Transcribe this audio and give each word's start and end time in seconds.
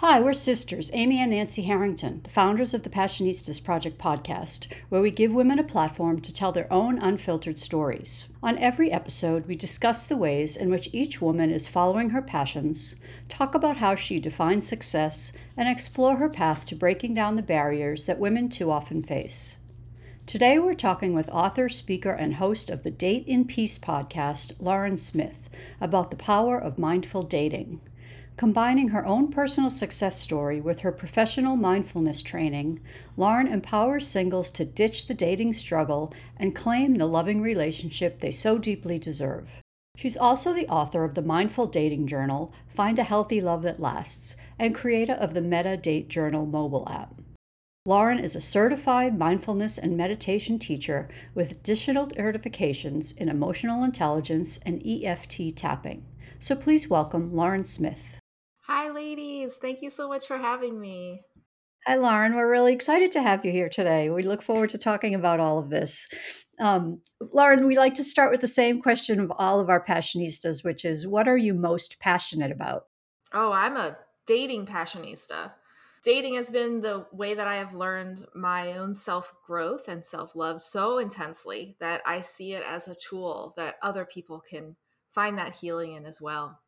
Hi, 0.00 0.20
we're 0.20 0.34
sisters, 0.34 0.90
Amy 0.92 1.22
and 1.22 1.30
Nancy 1.30 1.62
Harrington, 1.62 2.20
the 2.22 2.28
founders 2.28 2.74
of 2.74 2.82
the 2.82 2.90
Passionistas 2.90 3.64
Project 3.64 3.96
podcast, 3.96 4.66
where 4.90 5.00
we 5.00 5.10
give 5.10 5.32
women 5.32 5.58
a 5.58 5.64
platform 5.64 6.20
to 6.20 6.34
tell 6.34 6.52
their 6.52 6.70
own 6.70 6.98
unfiltered 6.98 7.58
stories. 7.58 8.28
On 8.42 8.58
every 8.58 8.92
episode, 8.92 9.46
we 9.46 9.56
discuss 9.56 10.04
the 10.04 10.18
ways 10.18 10.54
in 10.54 10.68
which 10.68 10.90
each 10.92 11.22
woman 11.22 11.50
is 11.50 11.66
following 11.66 12.10
her 12.10 12.20
passions, 12.20 12.96
talk 13.30 13.54
about 13.54 13.78
how 13.78 13.94
she 13.94 14.20
defines 14.20 14.66
success, 14.68 15.32
and 15.56 15.66
explore 15.66 16.16
her 16.16 16.28
path 16.28 16.66
to 16.66 16.76
breaking 16.76 17.14
down 17.14 17.36
the 17.36 17.42
barriers 17.42 18.04
that 18.04 18.18
women 18.18 18.50
too 18.50 18.70
often 18.70 19.02
face. 19.02 19.56
Today, 20.26 20.58
we're 20.58 20.74
talking 20.74 21.14
with 21.14 21.30
author, 21.30 21.70
speaker, 21.70 22.12
and 22.12 22.34
host 22.34 22.68
of 22.68 22.82
the 22.82 22.90
Date 22.90 23.26
in 23.26 23.46
Peace 23.46 23.78
podcast, 23.78 24.60
Lauren 24.60 24.98
Smith, 24.98 25.48
about 25.80 26.10
the 26.10 26.18
power 26.18 26.58
of 26.58 26.76
mindful 26.76 27.22
dating. 27.22 27.80
Combining 28.36 28.88
her 28.88 29.06
own 29.06 29.28
personal 29.28 29.70
success 29.70 30.20
story 30.20 30.60
with 30.60 30.80
her 30.80 30.92
professional 30.92 31.56
mindfulness 31.56 32.22
training, 32.22 32.80
Lauren 33.16 33.46
empowers 33.46 34.06
singles 34.06 34.50
to 34.50 34.64
ditch 34.66 35.06
the 35.06 35.14
dating 35.14 35.54
struggle 35.54 36.12
and 36.36 36.54
claim 36.54 36.96
the 36.96 37.06
loving 37.06 37.40
relationship 37.40 38.18
they 38.20 38.30
so 38.30 38.58
deeply 38.58 38.98
deserve. 38.98 39.48
She's 39.96 40.18
also 40.18 40.52
the 40.52 40.68
author 40.68 41.02
of 41.02 41.14
the 41.14 41.22
Mindful 41.22 41.68
Dating 41.68 42.06
Journal, 42.06 42.52
Find 42.68 42.98
a 42.98 43.04
Healthy 43.04 43.40
Love 43.40 43.62
That 43.62 43.80
Lasts, 43.80 44.36
and 44.58 44.74
creator 44.74 45.14
of 45.14 45.32
the 45.32 45.40
Metta 45.40 45.78
Date 45.78 46.08
Journal 46.08 46.44
mobile 46.44 46.86
app. 46.90 47.14
Lauren 47.86 48.18
is 48.18 48.36
a 48.36 48.40
certified 48.42 49.18
mindfulness 49.18 49.78
and 49.78 49.96
meditation 49.96 50.58
teacher 50.58 51.08
with 51.34 51.52
additional 51.52 52.08
certifications 52.08 53.16
in 53.16 53.30
emotional 53.30 53.82
intelligence 53.82 54.60
and 54.66 54.82
EFT 54.86 55.56
tapping. 55.56 56.04
So 56.38 56.54
please 56.54 56.90
welcome 56.90 57.34
Lauren 57.34 57.64
Smith. 57.64 58.15
Hi, 58.66 58.90
ladies. 58.90 59.58
Thank 59.58 59.80
you 59.80 59.90
so 59.90 60.08
much 60.08 60.26
for 60.26 60.38
having 60.38 60.80
me. 60.80 61.22
Hi, 61.86 61.94
Lauren. 61.94 62.34
We're 62.34 62.50
really 62.50 62.72
excited 62.72 63.12
to 63.12 63.22
have 63.22 63.44
you 63.44 63.52
here 63.52 63.68
today. 63.68 64.10
We 64.10 64.24
look 64.24 64.42
forward 64.42 64.70
to 64.70 64.78
talking 64.78 65.14
about 65.14 65.38
all 65.38 65.58
of 65.58 65.70
this. 65.70 66.08
Um, 66.58 67.00
Lauren, 67.32 67.68
we 67.68 67.76
like 67.78 67.94
to 67.94 68.02
start 68.02 68.32
with 68.32 68.40
the 68.40 68.48
same 68.48 68.82
question 68.82 69.20
of 69.20 69.32
all 69.38 69.60
of 69.60 69.68
our 69.68 69.84
passionistas, 69.84 70.64
which 70.64 70.84
is 70.84 71.06
what 71.06 71.28
are 71.28 71.36
you 71.36 71.54
most 71.54 72.00
passionate 72.00 72.50
about? 72.50 72.86
Oh, 73.32 73.52
I'm 73.52 73.76
a 73.76 73.98
dating 74.26 74.66
passionista. 74.66 75.52
Dating 76.02 76.34
has 76.34 76.50
been 76.50 76.80
the 76.80 77.06
way 77.12 77.34
that 77.34 77.46
I 77.46 77.56
have 77.56 77.72
learned 77.72 78.26
my 78.34 78.76
own 78.76 78.94
self 78.94 79.32
growth 79.46 79.86
and 79.86 80.04
self 80.04 80.34
love 80.34 80.60
so 80.60 80.98
intensely 80.98 81.76
that 81.78 82.02
I 82.04 82.20
see 82.20 82.54
it 82.54 82.64
as 82.66 82.88
a 82.88 82.96
tool 82.96 83.54
that 83.56 83.76
other 83.80 84.04
people 84.04 84.40
can 84.40 84.74
find 85.12 85.38
that 85.38 85.54
healing 85.54 85.92
in 85.92 86.04
as 86.04 86.20
well. 86.20 86.58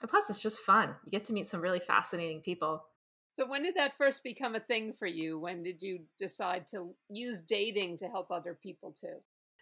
And 0.00 0.10
plus, 0.10 0.30
it's 0.30 0.42
just 0.42 0.60
fun. 0.60 0.94
You 1.04 1.10
get 1.10 1.24
to 1.24 1.32
meet 1.32 1.48
some 1.48 1.60
really 1.60 1.80
fascinating 1.80 2.40
people. 2.40 2.84
So, 3.30 3.46
when 3.46 3.62
did 3.62 3.74
that 3.76 3.96
first 3.96 4.22
become 4.22 4.54
a 4.54 4.60
thing 4.60 4.92
for 4.92 5.06
you? 5.06 5.38
When 5.38 5.62
did 5.62 5.82
you 5.82 6.00
decide 6.18 6.66
to 6.68 6.94
use 7.10 7.42
dating 7.42 7.98
to 7.98 8.08
help 8.08 8.30
other 8.30 8.58
people 8.60 8.92
too? 8.92 9.16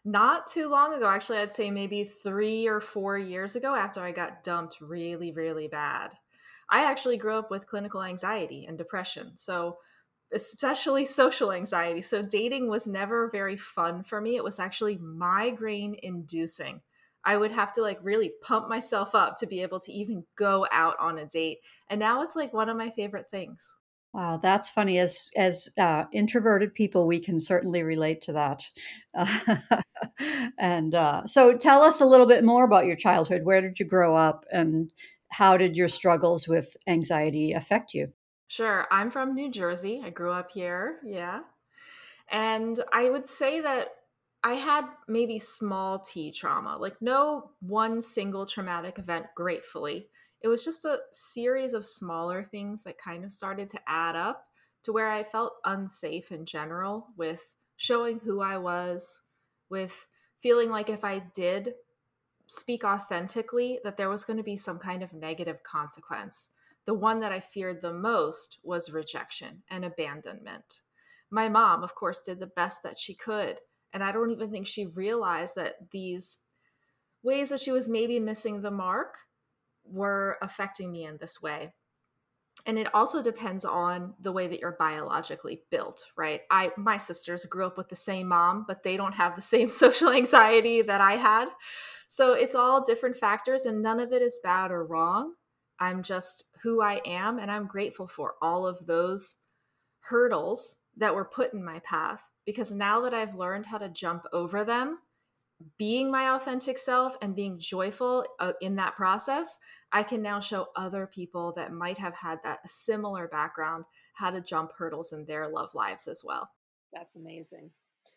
Not 0.05 0.47
too 0.47 0.69
long 0.69 0.95
ago, 0.95 1.09
actually, 1.09 1.39
I'd 1.39 1.53
say 1.53 1.71
maybe 1.71 2.05
three 2.05 2.69
or 2.69 2.81
four 2.81 3.19
years 3.19 3.57
ago 3.57 3.75
after 3.75 4.01
I 4.01 4.13
got 4.13 4.45
dumped 4.45 4.81
really, 4.81 5.33
really 5.33 5.67
bad. 5.67 6.15
I 6.71 6.85
actually 6.85 7.17
grew 7.17 7.35
up 7.35 7.51
with 7.51 7.67
clinical 7.67 8.03
anxiety 8.03 8.67
and 8.67 8.79
depression. 8.79 9.37
So, 9.37 9.79
especially 10.33 11.05
social 11.07 11.51
anxiety. 11.51 12.03
So, 12.03 12.23
dating 12.23 12.69
was 12.69 12.87
never 12.87 13.29
very 13.31 13.57
fun 13.57 14.05
for 14.05 14.21
me. 14.21 14.37
It 14.37 14.45
was 14.45 14.61
actually 14.61 14.97
migraine 14.99 15.97
inducing. 16.03 16.83
I 17.27 17.37
would 17.37 17.51
have 17.51 17.73
to 17.73 17.83
like 17.83 17.99
really 18.03 18.33
pump 18.41 18.69
myself 18.69 19.15
up 19.17 19.37
to 19.39 19.47
be 19.47 19.61
able 19.61 19.81
to 19.81 19.93
even 19.93 20.25
go 20.37 20.67
out 20.71 20.95
on 21.01 21.19
a 21.19 21.27
date. 21.27 21.59
And 21.91 21.99
now 21.99 22.23
it's 22.23 22.37
like 22.37 22.55
one 22.55 22.69
of 22.69 22.77
my 22.77 22.91
favorite 22.91 23.27
things. 23.33 23.75
Wow, 24.15 24.39
that's 24.39 24.71
funny. 24.71 24.99
As 24.99 25.29
as 25.37 25.69
uh, 25.79 26.05
introverted 26.11 26.73
people, 26.73 27.07
we 27.07 27.21
can 27.21 27.39
certainly 27.39 27.83
relate 27.83 28.23
to 28.23 28.33
that. 28.33 28.63
Uh, 29.15 29.57
and 30.59 30.95
uh, 30.95 31.27
so, 31.27 31.55
tell 31.55 31.83
us 31.83 32.01
a 32.01 32.07
little 32.07 32.25
bit 32.25 32.43
more 32.43 32.65
about 32.65 32.87
your 32.87 32.97
childhood. 32.97 33.43
Where 33.43 33.61
did 33.61 33.79
you 33.79 33.85
grow 33.85 34.17
up, 34.17 34.47
and 34.51 34.91
how 35.29 35.59
did 35.59 35.77
your 35.77 35.89
struggles 35.89 36.49
with 36.49 36.79
anxiety 36.87 37.53
affect 37.53 37.93
you? 37.93 38.11
Sure, 38.49 38.87
I'm 38.91 39.11
from 39.11 39.35
New 39.35 39.51
Jersey. 39.51 40.01
I 40.03 40.09
grew 40.09 40.33
up 40.33 40.51
here. 40.51 40.97
Yeah, 41.05 41.41
and 42.31 42.83
I 42.95 43.11
would 43.11 43.27
say 43.27 43.61
that 43.61 43.89
I 44.47 44.55
had 44.55 44.87
maybe 45.09 45.41
small 45.41 45.99
t 45.99 46.31
trauma, 46.31 46.79
like 46.79 47.03
no 47.03 47.51
one 47.59 48.01
single 48.01 48.47
traumatic 48.47 48.97
event, 48.97 49.27
gratefully. 49.35 50.09
It 50.41 50.47
was 50.47 50.65
just 50.65 50.85
a 50.85 51.01
series 51.11 51.73
of 51.73 51.85
smaller 51.85 52.45
things 52.45 52.85
that 52.85 52.97
kind 52.97 53.25
of 53.25 53.33
started 53.33 53.69
to 53.71 53.81
add 53.89 54.15
up 54.15 54.47
to 54.85 54.93
where 54.93 55.11
I 55.11 55.25
felt 55.25 55.57
unsafe 55.65 56.31
in 56.31 56.47
general 56.47 57.09
with 57.17 57.57
showing 57.77 58.21
who 58.21 58.41
I 58.41 58.57
was, 58.57 59.21
with 59.69 60.07
feeling 60.39 60.71
like 60.71 60.89
if 60.89 61.05
I 61.05 61.19
did 61.35 61.75
speak 62.47 62.85
authentically, 62.85 63.81
that 63.83 63.97
there 63.97 64.09
was 64.09 64.25
going 64.25 64.37
to 64.37 64.45
be 64.45 64.55
some 64.55 64.79
kind 64.79 65.03
of 65.03 65.13
negative 65.13 65.65
consequence. 65.65 66.51
The 66.85 66.95
one 66.95 67.19
that 67.19 67.33
I 67.33 67.41
feared 67.41 67.83
the 67.83 67.93
most 67.93 68.59
was 68.63 68.93
rejection 68.93 69.65
and 69.69 69.85
abandonment. 69.85 70.83
My 71.33 71.49
mom, 71.49 71.83
of 71.83 71.97
course, 71.97 72.21
did 72.21 72.39
the 72.39 72.47
best 72.47 72.85
that 72.85 72.97
she 72.97 73.13
could 73.13 73.59
and 73.97 74.05
I 74.05 74.13
don't 74.13 74.31
even 74.31 74.51
think 74.51 74.67
she 74.67 74.85
realized 74.85 75.55
that 75.55 75.91
these 75.91 76.37
ways 77.23 77.49
that 77.49 77.63
she 77.63 77.73
was 77.73 77.89
maybe 77.89 78.21
missing 78.21 78.61
the 78.61 78.71
mark 78.71 79.15
were 79.87 80.37
affecting 80.43 80.93
me 80.93 81.07
in 81.07 81.17
this 81.17 81.41
way. 81.41 81.73
And 82.67 82.79
it 82.79 82.95
also 82.95 83.23
depends 83.23 83.65
on 83.65 84.13
the 84.21 84.33
way 84.33 84.49
that 84.49 84.61
you're 84.61 84.77
biologically 84.79 85.63
built, 85.71 86.05
right? 86.15 86.43
I 86.51 86.73
my 86.77 86.99
sisters 86.99 87.47
grew 87.47 87.65
up 87.65 87.79
with 87.79 87.89
the 87.89 87.97
same 87.97 88.29
mom, 88.29 88.67
but 88.69 88.83
they 88.83 88.99
don't 88.99 89.15
have 89.15 89.35
the 89.35 89.41
same 89.41 89.71
social 89.85 90.13
anxiety 90.13 90.83
that 90.83 91.01
I 91.01 91.13
had. 91.13 91.49
So 92.07 92.35
it's 92.35 92.55
all 92.55 92.85
different 92.85 93.17
factors 93.17 93.65
and 93.65 93.81
none 93.81 93.99
of 93.99 94.13
it 94.13 94.21
is 94.21 94.41
bad 94.45 94.73
or 94.73 94.85
wrong. 94.85 95.33
I'm 95.81 96.03
just 96.03 96.45
who 96.63 96.83
I 96.83 97.01
am 97.07 97.39
and 97.39 97.51
I'm 97.51 97.67
grateful 97.67 98.09
for 98.09 98.35
all 98.43 98.67
of 98.67 98.85
those 98.85 99.37
hurdles 100.01 100.77
that 100.99 101.15
were 101.15 101.25
put 101.25 101.55
in 101.55 101.65
my 101.65 101.79
path 101.79 102.29
because 102.47 102.73
now 102.73 103.01
that 103.03 103.13
I've 103.13 103.35
learned 103.35 103.67
how 103.67 103.79
to 103.79 103.89
jump 103.89 104.25
over 104.33 104.65
them, 104.65 104.99
being 105.79 106.11
my 106.11 106.35
authentic 106.35 106.79
self 106.79 107.17
and 107.21 107.35
being 107.35 107.59
joyful 107.59 108.25
uh, 108.41 108.53
in 108.61 108.77
that 108.77 108.95
process, 108.95 109.59
I 109.93 110.03
can 110.03 110.23
now 110.23 110.41
show 110.41 110.69
other 110.77 111.07
people 111.07 111.53
that 111.57 111.73
might 111.73 111.99
have 111.99 112.15
had 112.15 112.39
that 112.45 112.69
similar 112.69 113.27
background 113.27 113.85
how 114.15 114.31
to 114.31 114.41
jump 114.41 114.73
hurdles 114.77 115.13
in 115.13 115.25
their 115.25 115.49
love 115.49 115.71
lives 115.75 116.07
as 116.07 116.23
well. 116.25 116.51
That's 116.93 117.17
amazing. 117.17 117.71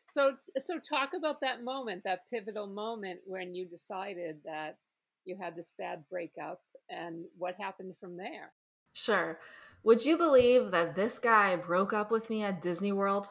So 0.09 0.33
so 0.57 0.79
talk 0.79 1.11
about 1.17 1.41
that 1.41 1.63
moment, 1.63 2.03
that 2.03 2.29
pivotal 2.29 2.67
moment 2.67 3.21
when 3.25 3.55
you 3.55 3.65
decided 3.65 4.37
that 4.45 4.77
you 5.25 5.37
had 5.39 5.55
this 5.55 5.73
bad 5.77 6.03
breakup 6.09 6.61
and 6.89 7.25
what 7.37 7.55
happened 7.55 7.95
from 7.99 8.17
there. 8.17 8.51
Sure. 8.93 9.39
Would 9.83 10.05
you 10.05 10.17
believe 10.17 10.71
that 10.71 10.95
this 10.95 11.19
guy 11.19 11.55
broke 11.55 11.93
up 11.93 12.11
with 12.11 12.29
me 12.29 12.43
at 12.43 12.61
Disney 12.61 12.91
World? 12.91 13.29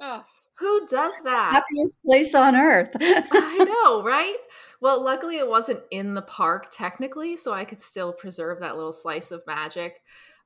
Oh, 0.00 0.22
who 0.58 0.86
does 0.86 1.14
that? 1.24 1.52
Happiest 1.52 1.98
place 2.04 2.34
on 2.34 2.56
earth. 2.56 2.90
I 3.00 3.64
know, 3.84 4.02
right? 4.02 4.36
Well, 4.80 5.02
luckily 5.02 5.36
it 5.36 5.48
wasn't 5.48 5.80
in 5.90 6.14
the 6.14 6.22
park 6.22 6.68
technically, 6.70 7.36
so 7.36 7.52
I 7.52 7.64
could 7.64 7.82
still 7.82 8.12
preserve 8.12 8.60
that 8.60 8.76
little 8.76 8.92
slice 8.92 9.30
of 9.30 9.46
magic. 9.46 10.00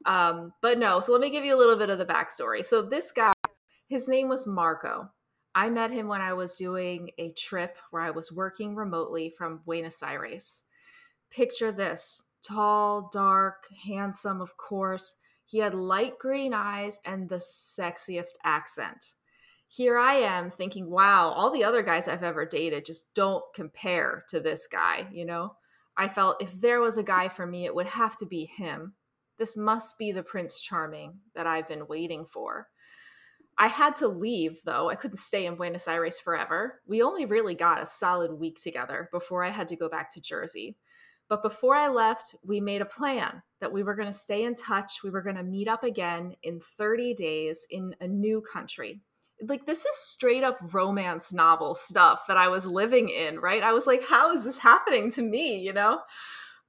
Um, 0.06 0.52
but 0.60 0.78
no, 0.78 1.00
so 1.00 1.12
let 1.12 1.20
me 1.20 1.30
give 1.30 1.44
you 1.44 1.54
a 1.54 1.58
little 1.58 1.76
bit 1.76 1.90
of 1.90 1.98
the 1.98 2.04
backstory. 2.04 2.64
So 2.64 2.82
this 2.82 3.12
guy, 3.12 3.32
his 3.86 4.08
name 4.08 4.28
was 4.28 4.46
Marco. 4.46 5.10
I 5.54 5.70
met 5.70 5.92
him 5.92 6.08
when 6.08 6.20
I 6.20 6.32
was 6.32 6.56
doing 6.56 7.10
a 7.18 7.32
trip 7.32 7.76
where 7.90 8.02
I 8.02 8.10
was 8.10 8.32
working 8.32 8.74
remotely 8.74 9.30
from 9.30 9.62
Buenos 9.64 10.02
Aires. 10.02 10.64
Picture 11.30 11.70
this 11.70 12.22
tall, 12.42 13.08
dark, 13.12 13.66
handsome, 13.86 14.40
of 14.40 14.56
course. 14.56 15.14
He 15.46 15.58
had 15.58 15.74
light 15.74 16.18
green 16.18 16.54
eyes 16.54 16.98
and 17.04 17.28
the 17.28 17.36
sexiest 17.36 18.34
accent. 18.42 19.14
Here 19.76 19.98
I 19.98 20.14
am 20.16 20.52
thinking, 20.52 20.88
wow, 20.88 21.30
all 21.30 21.50
the 21.50 21.64
other 21.64 21.82
guys 21.82 22.06
I've 22.06 22.22
ever 22.22 22.46
dated 22.46 22.86
just 22.86 23.12
don't 23.12 23.42
compare 23.56 24.24
to 24.28 24.38
this 24.38 24.68
guy, 24.68 25.08
you 25.10 25.24
know? 25.24 25.56
I 25.96 26.06
felt 26.06 26.40
if 26.40 26.52
there 26.52 26.80
was 26.80 26.96
a 26.96 27.02
guy 27.02 27.28
for 27.28 27.44
me, 27.44 27.64
it 27.64 27.74
would 27.74 27.88
have 27.88 28.14
to 28.16 28.26
be 28.26 28.44
him. 28.44 28.94
This 29.36 29.56
must 29.56 29.98
be 29.98 30.12
the 30.12 30.22
Prince 30.22 30.60
Charming 30.60 31.14
that 31.34 31.48
I've 31.48 31.66
been 31.66 31.88
waiting 31.88 32.24
for. 32.24 32.68
I 33.58 33.66
had 33.66 33.96
to 33.96 34.06
leave, 34.06 34.60
though. 34.64 34.90
I 34.90 34.94
couldn't 34.94 35.16
stay 35.16 35.44
in 35.44 35.56
Buenos 35.56 35.88
Aires 35.88 36.20
forever. 36.20 36.80
We 36.86 37.02
only 37.02 37.24
really 37.24 37.56
got 37.56 37.82
a 37.82 37.86
solid 37.86 38.32
week 38.34 38.60
together 38.62 39.08
before 39.10 39.42
I 39.42 39.50
had 39.50 39.66
to 39.68 39.76
go 39.76 39.88
back 39.88 40.08
to 40.14 40.20
Jersey. 40.20 40.76
But 41.28 41.42
before 41.42 41.74
I 41.74 41.88
left, 41.88 42.36
we 42.44 42.60
made 42.60 42.80
a 42.80 42.86
plan 42.86 43.42
that 43.60 43.72
we 43.72 43.82
were 43.82 43.96
going 43.96 44.06
to 44.06 44.12
stay 44.12 44.44
in 44.44 44.54
touch. 44.54 45.02
We 45.02 45.10
were 45.10 45.22
going 45.22 45.34
to 45.34 45.42
meet 45.42 45.66
up 45.66 45.82
again 45.82 46.36
in 46.44 46.60
30 46.60 47.14
days 47.14 47.66
in 47.70 47.96
a 48.00 48.06
new 48.06 48.40
country. 48.40 49.00
Like, 49.48 49.66
this 49.66 49.84
is 49.84 49.96
straight 49.96 50.44
up 50.44 50.58
romance 50.72 51.32
novel 51.32 51.74
stuff 51.74 52.24
that 52.28 52.36
I 52.36 52.48
was 52.48 52.66
living 52.66 53.08
in, 53.08 53.40
right? 53.40 53.62
I 53.62 53.72
was 53.72 53.86
like, 53.86 54.04
how 54.08 54.32
is 54.32 54.44
this 54.44 54.58
happening 54.58 55.10
to 55.12 55.22
me, 55.22 55.58
you 55.60 55.72
know? 55.72 56.00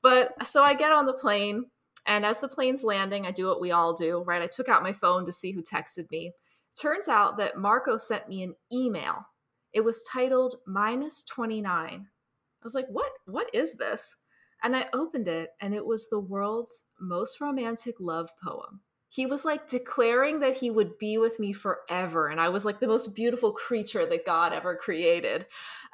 But 0.02 0.48
so 0.48 0.64
I 0.64 0.74
get 0.76 0.92
on 0.92 1.06
the 1.06 1.14
plane 1.14 1.66
And 2.06 2.26
as 2.26 2.40
the 2.40 2.48
plane's 2.48 2.84
landing, 2.84 3.26
I 3.26 3.32
do 3.32 3.48
what 3.48 3.62
we 3.62 3.72
all 3.72 3.94
do, 3.94 4.24
right? 4.26 4.42
I 4.42 4.48
took 4.48 4.70
out 4.70 4.84
my 4.84 4.94
phone 4.94 5.26
to 5.26 5.32
see 5.32 5.52
who 5.52 5.64
texted 5.64 6.10
me. 6.12 6.34
Turns 6.80 7.08
out 7.08 7.38
that 7.38 7.58
Marco 7.58 7.98
sent 7.98 8.30
me 8.30 8.44
an 8.44 8.56
email. 8.72 9.28
It 9.74 9.84
was 9.84 10.04
titled 10.04 10.56
minus 10.68 11.24
29. 11.24 11.66
I 11.66 12.64
was 12.64 12.76
like, 12.76 12.88
what? 12.90 13.12
What 13.26 13.50
is 13.54 13.76
this? 13.76 14.16
And 14.64 14.76
I 14.76 14.88
opened 14.94 15.28
it, 15.28 15.50
and 15.62 15.74
it 15.74 15.86
was 15.86 16.10
the 16.10 16.20
world's 16.20 16.86
most 17.00 17.42
romantic 17.42 17.96
love 18.00 18.30
poem 18.44 18.82
he 19.16 19.26
was 19.26 19.46
like 19.46 19.70
declaring 19.70 20.42
that 20.42 20.58
he 20.58 20.70
would 20.70 20.98
be 20.98 21.18
with 21.18 21.40
me 21.40 21.54
forever 21.54 22.28
and 22.28 22.42
i 22.42 22.50
was 22.50 22.66
like 22.66 22.82
the 22.82 22.88
most 22.88 23.16
beautiful 23.16 23.54
creature 23.54 24.06
that 24.06 24.26
god 24.26 24.52
ever 24.52 24.76
created. 24.76 25.46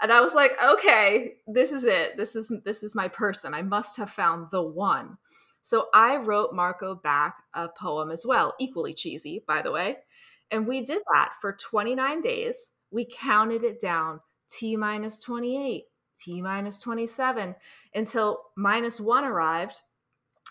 And 0.01 0.11
i 0.11 0.21
was 0.21 0.33
like 0.33 0.53
okay 0.63 1.33
this 1.45 1.71
is 1.71 1.83
it. 1.83 2.17
This 2.17 2.35
is 2.35 2.51
this 2.65 2.81
is 2.81 2.95
my 2.95 3.07
person. 3.07 3.53
I 3.53 3.61
must 3.61 3.97
have 3.97 4.09
found 4.09 4.49
the 4.49 4.63
one. 4.63 5.17
So 5.61 5.87
i 5.93 6.17
wrote 6.17 6.55
marco 6.55 6.95
back 6.95 7.43
a 7.53 7.69
poem 7.69 8.09
as 8.09 8.25
well 8.25 8.55
equally 8.59 8.93
cheesy 8.93 9.43
by 9.47 9.61
the 9.61 9.71
way. 9.71 9.97
And 10.49 10.65
we 10.65 10.81
did 10.81 11.03
that 11.13 11.33
for 11.39 11.53
29 11.53 12.21
days. 12.21 12.71
We 12.89 13.05
counted 13.05 13.63
it 13.63 13.79
down 13.79 14.21
t 14.49 14.75
minus 14.75 15.19
28 15.19 15.83
t 16.19 16.41
minus 16.41 16.79
27 16.79 17.55
until 17.93 18.41
minus 18.57 18.99
one 18.99 19.25
arrived. 19.25 19.81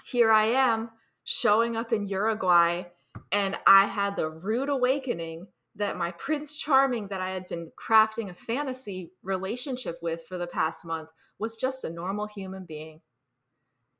Here 0.04 0.30
i 0.30 0.44
am 0.46 0.90
showing 1.30 1.76
up 1.76 1.92
in 1.92 2.06
Uruguay 2.06 2.82
and 3.30 3.56
I 3.64 3.86
had 3.86 4.16
the 4.16 4.28
rude 4.28 4.68
awakening 4.68 5.46
that 5.76 5.96
my 5.96 6.10
Prince 6.10 6.56
Charming 6.56 7.06
that 7.06 7.20
I 7.20 7.30
had 7.30 7.46
been 7.46 7.70
crafting 7.80 8.30
a 8.30 8.34
fantasy 8.34 9.12
relationship 9.22 10.00
with 10.02 10.26
for 10.26 10.38
the 10.38 10.48
past 10.48 10.84
month 10.84 11.08
was 11.38 11.56
just 11.56 11.84
a 11.84 11.90
normal 11.90 12.26
human 12.26 12.64
being. 12.64 13.00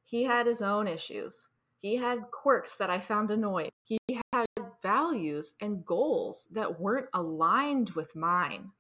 He 0.03 0.25
had 0.25 0.47
his 0.47 0.61
own 0.61 0.89
issues. 0.89 1.47
He 1.79 1.95
had 1.95 2.33
quirks 2.33 2.75
that 2.79 2.91
I 2.91 2.99
found 2.99 3.31
annoying. 3.31 3.71
He 3.85 3.99
had 4.33 4.47
values 4.83 5.55
and 5.61 5.87
goals 5.87 6.49
that 6.51 6.81
weren't 6.81 7.11
aligned 7.15 7.91
with 7.91 8.17
mine 8.17 8.73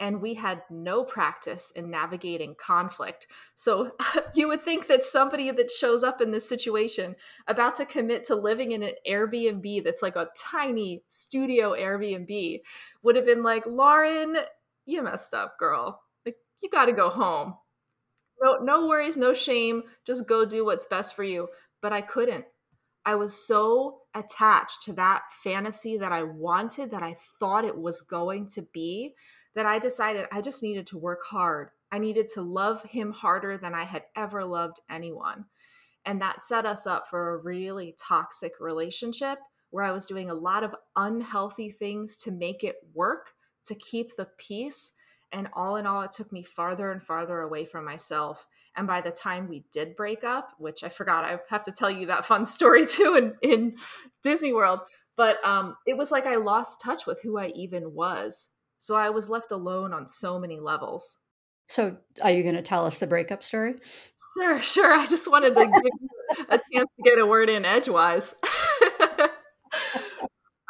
and 0.00 0.20
we 0.20 0.34
had 0.34 0.62
no 0.70 1.04
practice 1.04 1.70
in 1.70 1.90
navigating 1.90 2.54
conflict. 2.56 3.26
So 3.54 3.92
you 4.34 4.48
would 4.48 4.62
think 4.62 4.88
that 4.88 5.04
somebody 5.04 5.50
that 5.50 5.70
shows 5.70 6.02
up 6.02 6.20
in 6.20 6.30
this 6.30 6.48
situation 6.48 7.16
about 7.46 7.76
to 7.76 7.86
commit 7.86 8.24
to 8.24 8.34
living 8.34 8.72
in 8.72 8.82
an 8.82 8.94
Airbnb 9.08 9.84
that's 9.84 10.02
like 10.02 10.16
a 10.16 10.30
tiny 10.36 11.02
studio 11.06 11.72
Airbnb 11.72 12.60
would 13.02 13.16
have 13.16 13.26
been 13.26 13.42
like, 13.42 13.66
"Lauren, 13.66 14.36
you 14.84 15.02
messed 15.02 15.34
up, 15.34 15.58
girl. 15.58 16.02
Like 16.26 16.36
you 16.62 16.68
got 16.68 16.86
to 16.86 16.92
go 16.92 17.08
home. 17.08 17.54
No 18.42 18.58
no 18.58 18.88
worries, 18.88 19.16
no 19.16 19.32
shame. 19.32 19.84
Just 20.04 20.28
go 20.28 20.44
do 20.44 20.64
what's 20.64 20.86
best 20.86 21.14
for 21.14 21.24
you." 21.24 21.48
But 21.80 21.92
I 21.92 22.00
couldn't. 22.00 22.46
I 23.06 23.16
was 23.16 23.46
so 23.46 23.98
attached 24.14 24.82
to 24.84 24.92
that 24.94 25.24
fantasy 25.42 25.98
that 25.98 26.12
I 26.12 26.22
wanted, 26.22 26.90
that 26.90 27.02
I 27.02 27.16
thought 27.38 27.66
it 27.66 27.76
was 27.76 28.00
going 28.00 28.46
to 28.54 28.62
be, 28.62 29.14
that 29.54 29.66
I 29.66 29.78
decided 29.78 30.26
I 30.32 30.40
just 30.40 30.62
needed 30.62 30.86
to 30.88 30.98
work 30.98 31.24
hard. 31.24 31.70
I 31.92 31.98
needed 31.98 32.28
to 32.34 32.42
love 32.42 32.82
him 32.82 33.12
harder 33.12 33.56
than 33.56 33.74
I 33.74 33.84
had 33.84 34.04
ever 34.16 34.44
loved 34.44 34.80
anyone. 34.90 35.44
And 36.04 36.20
that 36.20 36.42
set 36.42 36.66
us 36.66 36.86
up 36.86 37.08
for 37.08 37.30
a 37.30 37.38
really 37.38 37.94
toxic 37.98 38.54
relationship 38.60 39.38
where 39.70 39.84
I 39.84 39.92
was 39.92 40.06
doing 40.06 40.30
a 40.30 40.34
lot 40.34 40.62
of 40.62 40.74
unhealthy 40.94 41.70
things 41.70 42.16
to 42.18 42.30
make 42.30 42.62
it 42.62 42.76
work, 42.94 43.32
to 43.66 43.74
keep 43.74 44.16
the 44.16 44.28
peace. 44.38 44.92
And 45.32 45.48
all 45.54 45.76
in 45.76 45.86
all, 45.86 46.02
it 46.02 46.12
took 46.12 46.30
me 46.30 46.42
farther 46.42 46.92
and 46.92 47.02
farther 47.02 47.40
away 47.40 47.64
from 47.64 47.84
myself. 47.84 48.46
And 48.76 48.86
by 48.86 49.00
the 49.00 49.10
time 49.10 49.48
we 49.48 49.64
did 49.72 49.96
break 49.96 50.24
up, 50.24 50.50
which 50.58 50.84
I 50.84 50.88
forgot, 50.88 51.24
I 51.24 51.38
have 51.48 51.62
to 51.64 51.72
tell 51.72 51.90
you 51.90 52.06
that 52.06 52.26
fun 52.26 52.44
story 52.44 52.86
too 52.86 53.14
in, 53.16 53.50
in 53.50 53.76
Disney 54.22 54.52
World. 54.52 54.80
But 55.16 55.44
um, 55.44 55.76
it 55.86 55.96
was 55.96 56.10
like 56.10 56.26
I 56.26 56.36
lost 56.36 56.80
touch 56.80 57.06
with 57.06 57.20
who 57.22 57.38
I 57.38 57.48
even 57.48 57.94
was. 57.94 58.50
So 58.84 58.96
I 58.96 59.08
was 59.08 59.30
left 59.30 59.50
alone 59.50 59.94
on 59.94 60.06
so 60.06 60.38
many 60.38 60.60
levels. 60.60 61.16
So, 61.68 61.96
are 62.22 62.30
you 62.30 62.42
going 62.42 62.54
to 62.54 62.60
tell 62.60 62.84
us 62.84 62.98
the 62.98 63.06
breakup 63.06 63.42
story? 63.42 63.76
Sure, 64.36 64.60
sure. 64.60 64.92
I 64.92 65.06
just 65.06 65.30
wanted 65.30 65.54
to 65.54 65.64
give 65.64 65.72
you 65.72 66.44
a 66.50 66.60
chance 66.70 66.90
to 66.96 67.02
get 67.02 67.18
a 67.18 67.24
word 67.24 67.48
in 67.48 67.64
edgewise. 67.64 68.34
okay, 69.00 69.28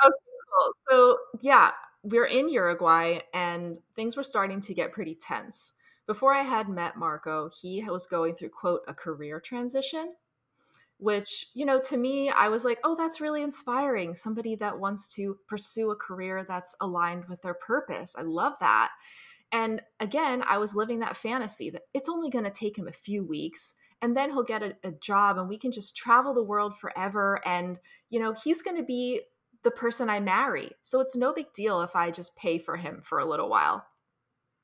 cool. 0.04 0.72
So, 0.88 1.18
yeah, 1.40 1.72
we're 2.04 2.26
in 2.26 2.48
Uruguay 2.48 3.18
and 3.34 3.78
things 3.96 4.16
were 4.16 4.22
starting 4.22 4.60
to 4.60 4.74
get 4.74 4.92
pretty 4.92 5.16
tense 5.16 5.72
before 6.06 6.34
I 6.34 6.42
had 6.42 6.68
met 6.68 6.96
Marco, 6.96 7.48
he 7.60 7.82
was 7.82 8.06
going 8.06 8.34
through, 8.34 8.50
quote, 8.50 8.82
a 8.86 8.94
career 8.94 9.40
transition, 9.40 10.14
which, 10.98 11.46
you 11.54 11.66
know, 11.66 11.80
to 11.80 11.96
me, 11.96 12.30
I 12.30 12.48
was 12.48 12.64
like, 12.64 12.78
oh, 12.84 12.94
that's 12.96 13.20
really 13.20 13.42
inspiring. 13.42 14.14
Somebody 14.14 14.56
that 14.56 14.78
wants 14.78 15.14
to 15.16 15.36
pursue 15.48 15.90
a 15.90 15.96
career 15.96 16.44
that's 16.48 16.74
aligned 16.80 17.26
with 17.26 17.42
their 17.42 17.54
purpose. 17.54 18.14
I 18.16 18.22
love 18.22 18.54
that. 18.60 18.90
And 19.52 19.82
again, 20.00 20.42
I 20.46 20.58
was 20.58 20.74
living 20.74 21.00
that 21.00 21.16
fantasy 21.16 21.70
that 21.70 21.82
it's 21.92 22.08
only 22.08 22.30
going 22.30 22.44
to 22.44 22.50
take 22.50 22.76
him 22.76 22.88
a 22.88 22.92
few 22.92 23.24
weeks 23.24 23.74
and 24.02 24.16
then 24.16 24.30
he'll 24.30 24.42
get 24.42 24.62
a, 24.62 24.76
a, 24.82 24.92
job 24.92 25.38
and 25.38 25.48
we 25.48 25.56
can 25.56 25.72
just 25.72 25.96
travel 25.96 26.34
the 26.34 26.42
world 26.42 26.76
forever. 26.76 27.40
And, 27.46 27.78
you 28.10 28.20
know, 28.20 28.34
he's 28.34 28.62
going 28.62 28.76
to 28.76 28.82
be 28.82 29.22
the 29.62 29.70
person 29.70 30.10
I 30.10 30.20
marry. 30.20 30.72
So 30.82 31.00
it's 31.00 31.16
no 31.16 31.32
big 31.32 31.52
deal 31.54 31.80
if 31.82 31.96
I 31.96 32.10
just 32.10 32.36
pay 32.36 32.58
for 32.58 32.76
him 32.76 33.00
for 33.02 33.18
a 33.18 33.24
little 33.24 33.48
while. 33.48 33.86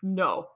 No, 0.03 0.49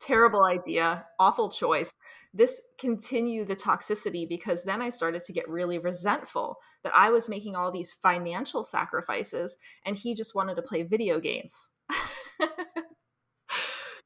terrible 0.00 0.44
idea, 0.44 1.06
awful 1.20 1.50
choice. 1.50 1.91
This 2.32 2.60
continue 2.78 3.44
the 3.44 3.56
toxicity 3.56 4.28
because 4.28 4.64
then 4.64 4.82
I 4.82 4.88
started 4.88 5.22
to 5.24 5.32
get 5.32 5.48
really 5.48 5.78
resentful 5.78 6.58
that 6.82 6.92
I 6.94 7.10
was 7.10 7.28
making 7.28 7.56
all 7.56 7.70
these 7.70 7.92
financial 7.92 8.64
sacrifices 8.64 9.56
and 9.84 9.96
he 9.96 10.14
just 10.14 10.34
wanted 10.34 10.56
to 10.56 10.62
play 10.62 10.82
video 10.82 11.20
games. 11.20 11.68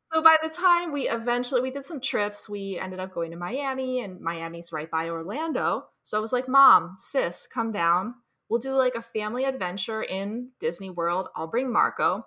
so 0.04 0.22
by 0.22 0.36
the 0.42 0.50
time 0.50 0.92
we 0.92 1.08
eventually 1.08 1.60
we 1.60 1.70
did 1.70 1.84
some 1.84 2.00
trips, 2.00 2.48
we 2.48 2.78
ended 2.78 3.00
up 3.00 3.14
going 3.14 3.30
to 3.30 3.36
Miami 3.36 4.00
and 4.00 4.20
Miami's 4.20 4.72
right 4.72 4.90
by 4.90 5.08
Orlando. 5.08 5.86
So 6.02 6.18
I 6.18 6.20
was 6.20 6.32
like, 6.32 6.48
"Mom, 6.48 6.94
sis, 6.96 7.46
come 7.46 7.72
down. 7.72 8.14
We'll 8.48 8.60
do 8.60 8.74
like 8.74 8.94
a 8.94 9.02
family 9.02 9.44
adventure 9.44 10.02
in 10.02 10.50
Disney 10.60 10.90
World. 10.90 11.28
I'll 11.34 11.48
bring 11.48 11.72
Marco." 11.72 12.26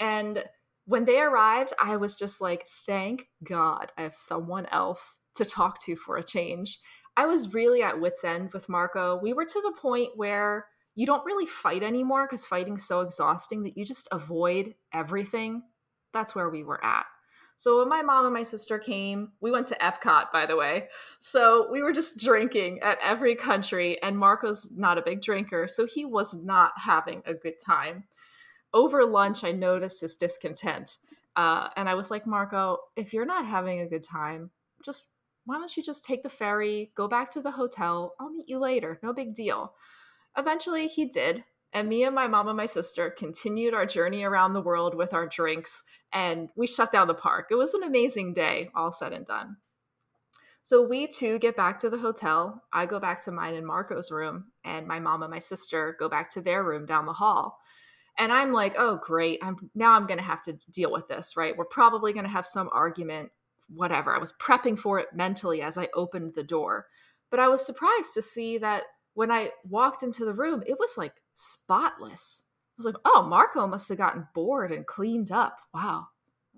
And 0.00 0.44
when 0.88 1.04
they 1.04 1.20
arrived, 1.20 1.74
I 1.78 1.98
was 1.98 2.14
just 2.14 2.40
like, 2.40 2.66
thank 2.86 3.28
God 3.44 3.92
I 3.98 4.02
have 4.02 4.14
someone 4.14 4.64
else 4.72 5.18
to 5.34 5.44
talk 5.44 5.84
to 5.84 5.94
for 5.96 6.16
a 6.16 6.24
change. 6.24 6.78
I 7.14 7.26
was 7.26 7.52
really 7.52 7.82
at 7.82 8.00
wits' 8.00 8.24
end 8.24 8.54
with 8.54 8.70
Marco. 8.70 9.20
We 9.22 9.34
were 9.34 9.44
to 9.44 9.60
the 9.60 9.78
point 9.78 10.12
where 10.16 10.64
you 10.94 11.04
don't 11.04 11.26
really 11.26 11.44
fight 11.44 11.82
anymore 11.82 12.24
because 12.24 12.46
fighting's 12.46 12.86
so 12.86 13.00
exhausting 13.00 13.64
that 13.64 13.76
you 13.76 13.84
just 13.84 14.08
avoid 14.10 14.74
everything. 14.90 15.62
That's 16.14 16.34
where 16.34 16.48
we 16.48 16.64
were 16.64 16.82
at. 16.82 17.04
So 17.56 17.80
when 17.80 17.90
my 17.90 18.00
mom 18.00 18.24
and 18.24 18.32
my 18.32 18.44
sister 18.44 18.78
came, 18.78 19.32
we 19.42 19.50
went 19.50 19.66
to 19.66 19.76
Epcot, 19.76 20.32
by 20.32 20.46
the 20.46 20.56
way. 20.56 20.88
So 21.18 21.68
we 21.70 21.82
were 21.82 21.92
just 21.92 22.18
drinking 22.18 22.80
at 22.80 22.96
every 23.02 23.34
country, 23.34 24.02
and 24.02 24.16
Marco's 24.16 24.72
not 24.74 24.96
a 24.96 25.02
big 25.02 25.20
drinker, 25.20 25.68
so 25.68 25.84
he 25.84 26.06
was 26.06 26.32
not 26.32 26.72
having 26.76 27.20
a 27.26 27.34
good 27.34 27.60
time 27.62 28.04
over 28.72 29.04
lunch, 29.04 29.44
I 29.44 29.52
noticed 29.52 30.00
his 30.00 30.16
discontent. 30.16 30.98
Uh, 31.36 31.68
and 31.76 31.88
I 31.88 31.94
was 31.94 32.10
like, 32.10 32.26
Marco, 32.26 32.78
if 32.96 33.12
you're 33.12 33.24
not 33.24 33.46
having 33.46 33.80
a 33.80 33.88
good 33.88 34.02
time, 34.02 34.50
just 34.84 35.12
why 35.44 35.56
don't 35.56 35.76
you 35.76 35.82
just 35.82 36.04
take 36.04 36.22
the 36.22 36.28
ferry, 36.28 36.92
go 36.94 37.08
back 37.08 37.30
to 37.30 37.40
the 37.40 37.52
hotel? 37.52 38.14
I'll 38.20 38.30
meet 38.30 38.48
you 38.48 38.58
later. 38.58 38.98
No 39.02 39.12
big 39.12 39.34
deal. 39.34 39.72
Eventually, 40.36 40.88
he 40.88 41.06
did. 41.06 41.44
And 41.72 41.88
me 41.88 42.02
and 42.04 42.14
my 42.14 42.28
mom 42.28 42.48
and 42.48 42.56
my 42.56 42.66
sister 42.66 43.10
continued 43.10 43.74
our 43.74 43.86
journey 43.86 44.24
around 44.24 44.52
the 44.52 44.62
world 44.62 44.94
with 44.94 45.14
our 45.14 45.26
drinks, 45.26 45.82
and 46.12 46.48
we 46.56 46.66
shut 46.66 46.90
down 46.90 47.08
the 47.08 47.14
park. 47.14 47.48
It 47.50 47.56
was 47.56 47.74
an 47.74 47.82
amazing 47.82 48.34
day, 48.34 48.70
all 48.74 48.90
said 48.90 49.12
and 49.12 49.26
done. 49.26 49.58
So 50.62 50.82
we 50.86 51.06
too 51.06 51.38
get 51.38 51.56
back 51.56 51.78
to 51.78 51.90
the 51.90 51.98
hotel. 51.98 52.62
I 52.72 52.86
go 52.86 53.00
back 53.00 53.22
to 53.24 53.32
mine 53.32 53.54
and 53.54 53.66
Marco's 53.66 54.10
room, 54.10 54.52
and 54.64 54.86
my 54.86 54.98
mom 54.98 55.22
and 55.22 55.30
my 55.30 55.38
sister 55.38 55.96
go 55.98 56.08
back 56.08 56.30
to 56.30 56.40
their 56.40 56.64
room 56.64 56.84
down 56.84 57.06
the 57.06 57.12
hall 57.12 57.58
and 58.18 58.32
i'm 58.32 58.52
like 58.52 58.74
oh 58.76 59.00
great. 59.02 59.38
I'm 59.42 59.70
now 59.74 59.92
i'm 59.92 60.06
going 60.06 60.18
to 60.18 60.24
have 60.24 60.42
to 60.42 60.52
deal 60.70 60.92
with 60.92 61.08
this 61.08 61.36
right? 61.36 61.56
We're 61.56 61.64
probably 61.64 62.12
going 62.12 62.26
to 62.26 62.30
have 62.30 62.46
some 62.46 62.68
argument 62.72 63.30
whatever. 63.74 64.14
I 64.14 64.18
was 64.18 64.32
prepping 64.32 64.78
for 64.78 64.98
it 64.98 65.08
mentally 65.14 65.62
as 65.62 65.78
i 65.78 65.88
opened 65.94 66.34
the 66.34 66.42
door. 66.42 66.86
But 67.30 67.40
i 67.40 67.48
was 67.48 67.64
surprised 67.64 68.14
to 68.14 68.22
see 68.22 68.58
that 68.58 68.84
when 69.14 69.30
i 69.30 69.50
walked 69.68 70.02
into 70.02 70.24
the 70.24 70.34
room 70.34 70.62
it 70.66 70.78
was 70.78 70.96
like 70.98 71.14
spotless. 71.34 72.42
I 72.44 72.74
was 72.76 72.86
like 72.86 72.96
oh 73.04 73.26
marco 73.28 73.66
must 73.66 73.88
have 73.88 73.98
gotten 73.98 74.26
bored 74.34 74.72
and 74.72 74.86
cleaned 74.86 75.30
up. 75.32 75.58
Wow. 75.72 76.08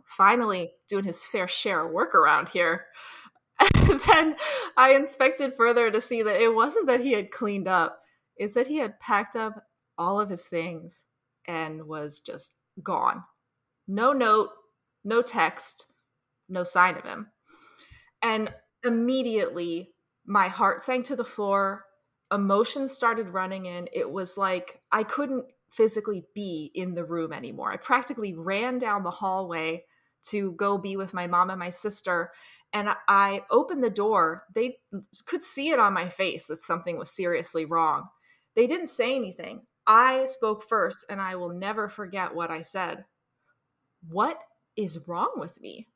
Finally 0.05 0.73
doing 0.88 1.05
his 1.05 1.25
fair 1.25 1.47
share 1.47 1.87
of 1.87 1.93
work 1.93 2.14
around 2.14 2.49
here. 2.49 2.87
And 3.90 4.00
then 4.07 4.37
i 4.76 4.93
inspected 4.95 5.55
further 5.55 5.90
to 5.90 6.00
see 6.00 6.23
that 6.23 6.40
it 6.40 6.55
wasn't 6.55 6.87
that 6.87 7.00
he 7.00 7.12
had 7.12 7.31
cleaned 7.31 7.69
up. 7.69 8.02
Is 8.38 8.55
that 8.55 8.69
he 8.69 8.76
had 8.79 9.00
packed 9.00 9.37
up 9.37 9.64
all 9.99 10.19
of 10.21 10.31
his 10.31 10.47
things 10.47 11.05
and 11.47 11.87
was 11.87 12.20
just 12.20 12.54
gone. 12.82 13.25
No 13.88 14.12
note, 14.12 14.50
no 15.04 15.23
text, 15.23 15.87
no 16.49 16.64
sign 16.64 16.97
of 16.97 17.04
him. 17.04 17.28
And 18.23 18.54
immediately 18.85 19.92
my 20.26 20.49
heart 20.49 20.82
sank 20.82 21.06
to 21.06 21.16
the 21.16 21.25
floor 21.25 21.85
emotions 22.32 22.92
started 22.92 23.28
running 23.28 23.66
in. 23.66 23.88
It 23.92 24.11
was 24.11 24.37
like 24.37 24.80
I 24.92 25.02
couldn't 25.02 25.47
physically 25.70 26.25
be 26.35 26.70
in 26.75 26.94
the 26.94 27.04
room 27.04 27.32
anymore. 27.32 27.73
I 27.73 27.76
practically 27.76 28.35
ran 28.35 28.78
down 28.78 29.02
the 29.02 29.11
hallway 29.11 29.85
to 30.28 30.52
go 30.52 30.78
be 30.78 30.97
with 30.97 31.14
my 31.14 31.26
mom 31.26 31.50
and 31.50 31.59
my 31.59 31.70
sister. 31.70 32.30
And 32.73 32.90
I 33.09 33.44
opened 33.50 33.82
the 33.82 33.90
door. 33.90 34.44
They 34.54 34.78
could 35.26 35.42
see 35.42 35.70
it 35.70 35.78
on 35.78 35.92
my 35.92 36.09
face 36.09 36.47
that 36.47 36.61
something 36.61 36.99
was 36.99 37.11
seriously 37.11 37.64
wrong. 37.64 38.09
They 38.54 38.66
didn't 38.66 38.88
say 38.88 39.16
anything. 39.16 39.62
I 39.92 40.25
spoke 40.26 40.62
first, 40.62 41.04
and 41.11 41.20
I 41.20 41.35
will 41.35 41.49
never 41.49 41.88
forget 41.88 42.32
what 42.32 42.49
I 42.49 42.61
said. 42.61 43.06
What 44.09 44.38
is 44.76 45.09
wrong 45.09 45.32
with 45.35 45.61
me? 45.61 45.88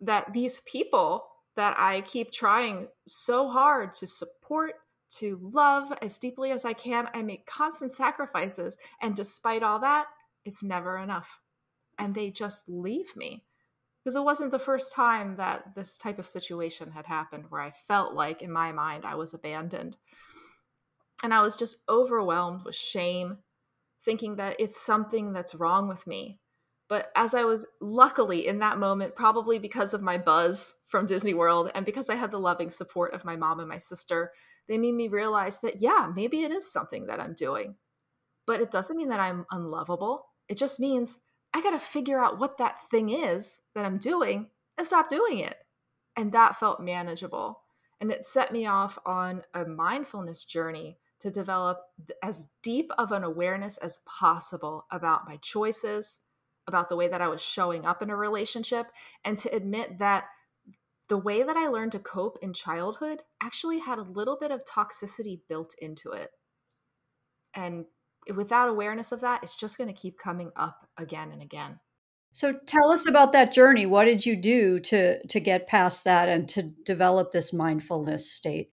That 0.00 0.34
these 0.34 0.60
people 0.66 1.26
that 1.56 1.74
I 1.78 2.02
keep 2.02 2.30
trying 2.30 2.88
so 3.06 3.48
hard 3.48 3.94
to 3.94 4.06
support, 4.06 4.74
to 5.12 5.40
love 5.40 5.96
as 6.02 6.18
deeply 6.18 6.50
as 6.50 6.66
I 6.66 6.74
can, 6.74 7.08
I 7.14 7.22
make 7.22 7.46
constant 7.46 7.90
sacrifices. 7.90 8.76
And 9.00 9.16
despite 9.16 9.62
all 9.62 9.78
that, 9.78 10.08
it's 10.44 10.62
never 10.62 10.98
enough. 10.98 11.40
And 11.98 12.14
they 12.14 12.30
just 12.30 12.68
leave 12.68 13.16
me. 13.16 13.46
Because 14.04 14.16
it 14.16 14.24
wasn't 14.24 14.50
the 14.50 14.58
first 14.58 14.92
time 14.92 15.36
that 15.36 15.74
this 15.74 15.96
type 15.96 16.18
of 16.18 16.28
situation 16.28 16.90
had 16.90 17.06
happened 17.06 17.46
where 17.48 17.62
I 17.62 17.70
felt 17.70 18.12
like, 18.12 18.42
in 18.42 18.52
my 18.52 18.72
mind, 18.72 19.06
I 19.06 19.14
was 19.14 19.32
abandoned. 19.32 19.96
And 21.22 21.32
I 21.32 21.40
was 21.40 21.56
just 21.56 21.82
overwhelmed 21.88 22.64
with 22.64 22.74
shame, 22.74 23.38
thinking 24.04 24.36
that 24.36 24.56
it's 24.58 24.80
something 24.80 25.32
that's 25.32 25.54
wrong 25.54 25.88
with 25.88 26.06
me. 26.06 26.40
But 26.88 27.10
as 27.16 27.34
I 27.34 27.44
was 27.44 27.66
luckily 27.80 28.46
in 28.46 28.60
that 28.60 28.78
moment, 28.78 29.16
probably 29.16 29.58
because 29.58 29.92
of 29.92 30.02
my 30.02 30.18
buzz 30.18 30.74
from 30.86 31.06
Disney 31.06 31.34
World 31.34 31.70
and 31.74 31.84
because 31.84 32.08
I 32.08 32.14
had 32.14 32.30
the 32.30 32.38
loving 32.38 32.70
support 32.70 33.12
of 33.12 33.24
my 33.24 33.34
mom 33.34 33.58
and 33.58 33.68
my 33.68 33.78
sister, 33.78 34.30
they 34.68 34.78
made 34.78 34.94
me 34.94 35.08
realize 35.08 35.60
that, 35.60 35.80
yeah, 35.80 36.10
maybe 36.14 36.42
it 36.42 36.52
is 36.52 36.70
something 36.70 37.06
that 37.06 37.18
I'm 37.18 37.34
doing. 37.34 37.76
But 38.46 38.60
it 38.60 38.70
doesn't 38.70 38.96
mean 38.96 39.08
that 39.08 39.18
I'm 39.18 39.46
unlovable. 39.50 40.26
It 40.48 40.58
just 40.58 40.78
means 40.78 41.18
I 41.52 41.60
got 41.60 41.72
to 41.72 41.80
figure 41.80 42.22
out 42.22 42.38
what 42.38 42.58
that 42.58 42.88
thing 42.88 43.10
is 43.10 43.58
that 43.74 43.84
I'm 43.84 43.98
doing 43.98 44.50
and 44.78 44.86
stop 44.86 45.08
doing 45.08 45.38
it. 45.38 45.56
And 46.16 46.32
that 46.32 46.58
felt 46.58 46.80
manageable. 46.80 47.62
And 48.00 48.12
it 48.12 48.24
set 48.24 48.52
me 48.52 48.66
off 48.66 48.98
on 49.04 49.42
a 49.54 49.64
mindfulness 49.64 50.44
journey 50.44 50.98
to 51.20 51.30
develop 51.30 51.80
as 52.22 52.46
deep 52.62 52.90
of 52.98 53.12
an 53.12 53.24
awareness 53.24 53.78
as 53.78 54.00
possible 54.06 54.86
about 54.90 55.26
my 55.26 55.36
choices, 55.38 56.18
about 56.66 56.88
the 56.88 56.96
way 56.96 57.08
that 57.08 57.22
I 57.22 57.28
was 57.28 57.42
showing 57.42 57.86
up 57.86 58.02
in 58.02 58.10
a 58.10 58.16
relationship, 58.16 58.86
and 59.24 59.38
to 59.38 59.54
admit 59.54 59.98
that 59.98 60.24
the 61.08 61.18
way 61.18 61.42
that 61.42 61.56
I 61.56 61.68
learned 61.68 61.92
to 61.92 61.98
cope 61.98 62.38
in 62.42 62.52
childhood 62.52 63.22
actually 63.40 63.78
had 63.78 63.98
a 63.98 64.02
little 64.02 64.36
bit 64.40 64.50
of 64.50 64.64
toxicity 64.64 65.40
built 65.48 65.74
into 65.80 66.10
it. 66.10 66.30
And 67.54 67.86
without 68.34 68.68
awareness 68.68 69.12
of 69.12 69.20
that, 69.20 69.42
it's 69.42 69.56
just 69.56 69.78
going 69.78 69.88
to 69.88 70.00
keep 70.00 70.18
coming 70.18 70.50
up 70.56 70.88
again 70.98 71.30
and 71.30 71.40
again. 71.40 71.78
So 72.32 72.52
tell 72.66 72.90
us 72.90 73.08
about 73.08 73.32
that 73.32 73.54
journey. 73.54 73.86
What 73.86 74.04
did 74.04 74.26
you 74.26 74.36
do 74.36 74.78
to 74.80 75.26
to 75.26 75.40
get 75.40 75.68
past 75.68 76.04
that 76.04 76.28
and 76.28 76.46
to 76.50 76.62
develop 76.84 77.32
this 77.32 77.52
mindfulness 77.52 78.30
state? 78.30 78.72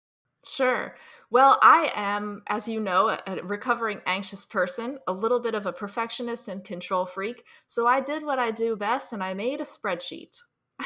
Sure. 0.47 0.95
Well, 1.31 1.59
I 1.61 1.91
am, 1.95 2.43
as 2.47 2.69
you 2.69 2.79
know, 2.81 3.09
a, 3.09 3.41
recovering 3.43 4.01
anxious 4.07 4.45
person, 4.45 4.99
a 5.09 5.13
little 5.13 5.41
bit 5.41 5.55
of 5.55 5.67
a 5.67 5.73
perfectionist 5.73 6.49
and 6.49 6.63
control 6.63 7.05
freak. 7.05 7.45
So 7.67 7.87
I 7.87 8.01
did 8.01 8.25
what 8.25 8.39
I 8.39 8.53
do 8.53 8.77
best 8.77 9.13
and 9.13 9.25
I 9.25 9.35
made 9.35 9.61
a 9.61 9.65
spreadsheet. 9.65 10.39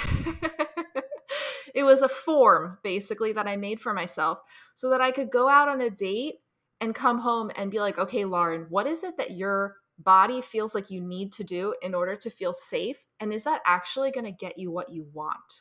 it 1.75 1.85
was 1.85 2.00
a 2.00 2.09
form, 2.09 2.79
basically, 2.83 3.33
that 3.35 3.47
I 3.47 3.57
made 3.57 3.81
for 3.83 3.93
myself 3.93 4.40
so 4.75 4.88
that 4.90 5.02
I 5.02 5.11
could 5.11 5.31
go 5.31 5.49
out 5.49 5.69
on 5.69 5.83
a 5.83 5.90
date 5.90 6.37
and 6.81 6.95
come 6.95 7.19
home 7.19 7.50
and 7.55 7.71
be 7.71 7.81
like, 7.81 7.99
okay, 7.99 8.25
Lauren, 8.25 8.67
what 8.71 8.87
is 8.87 9.05
it 9.05 9.19
that 9.19 9.33
your 9.33 9.76
body 9.99 10.40
feels 10.40 10.75
like 10.75 10.90
you 10.90 11.02
need 11.02 11.33
to 11.35 11.45
do 11.45 11.75
in 11.83 11.95
order 11.95 12.17
to 12.17 12.31
feel 12.31 12.55
safe? 12.55 13.07
And 13.21 13.31
is 13.31 13.45
that 13.45 13.61
actually 13.67 14.11
going 14.11 14.25
to 14.25 14.33
get 14.33 14.59
you 14.59 14.71
what 14.71 14.88
you 14.88 15.07
want? 15.12 15.61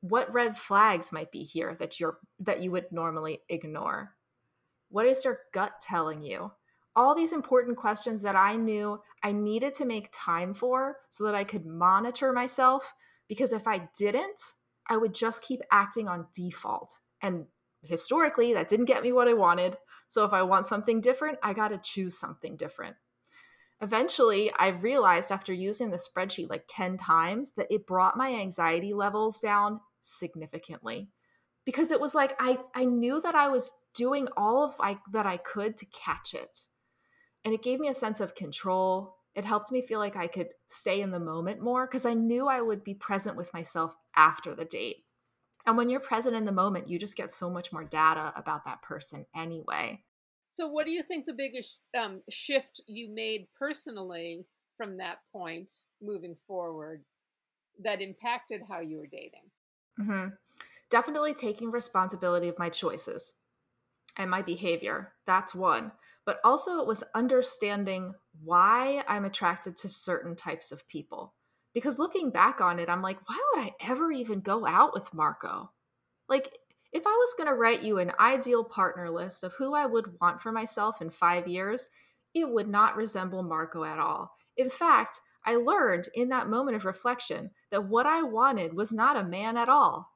What 0.00 0.32
red 0.32 0.56
flags 0.56 1.12
might 1.12 1.32
be 1.32 1.42
here 1.42 1.74
that 1.74 1.98
you're 1.98 2.18
that 2.40 2.60
you 2.60 2.70
would 2.70 2.90
normally 2.92 3.40
ignore? 3.48 4.14
What 4.90 5.06
is 5.06 5.24
your 5.24 5.40
gut 5.52 5.80
telling 5.80 6.22
you? 6.22 6.52
All 6.94 7.14
these 7.14 7.32
important 7.32 7.76
questions 7.76 8.22
that 8.22 8.36
i 8.36 8.56
knew 8.56 9.00
i 9.22 9.32
needed 9.32 9.74
to 9.74 9.84
make 9.84 10.08
time 10.12 10.54
for 10.54 10.96
so 11.10 11.24
that 11.24 11.34
i 11.34 11.44
could 11.44 11.66
monitor 11.66 12.32
myself 12.32 12.94
because 13.28 13.52
if 13.52 13.66
i 13.66 13.88
didn't 13.96 14.40
i 14.88 14.96
would 14.96 15.14
just 15.14 15.42
keep 15.42 15.60
acting 15.70 16.08
on 16.08 16.26
default. 16.34 17.00
And 17.20 17.46
historically 17.82 18.54
that 18.54 18.68
didn't 18.68 18.86
get 18.86 19.02
me 19.02 19.12
what 19.12 19.28
i 19.28 19.34
wanted. 19.34 19.76
So 20.08 20.24
if 20.24 20.32
i 20.32 20.42
want 20.42 20.66
something 20.66 21.00
different 21.00 21.38
i 21.42 21.52
got 21.52 21.68
to 21.68 21.78
choose 21.78 22.18
something 22.18 22.56
different. 22.56 22.96
Eventually 23.80 24.52
i 24.58 24.68
realized 24.68 25.32
after 25.32 25.52
using 25.52 25.90
the 25.90 25.96
spreadsheet 25.96 26.50
like 26.50 26.64
10 26.68 26.98
times 26.98 27.52
that 27.52 27.70
it 27.70 27.86
brought 27.86 28.16
my 28.16 28.32
anxiety 28.32 28.94
levels 28.94 29.40
down 29.40 29.80
significantly 30.08 31.10
because 31.68 31.90
it 31.90 32.00
was 32.00 32.14
like 32.14 32.34
I 32.38 32.58
I 32.74 32.86
knew 32.86 33.20
that 33.20 33.34
I 33.34 33.48
was 33.48 33.72
doing 33.94 34.26
all 34.38 34.64
of 34.64 34.74
I 34.80 34.98
that 35.12 35.26
I 35.26 35.36
could 35.36 35.76
to 35.76 35.86
catch 35.86 36.32
it. 36.32 36.66
And 37.44 37.52
it 37.52 37.62
gave 37.62 37.78
me 37.78 37.88
a 37.88 37.94
sense 37.94 38.20
of 38.20 38.34
control. 38.34 39.16
It 39.34 39.44
helped 39.44 39.70
me 39.70 39.82
feel 39.82 39.98
like 39.98 40.16
I 40.16 40.28
could 40.28 40.48
stay 40.66 41.02
in 41.02 41.10
the 41.10 41.20
moment 41.20 41.60
more 41.60 41.86
because 41.86 42.06
I 42.06 42.14
knew 42.14 42.48
I 42.48 42.62
would 42.62 42.84
be 42.84 42.94
present 42.94 43.36
with 43.36 43.52
myself 43.52 43.94
after 44.16 44.54
the 44.54 44.64
date. 44.64 45.04
And 45.66 45.76
when 45.76 45.90
you're 45.90 46.00
present 46.00 46.34
in 46.34 46.46
the 46.46 46.52
moment, 46.52 46.88
you 46.88 46.98
just 46.98 47.18
get 47.18 47.30
so 47.30 47.50
much 47.50 47.70
more 47.70 47.84
data 47.84 48.32
about 48.34 48.64
that 48.64 48.80
person 48.80 49.26
anyway. 49.36 50.02
So, 50.48 50.66
what 50.66 50.86
do 50.86 50.92
you 50.92 51.02
think 51.02 51.26
the 51.26 51.34
biggest 51.34 51.76
um, 51.94 52.22
shift 52.30 52.80
you 52.86 53.10
made 53.14 53.46
personally 53.58 54.46
from 54.78 54.96
that 54.96 55.18
point 55.32 55.70
moving 56.00 56.34
forward 56.46 57.04
that 57.84 58.00
impacted 58.00 58.62
how 58.66 58.80
you 58.80 58.96
were 58.96 59.06
dating? 59.06 59.50
Mm-hmm. 60.00 60.28
Definitely 60.90 61.34
taking 61.34 61.70
responsibility 61.70 62.48
of 62.48 62.58
my 62.58 62.68
choices 62.68 63.34
and 64.16 64.30
my 64.30 64.42
behavior. 64.42 65.12
That's 65.26 65.54
one. 65.54 65.92
But 66.24 66.40
also, 66.44 66.78
it 66.78 66.86
was 66.86 67.04
understanding 67.14 68.14
why 68.42 69.02
I'm 69.08 69.24
attracted 69.24 69.76
to 69.78 69.88
certain 69.88 70.36
types 70.36 70.72
of 70.72 70.86
people. 70.88 71.34
Because 71.74 71.98
looking 71.98 72.30
back 72.30 72.60
on 72.60 72.78
it, 72.78 72.88
I'm 72.88 73.02
like, 73.02 73.18
why 73.26 73.40
would 73.54 73.64
I 73.64 73.74
ever 73.80 74.10
even 74.10 74.40
go 74.40 74.66
out 74.66 74.92
with 74.94 75.14
Marco? 75.14 75.70
Like, 76.28 76.58
if 76.92 77.06
I 77.06 77.10
was 77.10 77.34
going 77.36 77.48
to 77.48 77.54
write 77.54 77.82
you 77.82 77.98
an 77.98 78.12
ideal 78.18 78.64
partner 78.64 79.10
list 79.10 79.44
of 79.44 79.52
who 79.54 79.74
I 79.74 79.86
would 79.86 80.18
want 80.20 80.40
for 80.40 80.52
myself 80.52 81.02
in 81.02 81.10
five 81.10 81.46
years, 81.46 81.88
it 82.34 82.48
would 82.48 82.68
not 82.68 82.96
resemble 82.96 83.42
Marco 83.42 83.84
at 83.84 83.98
all. 83.98 84.32
In 84.56 84.70
fact, 84.70 85.20
I 85.44 85.56
learned 85.56 86.08
in 86.14 86.28
that 86.28 86.48
moment 86.48 86.76
of 86.76 86.84
reflection 86.84 87.50
that 87.70 87.88
what 87.88 88.06
I 88.06 88.22
wanted 88.22 88.74
was 88.74 88.92
not 88.92 89.16
a 89.16 89.24
man 89.24 89.56
at 89.56 89.68
all. 89.68 90.10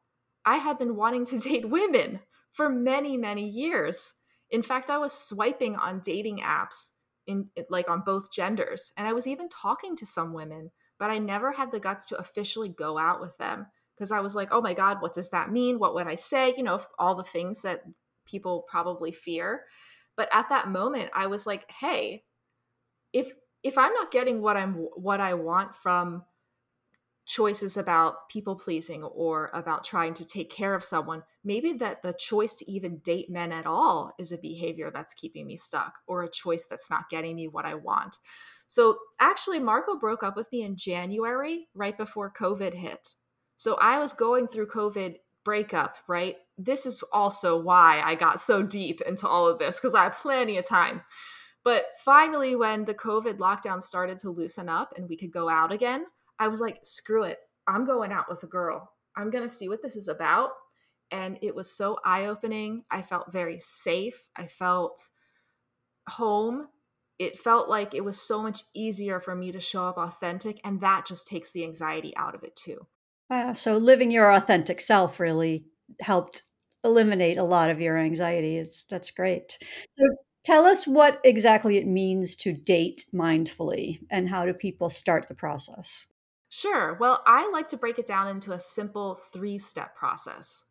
I 0.45 0.57
had 0.57 0.79
been 0.79 0.97
wanting 0.97 1.26
to 1.26 1.38
date 1.49 1.69
women 1.69 2.21
for 2.52 2.69
many, 2.69 3.17
many 3.17 3.49
years. 3.49 4.14
In 4.50 4.62
fact, 4.62 4.91
I 4.91 4.99
was 4.99 5.12
swiping 5.12 5.76
on 5.76 6.02
dating 6.05 6.38
apps 6.38 6.91
in 7.26 7.49
like 7.71 7.88
on 7.88 8.02
both 8.05 8.33
genders, 8.33 8.93
and 8.97 9.07
I 9.07 9.12
was 9.12 9.26
even 9.26 9.49
talking 9.49 9.97
to 9.97 10.07
some 10.07 10.33
women, 10.33 10.71
but 10.99 11.11
I 11.11 11.19
never 11.19 11.52
had 11.52 11.73
the 11.73 11.81
guts 11.81 12.07
to 12.07 12.19
officially 12.19 12.69
go 12.69 12.99
out 12.99 13.21
with 13.21 13.37
them 13.38 13.67
because 13.95 14.12
I 14.12 14.21
was 14.21 14.35
like, 14.35 14.49
"Oh 14.50 14.61
my 14.61 14.75
god, 14.75 15.00
what 15.00 15.14
does 15.14 15.31
that 15.31 15.52
mean? 15.52 15.79
What 15.79 15.95
would 15.95 16.09
I 16.09 16.17
say?" 16.17 16.52
You 16.57 16.64
know, 16.64 16.81
all 16.99 17.14
the 17.14 17.23
things 17.23 17.62
that 17.62 17.85
people 18.26 18.67
probably 18.69 19.12
fear. 19.12 19.64
But 20.17 20.29
at 20.33 20.50
that 20.50 20.69
moment, 20.69 21.11
I 21.14 21.29
was 21.29 21.47
like, 21.47 21.71
"Hey, 21.71 22.25
if 23.12 23.33
if 23.62 23.78
I'm 23.78 23.92
not 23.92 24.11
getting 24.11 24.40
what 24.40 24.57
I'm 24.57 24.75
what 24.75 25.21
I 25.21 25.35
want 25.35 25.75
from 25.75 26.25
choices 27.25 27.76
about 27.76 28.28
people 28.28 28.57
pleasing 28.57 29.04
or 29.04 29.50
about 29.54 29.85
trying 29.85 30.12
to 30.14 30.25
take 30.25 30.50
care 30.50 30.75
of 30.75 30.83
someone, 30.83 31.23
maybe 31.45 31.73
that 31.75 32.02
the 32.02 32.12
choice 32.12 32.54
to 32.54 32.71
even 32.71 32.99
date 32.99 33.31
men 33.31 33.52
at 33.52 33.66
all 33.66 34.12
is 34.19 34.33
a 34.33 34.38
behavior 34.38 34.90
that's 34.92 35.14
keeping 35.14 35.47
me 35.47 35.57
stuck 35.57 35.95
or 36.07 36.25
a 36.25 36.31
choice 36.31 36.66
that's 36.66 36.90
not 36.90 37.09
getting 37.11 37.37
me 37.37 37.47
what 37.47 37.64
I 37.64 37.75
want. 37.75 38.19
So 38.66 38.99
actually, 39.21 39.61
Marco 39.61 39.99
broke 39.99 40.23
up 40.23 40.37
with 40.37 40.50
me 40.50 40.62
in 40.62 40.76
January, 40.76 41.69
right 41.75 41.97
before 41.97 42.33
COVID 42.33 42.75
hit. 42.75 43.14
So 43.54 43.76
I 43.76 43.99
was 43.99 44.12
going 44.12 44.49
through 44.49 44.69
COVID 44.69 45.16
breakup, 45.45 45.97
right? 46.09 46.37
This 46.59 46.87
is 46.87 47.02
also 47.12 47.61
why 47.61 48.00
I 48.04 48.14
got 48.14 48.40
so 48.40 48.62
deep 48.62 49.00
into 49.02 49.28
all 49.28 49.47
of 49.47 49.59
this 49.59 49.78
because 49.78 49.95
I 49.95 50.04
had 50.04 50.14
plenty 50.14 50.59
of 50.59 50.66
time. 50.66 51.02
But 51.64 51.87
finally, 52.04 52.57
when 52.57 52.85
the 52.85 52.95
COVID 52.95 53.38
lockdown 53.38 53.81
started 53.81 54.19
to 54.19 54.31
loosen 54.31 54.69
up 54.69 54.95
and 54.97 55.09
we 55.09 55.16
could 55.16 55.33
go 55.33 55.49
out 55.49 55.73
again, 55.73 56.07
I 56.38 56.49
was 56.49 56.61
like, 56.61 56.78
screw 56.83 57.23
it. 57.25 57.38
I'm 57.66 57.85
going 57.85 58.11
out 58.12 58.28
with 58.28 58.42
a 58.42 58.49
girl. 58.49 58.92
I'm 59.16 59.31
going 59.31 59.45
to 59.45 59.49
see 59.49 59.69
what 59.69 59.83
this 59.83 59.95
is 59.95 60.09
about. 60.09 60.50
And 61.11 61.38
it 61.42 61.54
was 61.54 61.71
so 61.71 61.99
eye 62.04 62.26
opening. 62.26 62.85
I 62.90 63.02
felt 63.02 63.33
very 63.33 63.59
safe. 63.59 64.28
I 64.35 64.47
felt 64.47 65.09
home. 66.09 66.69
It 67.19 67.38
felt 67.38 67.69
like 67.69 67.95
it 67.95 68.04
was 68.04 68.21
so 68.21 68.42
much 68.42 68.64
easier 68.75 69.21
for 69.21 69.37
me 69.37 69.52
to 69.52 69.61
show 69.61 69.87
up 69.87 69.99
authentic. 69.99 70.61
And 70.64 70.81
that 70.81 71.07
just 71.07 71.28
takes 71.28 71.52
the 71.52 71.64
anxiety 71.64 72.16
out 72.16 72.35
of 72.35 72.42
it 72.42 72.57
too. 72.57 72.87
Uh, 73.31 73.54
so 73.54 73.76
living 73.76 74.11
your 74.11 74.33
authentic 74.33 74.81
self 74.81 75.21
really 75.21 75.66
helped 76.00 76.42
eliminate 76.83 77.37
a 77.37 77.45
lot 77.45 77.71
of 77.71 77.81
your 77.81 77.97
anxiety. 77.99 78.57
It's 78.57 78.83
that's 78.83 79.11
great. 79.11 79.59
So 79.88 80.02
tell 80.43 80.65
us 80.65 80.87
what 80.87 81.21
exactly 81.25 81.79
it 81.79 81.87
means 81.87 82.35
to 82.37 82.53
date 82.53 83.07
mindfully 83.13 84.01
and 84.11 84.29
how 84.29 84.45
do 84.45 84.53
people 84.53 84.91
start 84.91 85.29
the 85.29 85.35
process? 85.35 86.07
Sure. 86.49 86.99
Well, 87.01 87.23
I 87.27 87.49
like 87.51 87.71
to 87.71 87.79
break 87.79 87.99
it 87.99 88.07
down 88.07 88.29
into 88.29 88.53
a 88.53 88.59
simple 88.59 89.15
three 89.15 89.57
step 89.57 89.97
process. 89.97 90.65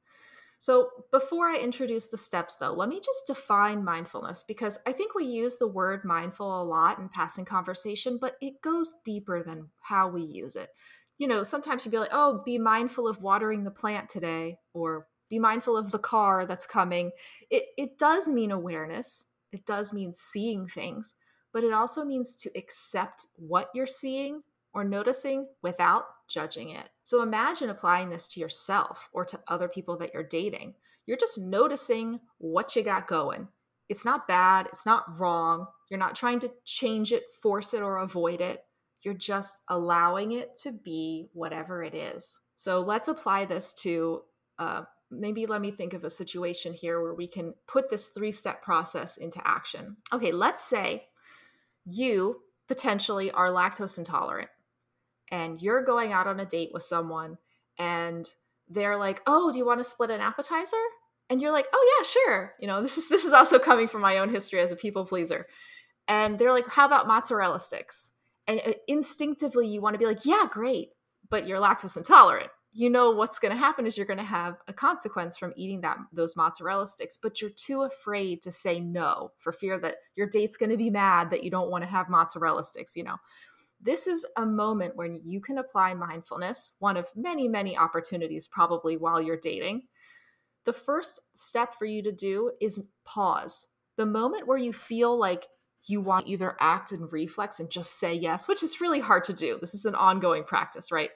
So, 0.59 0.91
before 1.11 1.47
I 1.47 1.55
introduce 1.55 2.05
the 2.05 2.17
steps, 2.17 2.57
though, 2.57 2.73
let 2.73 2.87
me 2.87 2.99
just 2.99 3.25
define 3.25 3.83
mindfulness 3.83 4.43
because 4.47 4.77
I 4.85 4.91
think 4.91 5.15
we 5.15 5.23
use 5.25 5.57
the 5.57 5.67
word 5.67 6.05
mindful 6.05 6.61
a 6.61 6.63
lot 6.63 6.99
in 6.99 7.09
passing 7.09 7.45
conversation, 7.45 8.19
but 8.21 8.35
it 8.41 8.61
goes 8.61 8.93
deeper 9.03 9.41
than 9.41 9.69
how 9.79 10.07
we 10.07 10.21
use 10.21 10.55
it. 10.55 10.69
You 11.17 11.27
know, 11.27 11.41
sometimes 11.41 11.83
you'd 11.83 11.91
be 11.91 11.97
like, 11.97 12.11
oh, 12.11 12.43
be 12.45 12.59
mindful 12.59 13.07
of 13.07 13.23
watering 13.23 13.63
the 13.63 13.71
plant 13.71 14.07
today, 14.07 14.59
or 14.75 15.07
be 15.31 15.39
mindful 15.39 15.75
of 15.75 15.89
the 15.89 15.97
car 15.97 16.45
that's 16.45 16.67
coming. 16.67 17.09
It, 17.49 17.63
it 17.75 17.97
does 17.97 18.27
mean 18.27 18.51
awareness, 18.51 19.25
it 19.51 19.65
does 19.65 19.93
mean 19.93 20.13
seeing 20.13 20.67
things, 20.67 21.15
but 21.53 21.63
it 21.63 21.73
also 21.73 22.05
means 22.05 22.35
to 22.37 22.51
accept 22.57 23.27
what 23.35 23.69
you're 23.73 23.85
seeing 23.87 24.41
or 24.73 24.83
noticing 24.83 25.47
without 25.61 26.05
judging 26.29 26.69
it. 26.69 26.89
So 27.03 27.21
imagine 27.21 27.69
applying 27.69 28.09
this 28.09 28.27
to 28.29 28.39
yourself 28.39 29.09
or 29.11 29.25
to 29.25 29.39
other 29.47 29.67
people 29.67 29.97
that 29.97 30.13
you're 30.13 30.23
dating. 30.23 30.75
You're 31.05 31.17
just 31.17 31.37
noticing 31.37 32.21
what 32.37 32.75
you 32.75 32.83
got 32.83 33.07
going. 33.07 33.47
It's 33.89 34.05
not 34.05 34.27
bad, 34.27 34.67
it's 34.67 34.85
not 34.85 35.19
wrong. 35.19 35.67
You're 35.89 35.99
not 35.99 36.15
trying 36.15 36.39
to 36.39 36.51
change 36.63 37.11
it, 37.11 37.23
force 37.41 37.73
it, 37.73 37.81
or 37.81 37.97
avoid 37.97 38.39
it. 38.39 38.63
You're 39.01 39.13
just 39.13 39.61
allowing 39.67 40.31
it 40.31 40.55
to 40.59 40.71
be 40.71 41.27
whatever 41.33 41.83
it 41.83 41.93
is. 41.93 42.39
So 42.55 42.79
let's 42.79 43.09
apply 43.09 43.45
this 43.45 43.73
to 43.81 44.21
uh, 44.57 44.83
maybe 45.11 45.45
let 45.45 45.61
me 45.61 45.71
think 45.71 45.93
of 45.93 46.03
a 46.03 46.09
situation 46.09 46.73
here 46.73 47.01
where 47.01 47.13
we 47.13 47.27
can 47.27 47.53
put 47.67 47.89
this 47.89 48.07
three 48.07 48.31
step 48.31 48.63
process 48.63 49.17
into 49.17 49.45
action. 49.45 49.97
Okay, 50.13 50.31
let's 50.31 50.63
say 50.63 51.07
you 51.85 52.41
potentially 52.67 53.31
are 53.31 53.49
lactose 53.49 53.97
intolerant 53.97 54.49
and 55.31 55.61
you're 55.61 55.83
going 55.83 56.13
out 56.13 56.27
on 56.27 56.39
a 56.39 56.45
date 56.45 56.71
with 56.73 56.83
someone 56.83 57.37
and 57.77 58.29
they're 58.69 58.97
like, 58.97 59.21
"Oh, 59.27 59.51
do 59.51 59.57
you 59.57 59.65
want 59.65 59.79
to 59.79 59.83
split 59.83 60.11
an 60.11 60.21
appetizer?" 60.21 60.77
And 61.29 61.41
you're 61.41 61.51
like, 61.51 61.67
"Oh 61.73 61.97
yeah, 61.97 62.05
sure." 62.05 62.53
You 62.59 62.67
know, 62.67 62.81
this 62.83 62.97
is 62.97 63.09
this 63.09 63.25
is 63.25 63.33
also 63.33 63.59
coming 63.59 63.87
from 63.87 64.01
my 64.01 64.17
own 64.17 64.29
history 64.29 64.59
as 64.59 64.71
a 64.71 64.75
people 64.75 65.05
pleaser. 65.05 65.47
And 66.07 66.39
they're 66.39 66.53
like, 66.53 66.67
"How 66.67 66.85
about 66.85 67.07
mozzarella 67.07 67.59
sticks?" 67.59 68.11
And 68.47 68.61
uh, 68.65 68.73
instinctively 68.87 69.67
you 69.67 69.81
want 69.81 69.95
to 69.95 69.99
be 69.99 70.05
like, 70.05 70.25
"Yeah, 70.25 70.45
great." 70.49 70.89
But 71.29 71.47
you're 71.47 71.59
lactose 71.59 71.97
intolerant. 71.97 72.51
You 72.73 72.89
know 72.89 73.11
what's 73.11 73.39
going 73.39 73.51
to 73.51 73.57
happen 73.57 73.85
is 73.85 73.97
you're 73.97 74.07
going 74.07 74.17
to 74.17 74.23
have 74.23 74.55
a 74.67 74.73
consequence 74.73 75.37
from 75.37 75.53
eating 75.57 75.81
that 75.81 75.97
those 76.13 76.37
mozzarella 76.37 76.87
sticks, 76.87 77.17
but 77.21 77.41
you're 77.41 77.51
too 77.51 77.81
afraid 77.81 78.41
to 78.43 78.51
say 78.51 78.79
no 78.79 79.31
for 79.39 79.51
fear 79.51 79.77
that 79.79 79.95
your 80.15 80.27
date's 80.27 80.55
going 80.55 80.69
to 80.69 80.77
be 80.77 80.89
mad 80.89 81.31
that 81.31 81.43
you 81.43 81.51
don't 81.51 81.69
want 81.69 81.83
to 81.83 81.89
have 81.89 82.09
mozzarella 82.09 82.63
sticks, 82.63 82.95
you 82.95 83.03
know 83.03 83.17
this 83.83 84.07
is 84.07 84.25
a 84.37 84.45
moment 84.45 84.95
when 84.95 85.19
you 85.23 85.41
can 85.41 85.57
apply 85.57 85.93
mindfulness, 85.93 86.73
one 86.79 86.97
of 86.97 87.07
many, 87.15 87.47
many 87.47 87.77
opportunities 87.77 88.47
probably 88.47 88.97
while 88.97 89.21
you're 89.21 89.37
dating. 89.37 89.83
The 90.65 90.73
first 90.73 91.19
step 91.33 91.73
for 91.73 91.85
you 91.85 92.03
to 92.03 92.11
do 92.11 92.51
is 92.61 92.83
pause. 93.05 93.67
The 93.97 94.05
moment 94.05 94.47
where 94.47 94.57
you 94.57 94.73
feel 94.73 95.17
like 95.17 95.47
you 95.87 95.99
want 95.99 96.27
either 96.27 96.55
act 96.59 96.91
and 96.91 97.11
reflex 97.11 97.59
and 97.59 97.71
just 97.71 97.99
say 97.99 98.13
yes, 98.13 98.47
which 98.47 98.61
is 98.61 98.79
really 98.79 98.99
hard 98.99 99.23
to 99.23 99.33
do. 99.33 99.57
This 99.59 99.73
is 99.73 99.85
an 99.85 99.95
ongoing 99.95 100.43
practice, 100.43 100.91
right? 100.91 101.09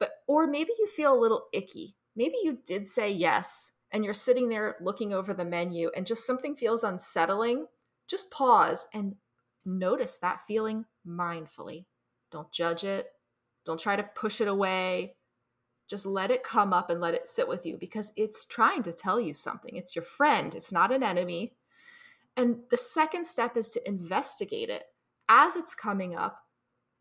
But 0.00 0.10
or 0.26 0.48
maybe 0.48 0.72
you 0.78 0.88
feel 0.88 1.14
a 1.14 1.20
little 1.20 1.44
icky. 1.52 1.94
Maybe 2.16 2.34
you 2.42 2.58
did 2.66 2.88
say 2.88 3.12
yes 3.12 3.72
and 3.92 4.04
you're 4.04 4.14
sitting 4.14 4.48
there 4.48 4.76
looking 4.80 5.12
over 5.12 5.32
the 5.32 5.44
menu 5.44 5.90
and 5.94 6.06
just 6.06 6.26
something 6.26 6.56
feels 6.56 6.82
unsettling. 6.82 7.66
Just 8.08 8.32
pause 8.32 8.88
and 8.92 9.14
notice 9.64 10.18
that 10.18 10.40
feeling 10.46 10.86
mindfully. 11.06 11.84
Don't 12.32 12.50
judge 12.50 12.82
it. 12.82 13.06
Don't 13.64 13.78
try 13.78 13.94
to 13.94 14.02
push 14.02 14.40
it 14.40 14.48
away. 14.48 15.14
Just 15.88 16.06
let 16.06 16.30
it 16.30 16.44
come 16.44 16.72
up 16.72 16.88
and 16.88 17.00
let 17.00 17.14
it 17.14 17.28
sit 17.28 17.48
with 17.48 17.66
you 17.66 17.76
because 17.76 18.12
it's 18.16 18.44
trying 18.44 18.82
to 18.84 18.92
tell 18.92 19.20
you 19.20 19.34
something. 19.34 19.76
It's 19.76 19.96
your 19.96 20.04
friend, 20.04 20.54
it's 20.54 20.72
not 20.72 20.92
an 20.92 21.02
enemy. 21.02 21.54
And 22.36 22.60
the 22.70 22.76
second 22.76 23.26
step 23.26 23.56
is 23.56 23.68
to 23.70 23.88
investigate 23.88 24.70
it 24.70 24.84
as 25.28 25.56
it's 25.56 25.74
coming 25.74 26.14
up. 26.14 26.38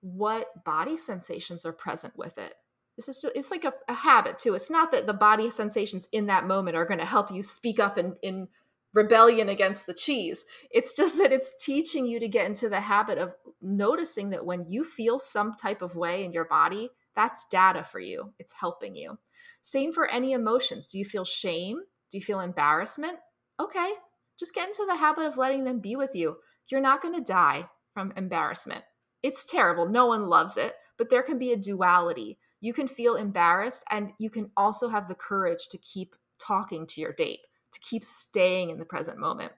What 0.01 0.63
body 0.65 0.97
sensations 0.97 1.65
are 1.65 1.71
present 1.71 2.17
with 2.17 2.38
it? 2.38 2.55
This 2.99 3.07
is 3.07 3.25
it's 3.33 3.49
like 3.49 3.63
a, 3.63 3.71
a 3.88 3.93
habit 3.93 4.38
too. 4.38 4.55
It's 4.55 4.69
not 4.69 4.91
that 4.91 5.07
the 5.07 5.13
body 5.13 5.49
sensations 5.49 6.09
in 6.12 6.25
that 6.25 6.47
moment 6.47 6.75
are 6.75 6.85
going 6.85 6.99
to 6.99 7.05
help 7.05 7.31
you 7.31 7.41
speak 7.41 7.79
up 7.79 7.97
in, 7.97 8.17
in 8.21 8.49
rebellion 8.93 9.47
against 9.47 9.85
the 9.85 9.93
cheese. 9.93 10.43
It's 10.69 10.93
just 10.93 11.17
that 11.17 11.31
it's 11.31 11.53
teaching 11.63 12.05
you 12.05 12.19
to 12.19 12.27
get 12.27 12.45
into 12.45 12.67
the 12.67 12.81
habit 12.81 13.17
of 13.17 13.35
noticing 13.62 14.31
that 14.31 14.45
when 14.45 14.65
you 14.67 14.83
feel 14.83 15.17
some 15.17 15.53
type 15.55 15.81
of 15.81 15.95
way 15.95 16.25
in 16.25 16.33
your 16.33 16.43
body, 16.43 16.89
that's 17.15 17.45
data 17.49 17.85
for 17.85 18.01
you. 18.01 18.33
It's 18.38 18.51
helping 18.51 18.97
you. 18.97 19.17
Same 19.62 19.93
for 19.93 20.05
any 20.09 20.33
emotions. 20.33 20.89
Do 20.89 20.99
you 20.99 21.05
feel 21.05 21.23
shame? 21.23 21.79
Do 22.12 22.17
you 22.17 22.21
feel 22.21 22.41
embarrassment? 22.41 23.17
Okay, 23.62 23.93
just 24.38 24.53
get 24.53 24.67
into 24.67 24.85
the 24.85 24.97
habit 24.97 25.25
of 25.25 25.38
letting 25.38 25.63
them 25.63 25.79
be 25.79 25.95
with 25.95 26.15
you. 26.15 26.35
You're 26.67 26.81
not 26.81 27.01
going 27.01 27.15
to 27.15 27.21
die 27.21 27.69
from 27.93 28.12
embarrassment. 28.17 28.83
It's 29.23 29.45
terrible. 29.45 29.88
No 29.88 30.07
one 30.07 30.23
loves 30.23 30.57
it, 30.57 30.73
but 30.97 31.09
there 31.09 31.23
can 31.23 31.38
be 31.38 31.53
a 31.53 31.57
duality. 31.57 32.39
You 32.61 32.73
can 32.73 32.87
feel 32.87 33.15
embarrassed, 33.15 33.83
and 33.89 34.11
you 34.19 34.29
can 34.29 34.51
also 34.57 34.89
have 34.89 35.07
the 35.07 35.15
courage 35.15 35.69
to 35.69 35.77
keep 35.77 36.15
talking 36.39 36.85
to 36.87 37.01
your 37.01 37.13
date 37.13 37.39
to 37.71 37.79
keep 37.79 38.03
staying 38.03 38.69
in 38.69 38.79
the 38.79 38.85
present 38.85 39.17
moment. 39.17 39.51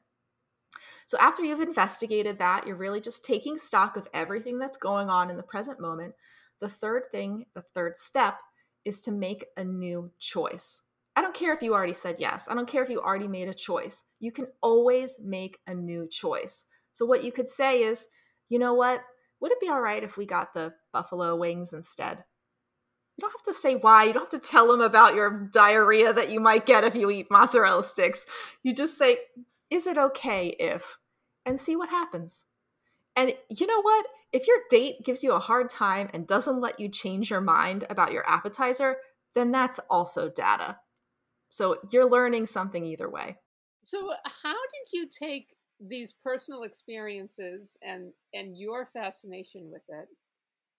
So, 1.05 1.17
after 1.19 1.43
you've 1.43 1.61
investigated 1.61 2.39
that, 2.39 2.65
you're 2.65 2.75
really 2.75 3.01
just 3.01 3.25
taking 3.25 3.57
stock 3.57 3.97
of 3.97 4.07
everything 4.13 4.59
that's 4.59 4.77
going 4.77 5.09
on 5.09 5.29
in 5.29 5.37
the 5.37 5.43
present 5.43 5.79
moment. 5.79 6.13
The 6.59 6.69
third 6.69 7.03
thing, 7.11 7.45
the 7.53 7.61
third 7.61 7.97
step, 7.97 8.35
is 8.85 9.01
to 9.01 9.11
make 9.11 9.45
a 9.57 9.63
new 9.63 10.11
choice. 10.19 10.81
I 11.15 11.21
don't 11.21 11.33
care 11.33 11.53
if 11.53 11.61
you 11.61 11.73
already 11.73 11.93
said 11.93 12.15
yes. 12.19 12.47
I 12.49 12.55
don't 12.55 12.67
care 12.67 12.83
if 12.83 12.89
you 12.89 13.01
already 13.01 13.27
made 13.27 13.49
a 13.49 13.53
choice. 13.53 14.03
You 14.19 14.31
can 14.31 14.47
always 14.61 15.19
make 15.21 15.59
a 15.67 15.73
new 15.73 16.07
choice. 16.07 16.65
So, 16.93 17.05
what 17.05 17.23
you 17.23 17.31
could 17.31 17.49
say 17.49 17.83
is, 17.83 18.07
you 18.47 18.59
know 18.59 18.73
what? 18.73 19.01
Would 19.41 19.51
it 19.51 19.59
be 19.59 19.69
all 19.69 19.81
right 19.81 20.03
if 20.03 20.17
we 20.17 20.25
got 20.25 20.53
the 20.53 20.73
buffalo 20.93 21.35
wings 21.35 21.73
instead? 21.73 22.23
You 23.21 23.27
don't 23.27 23.37
have 23.37 23.53
to 23.53 23.53
say 23.53 23.75
why. 23.75 24.05
You 24.05 24.13
don't 24.13 24.31
have 24.31 24.41
to 24.41 24.49
tell 24.49 24.67
them 24.67 24.81
about 24.81 25.13
your 25.13 25.47
diarrhea 25.53 26.11
that 26.11 26.31
you 26.31 26.39
might 26.39 26.65
get 26.65 26.83
if 26.83 26.95
you 26.95 27.11
eat 27.11 27.29
mozzarella 27.29 27.83
sticks. 27.83 28.25
You 28.63 28.73
just 28.73 28.97
say, 28.97 29.19
is 29.69 29.85
it 29.85 29.95
okay 29.95 30.47
if? 30.47 30.97
And 31.45 31.59
see 31.59 31.75
what 31.75 31.89
happens. 31.89 32.45
And 33.15 33.35
you 33.47 33.67
know 33.67 33.81
what? 33.83 34.07
If 34.33 34.47
your 34.47 34.57
date 34.71 35.03
gives 35.03 35.23
you 35.23 35.33
a 35.33 35.39
hard 35.39 35.69
time 35.69 36.09
and 36.13 36.25
doesn't 36.25 36.61
let 36.61 36.79
you 36.79 36.89
change 36.89 37.29
your 37.29 37.41
mind 37.41 37.85
about 37.91 38.11
your 38.11 38.27
appetizer, 38.27 38.95
then 39.35 39.51
that's 39.51 39.79
also 39.87 40.27
data. 40.27 40.79
So 41.49 41.77
you're 41.91 42.09
learning 42.09 42.47
something 42.47 42.83
either 42.83 43.07
way. 43.09 43.37
So 43.81 44.13
how 44.43 44.53
did 44.53 44.93
you 44.93 45.07
take 45.07 45.55
these 45.79 46.13
personal 46.13 46.63
experiences 46.63 47.77
and 47.83 48.13
and 48.33 48.57
your 48.57 48.87
fascination 48.87 49.69
with 49.71 49.81
it 49.89 50.07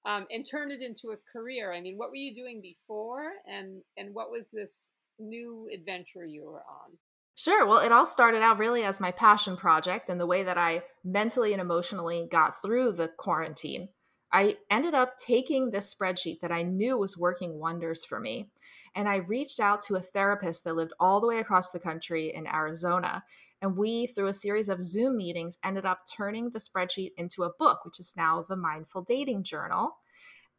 um, 0.05 0.27
and 0.31 0.47
turn 0.49 0.71
it 0.71 0.81
into 0.83 1.11
a 1.11 1.17
career. 1.33 1.73
I 1.73 1.81
mean, 1.81 1.97
what 1.97 2.11
were 2.11 2.17
you 2.17 2.35
doing 2.35 2.61
before, 2.61 3.33
and 3.47 3.83
and 3.97 4.15
what 4.15 4.31
was 4.31 4.51
this 4.51 4.91
new 5.19 5.69
adventure 5.73 6.25
you 6.25 6.45
were 6.45 6.63
on? 6.63 6.99
Sure. 7.35 7.67
Well, 7.67 7.79
it 7.79 7.93
all 7.93 8.07
started 8.07 8.43
out 8.43 8.59
really 8.59 8.85
as 8.85 9.01
my 9.01 9.11
passion 9.11 9.57
project 9.57 10.09
and 10.09 10.21
the 10.21 10.27
way 10.27 10.43
that 10.43 10.59
I 10.59 10.83
mentally 11.03 11.53
and 11.53 11.63
emotionally 11.63 12.29
got 12.31 12.61
through 12.61 12.93
the 12.93 13.09
quarantine. 13.09 13.89
I 14.33 14.57
ended 14.71 14.95
up 14.95 15.17
taking 15.19 15.71
this 15.71 15.95
spreadsheet 15.95 16.41
that 16.41 16.53
I 16.53 16.63
knew 16.63 16.97
was 16.97 17.19
working 17.19 17.59
wonders 17.59 18.05
for 18.05 18.19
me. 18.19 18.51
And 18.95 19.09
I 19.09 19.17
reached 19.17 19.61
out 19.61 19.83
to 19.83 19.97
a 19.97 20.01
therapist 20.01 20.65
that 20.65 20.75
lived 20.75 20.93
all 21.01 21.21
the 21.21 21.27
way 21.27 21.39
across 21.39 21.71
the 21.71 21.81
country 21.81 22.33
in 22.35 22.47
Arizona. 22.47 23.25
And 23.63 23.77
we, 23.77 24.09
through 24.09 24.27
a 24.27 24.33
series 24.33 24.69
of 24.69 24.83
Zoom 24.83 25.17
meetings, 25.17 25.57
ended 25.65 25.87
up 25.87 26.01
turning 26.13 26.51
the 26.51 26.59
spreadsheet 26.59 27.13
into 27.17 27.45
a 27.45 27.53
book, 27.59 27.85
which 27.85 28.01
is 28.01 28.15
now 28.17 28.45
the 28.49 28.57
Mindful 28.57 29.03
Dating 29.03 29.45
Journal. 29.45 29.97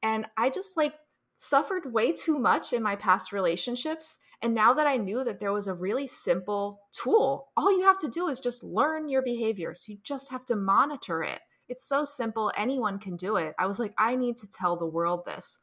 And 0.02 0.26
I 0.38 0.50
just 0.50 0.78
like 0.78 0.96
suffered 1.36 1.94
way 1.94 2.14
too 2.14 2.40
much 2.40 2.72
in 2.72 2.82
my 2.82 2.96
past 2.96 3.34
relationships. 3.34 4.18
And 4.42 4.56
now 4.56 4.74
that 4.74 4.88
I 4.88 4.98
knew 4.98 5.24
that 5.26 5.42
there 5.42 5.52
was 5.52 5.68
a 5.68 5.74
really 5.74 6.08
simple 6.08 6.80
tool, 6.94 7.50
all 7.58 7.78
you 7.78 7.84
have 7.84 7.98
to 8.00 8.08
do 8.08 8.30
is 8.30 8.40
just 8.40 8.64
learn 8.64 9.10
your 9.10 9.22
behaviors. 9.22 9.86
You 9.88 9.98
just 10.04 10.32
have 10.32 10.46
to 10.46 10.56
monitor 10.56 11.24
it. 11.24 11.42
It's 11.68 11.84
so 11.84 12.06
simple, 12.06 12.52
anyone 12.56 13.00
can 13.00 13.18
do 13.18 13.36
it. 13.36 13.54
I 13.60 13.68
was 13.68 13.80
like, 13.80 13.94
I 13.98 14.16
need 14.16 14.38
to 14.38 14.50
tell 14.50 14.78
the 14.78 14.86
world 14.86 15.26
this. 15.26 15.60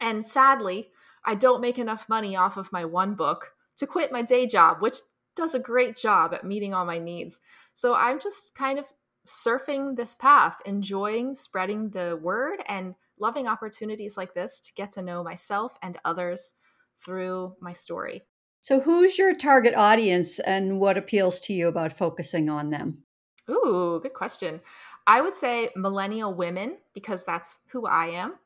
And 0.00 0.24
sadly, 0.24 0.90
I 1.24 1.34
don't 1.34 1.60
make 1.60 1.78
enough 1.78 2.08
money 2.08 2.36
off 2.36 2.56
of 2.56 2.72
my 2.72 2.84
one 2.84 3.14
book 3.14 3.54
to 3.78 3.86
quit 3.86 4.12
my 4.12 4.22
day 4.22 4.46
job, 4.46 4.80
which 4.80 4.96
does 5.36 5.54
a 5.54 5.58
great 5.58 5.96
job 5.96 6.32
at 6.34 6.44
meeting 6.44 6.74
all 6.74 6.84
my 6.84 6.98
needs. 6.98 7.40
So 7.72 7.94
I'm 7.94 8.18
just 8.18 8.54
kind 8.54 8.78
of 8.78 8.86
surfing 9.26 9.96
this 9.96 10.14
path, 10.14 10.60
enjoying 10.66 11.34
spreading 11.34 11.90
the 11.90 12.18
word 12.22 12.62
and 12.66 12.94
loving 13.18 13.46
opportunities 13.46 14.16
like 14.16 14.34
this 14.34 14.60
to 14.60 14.72
get 14.74 14.92
to 14.92 15.02
know 15.02 15.22
myself 15.22 15.78
and 15.82 15.98
others 16.04 16.54
through 16.96 17.54
my 17.60 17.72
story. 17.72 18.22
So, 18.60 18.80
who's 18.80 19.18
your 19.18 19.34
target 19.34 19.74
audience 19.74 20.38
and 20.38 20.80
what 20.80 20.96
appeals 20.96 21.38
to 21.40 21.52
you 21.52 21.68
about 21.68 21.98
focusing 21.98 22.48
on 22.48 22.70
them? 22.70 23.04
Ooh, 23.50 24.00
good 24.02 24.14
question. 24.14 24.60
I 25.06 25.20
would 25.20 25.34
say 25.34 25.68
millennial 25.76 26.32
women 26.32 26.78
because 26.94 27.24
that's 27.24 27.58
who 27.72 27.86
I 27.86 28.06
am. 28.06 28.36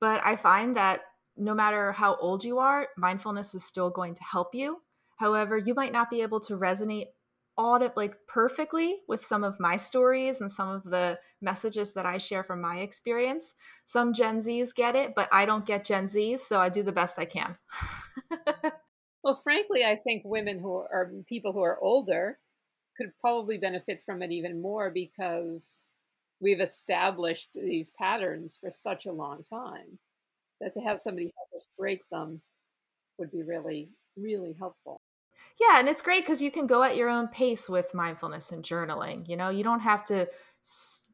But 0.00 0.22
I 0.24 0.36
find 0.36 0.76
that 0.76 1.02
no 1.36 1.54
matter 1.54 1.92
how 1.92 2.16
old 2.16 2.44
you 2.44 2.58
are, 2.58 2.88
mindfulness 2.96 3.54
is 3.54 3.64
still 3.64 3.90
going 3.90 4.14
to 4.14 4.24
help 4.24 4.54
you. 4.54 4.80
However, 5.18 5.58
you 5.58 5.74
might 5.74 5.92
not 5.92 6.10
be 6.10 6.22
able 6.22 6.40
to 6.40 6.56
resonate 6.56 7.06
audit 7.56 7.96
like 7.96 8.16
perfectly 8.28 9.00
with 9.08 9.24
some 9.24 9.42
of 9.42 9.58
my 9.58 9.76
stories 9.76 10.40
and 10.40 10.50
some 10.50 10.68
of 10.68 10.84
the 10.84 11.18
messages 11.42 11.92
that 11.92 12.06
I 12.06 12.18
share 12.18 12.44
from 12.44 12.60
my 12.60 12.76
experience. 12.78 13.54
Some 13.84 14.12
Gen 14.12 14.38
Zs 14.38 14.74
get 14.74 14.94
it, 14.94 15.14
but 15.16 15.28
I 15.32 15.44
don't 15.44 15.66
get 15.66 15.84
Gen 15.84 16.04
Zs, 16.04 16.40
so 16.40 16.60
I 16.60 16.68
do 16.68 16.84
the 16.84 16.92
best 16.92 17.18
I 17.18 17.24
can. 17.24 17.56
well, 19.24 19.34
frankly, 19.34 19.84
I 19.84 19.96
think 19.96 20.22
women 20.24 20.60
who 20.60 20.72
are 20.72 21.10
people 21.26 21.52
who 21.52 21.62
are 21.62 21.82
older 21.82 22.38
could 22.96 23.10
probably 23.20 23.58
benefit 23.58 24.02
from 24.04 24.22
it 24.22 24.30
even 24.30 24.62
more 24.62 24.90
because 24.90 25.82
we've 26.40 26.60
established 26.60 27.48
these 27.54 27.90
patterns 27.98 28.56
for 28.60 28.70
such 28.70 29.06
a 29.06 29.12
long 29.12 29.42
time 29.42 29.98
that 30.60 30.72
to 30.74 30.80
have 30.80 31.00
somebody 31.00 31.32
help 31.36 31.48
us 31.56 31.66
break 31.76 32.02
them 32.10 32.40
would 33.18 33.32
be 33.32 33.42
really, 33.42 33.90
really 34.16 34.54
helpful. 34.58 35.00
Yeah, 35.60 35.80
and 35.80 35.88
it's 35.88 36.02
great 36.02 36.22
because 36.22 36.40
you 36.40 36.52
can 36.52 36.66
go 36.68 36.84
at 36.84 36.96
your 36.96 37.08
own 37.08 37.28
pace 37.28 37.68
with 37.68 37.94
mindfulness 37.94 38.52
and 38.52 38.62
journaling. 38.62 39.28
You 39.28 39.36
know, 39.36 39.48
you 39.48 39.64
don't 39.64 39.80
have 39.80 40.04
to 40.06 40.28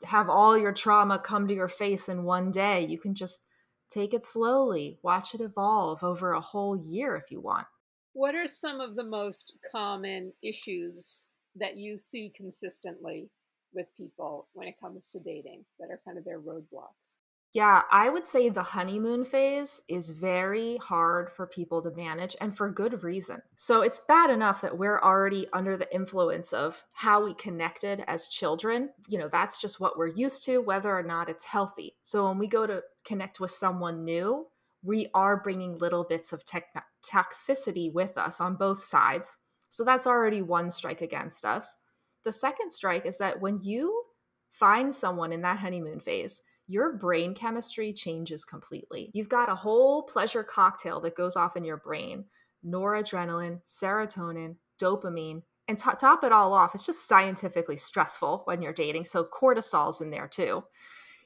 have 0.05 0.29
all 0.29 0.59
your 0.59 0.73
trauma 0.73 1.19
come 1.19 1.49
to 1.49 1.55
your 1.55 1.69
face 1.69 2.09
in 2.09 2.25
one 2.25 2.51
day. 2.51 2.87
You 2.87 2.99
can 2.99 3.15
just 3.15 3.43
take 3.89 4.13
it 4.13 4.25
slowly, 4.25 4.99
watch 5.03 5.35
it 5.35 5.41
evolve 5.41 6.03
over 6.03 6.33
a 6.33 6.41
whole 6.41 6.77
year 6.77 7.17
if 7.17 7.31
you 7.31 7.41
want. 7.41 7.67
What 8.13 8.35
are 8.35 8.47
some 8.47 8.81
of 8.81 8.97
the 8.97 9.05
most 9.05 9.57
common 9.73 10.33
issues 10.43 11.25
that 11.57 11.77
you 11.77 11.97
see 11.97 12.31
consistently 12.37 13.31
with 13.73 13.97
people 13.97 14.49
when 14.53 14.69
it 14.69 14.79
comes 14.81 15.09
to 15.11 15.21
dating 15.21 15.65
that 15.79 15.91
are 15.91 16.01
kind 16.05 16.19
of 16.19 16.25
their 16.25 16.41
roadblocks? 16.41 17.17
Yeah, 17.55 17.83
I 17.89 18.09
would 18.09 18.27
say 18.27 18.49
the 18.49 18.65
honeymoon 18.65 19.25
phase 19.25 19.81
is 19.89 20.11
very 20.11 20.77
hard 20.79 21.31
for 21.31 21.47
people 21.47 21.81
to 21.83 21.91
manage 21.93 22.35
and 22.41 22.55
for 22.55 22.69
good 22.69 23.05
reason. 23.05 23.43
So 23.55 23.83
it's 23.83 24.01
bad 24.09 24.29
enough 24.29 24.61
that 24.63 24.77
we're 24.77 24.99
already 24.99 25.47
under 25.53 25.77
the 25.77 25.93
influence 25.95 26.53
of 26.53 26.83
how 26.95 27.25
we 27.25 27.33
connected 27.35 28.03
as 28.09 28.27
children. 28.27 28.91
You 29.07 29.21
know, 29.21 29.29
that's 29.31 29.57
just 29.57 29.79
what 29.79 29.97
we're 29.97 30.09
used 30.09 30.45
to, 30.47 30.59
whether 30.59 30.91
or 30.91 31.05
not 31.05 31.29
it's 31.29 31.45
healthy. 31.45 31.95
So 32.03 32.27
when 32.27 32.39
we 32.39 32.49
go 32.49 32.67
to 32.67 32.83
connect 33.05 33.39
with 33.39 33.53
someone 33.53 34.03
new, 34.03 34.49
we 34.83 35.07
are 35.15 35.41
bringing 35.41 35.79
little 35.79 36.03
bits 36.03 36.33
of 36.33 36.45
tech- 36.45 36.75
toxicity 37.07 37.93
with 37.93 38.19
us 38.19 38.41
on 38.41 38.57
both 38.57 38.83
sides. 38.83 39.37
So 39.71 39.85
that's 39.85 40.09
already 40.09 40.43
one 40.43 40.73
strike 40.73 41.03
against 41.03 41.45
us. 41.45 41.77
The 42.25 42.33
second 42.33 42.73
strike 42.73 43.07
is 43.07 43.19
that 43.19 43.41
when 43.41 43.61
you 43.61 44.03
find 44.51 44.93
someone 44.93 45.33
in 45.33 45.43
that 45.43 45.59
honeymoon 45.59 46.01
phase, 46.01 46.43
your 46.67 46.95
brain 46.95 47.35
chemistry 47.35 47.93
changes 47.93 48.45
completely. 48.45 49.11
You've 49.13 49.29
got 49.29 49.51
a 49.51 49.55
whole 49.55 50.03
pleasure 50.03 50.43
cocktail 50.43 51.01
that 51.01 51.17
goes 51.17 51.37
off 51.37 51.57
in 51.57 51.65
your 51.65 51.77
brain 51.79 52.25
noradrenaline, 52.67 53.61
serotonin, 53.63 54.57
dopamine. 54.81 55.43
And 55.69 55.79
to 55.79 55.97
top 55.99 56.25
it 56.25 56.33
all 56.33 56.53
off, 56.53 56.75
it's 56.75 56.87
just 56.87 57.07
scientifically 57.07 57.77
stressful 57.77 58.43
when 58.47 58.63
you're 58.63 58.73
dating. 58.73 59.05
So 59.05 59.25
cortisol's 59.25 60.01
in 60.01 60.11
there 60.11 60.29
too. 60.29 60.65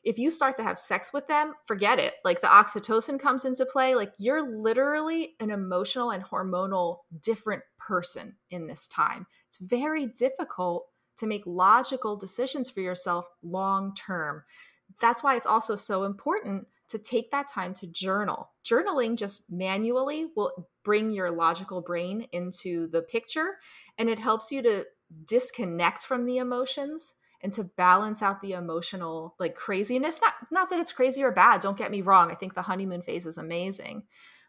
If 0.05 0.19
you 0.19 0.31
start 0.31 0.57
to 0.57 0.63
have 0.63 0.79
sex 0.79 1.13
with 1.13 1.27
them, 1.27 1.55
forget 1.65 1.99
it. 1.99 2.15
Like 2.25 2.41
the 2.41 2.47
oxytocin 2.47 3.19
comes 3.21 3.45
into 3.45 3.67
play. 3.67 3.95
Like 3.95 4.13
you're 4.19 4.57
literally 4.57 5.35
an 5.41 5.51
emotional 5.51 6.11
and 6.11 6.25
hormonal 6.25 6.99
different 7.21 7.63
person 7.79 8.37
in 8.51 8.67
this 8.67 8.87
time. 8.89 9.27
It's 9.49 9.59
very 9.59 10.07
difficult 10.07 10.87
to 11.19 11.27
make 11.27 11.43
logical 11.47 12.17
decisions 12.17 12.71
for 12.71 12.81
yourself 12.81 13.27
long 13.43 13.95
term 13.95 14.45
that's 15.01 15.23
why 15.23 15.37
it's 15.37 15.47
also 15.47 15.77
so 15.77 16.05
important 16.05 16.67
to 16.89 16.99
take 16.99 17.31
that 17.31 17.49
time 17.49 17.75
to 17.75 17.87
journal. 17.87 18.51
Journaling 18.65 19.17
just 19.17 19.51
manually 19.51 20.29
will 20.35 20.69
bring 20.85 21.11
your 21.11 21.31
logical 21.31 21.83
brain 21.83 22.27
into 22.33 22.89
the 22.89 23.03
picture 23.03 23.59
and 23.99 24.09
it 24.09 24.19
helps 24.19 24.51
you 24.51 24.63
to 24.63 24.85
disconnect 25.27 26.05
from 26.05 26.25
the 26.25 26.39
emotions 26.39 27.15
and 27.43 27.53
to 27.53 27.65
balance 27.65 28.23
out 28.23 28.41
the 28.41 28.53
emotional 28.53 29.35
like 29.39 29.55
craziness 29.55 30.21
not 30.21 30.35
not 30.51 30.69
that 30.69 30.81
it's 30.81 30.93
crazy 30.93 31.23
or 31.23 31.31
bad 31.31 31.61
don't 31.61 31.79
get 31.79 31.91
me 31.91 32.03
wrong 32.03 32.31
i 32.31 32.35
think 32.35 32.55
the 32.55 32.63
honeymoon 32.63 33.01
phase 33.01 33.25
is 33.25 33.39
amazing 33.39 34.03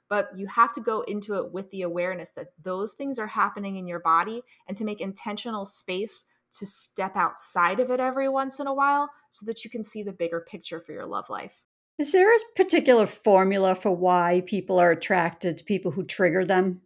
but 0.09 0.29
you 0.35 0.47
have 0.47 0.73
to 0.73 0.81
go 0.81 1.01
into 1.01 1.35
it 1.35 1.53
with 1.53 1.69
the 1.69 1.83
awareness 1.83 2.31
that 2.31 2.51
those 2.61 2.93
things 2.93 3.19
are 3.19 3.27
happening 3.27 3.77
in 3.77 3.87
your 3.87 3.99
body 3.99 4.41
and 4.67 4.75
to 4.75 4.83
make 4.83 4.99
intentional 4.99 5.65
space 5.65 6.25
to 6.53 6.65
step 6.65 7.15
outside 7.15 7.79
of 7.79 7.91
it 7.91 7.99
every 7.99 8.29
once 8.29 8.59
in 8.59 8.67
a 8.67 8.73
while 8.73 9.09
so 9.29 9.45
that 9.45 9.63
you 9.63 9.69
can 9.69 9.83
see 9.83 10.03
the 10.03 10.13
bigger 10.13 10.41
picture 10.41 10.79
for 10.79 10.91
your 10.91 11.05
love 11.05 11.29
life. 11.29 11.65
Is 11.97 12.11
there 12.11 12.33
a 12.33 12.39
particular 12.55 13.05
formula 13.05 13.75
for 13.75 13.91
why 13.91 14.41
people 14.45 14.79
are 14.79 14.91
attracted 14.91 15.57
to 15.57 15.63
people 15.65 15.91
who 15.91 16.03
trigger 16.03 16.45
them? 16.45 16.81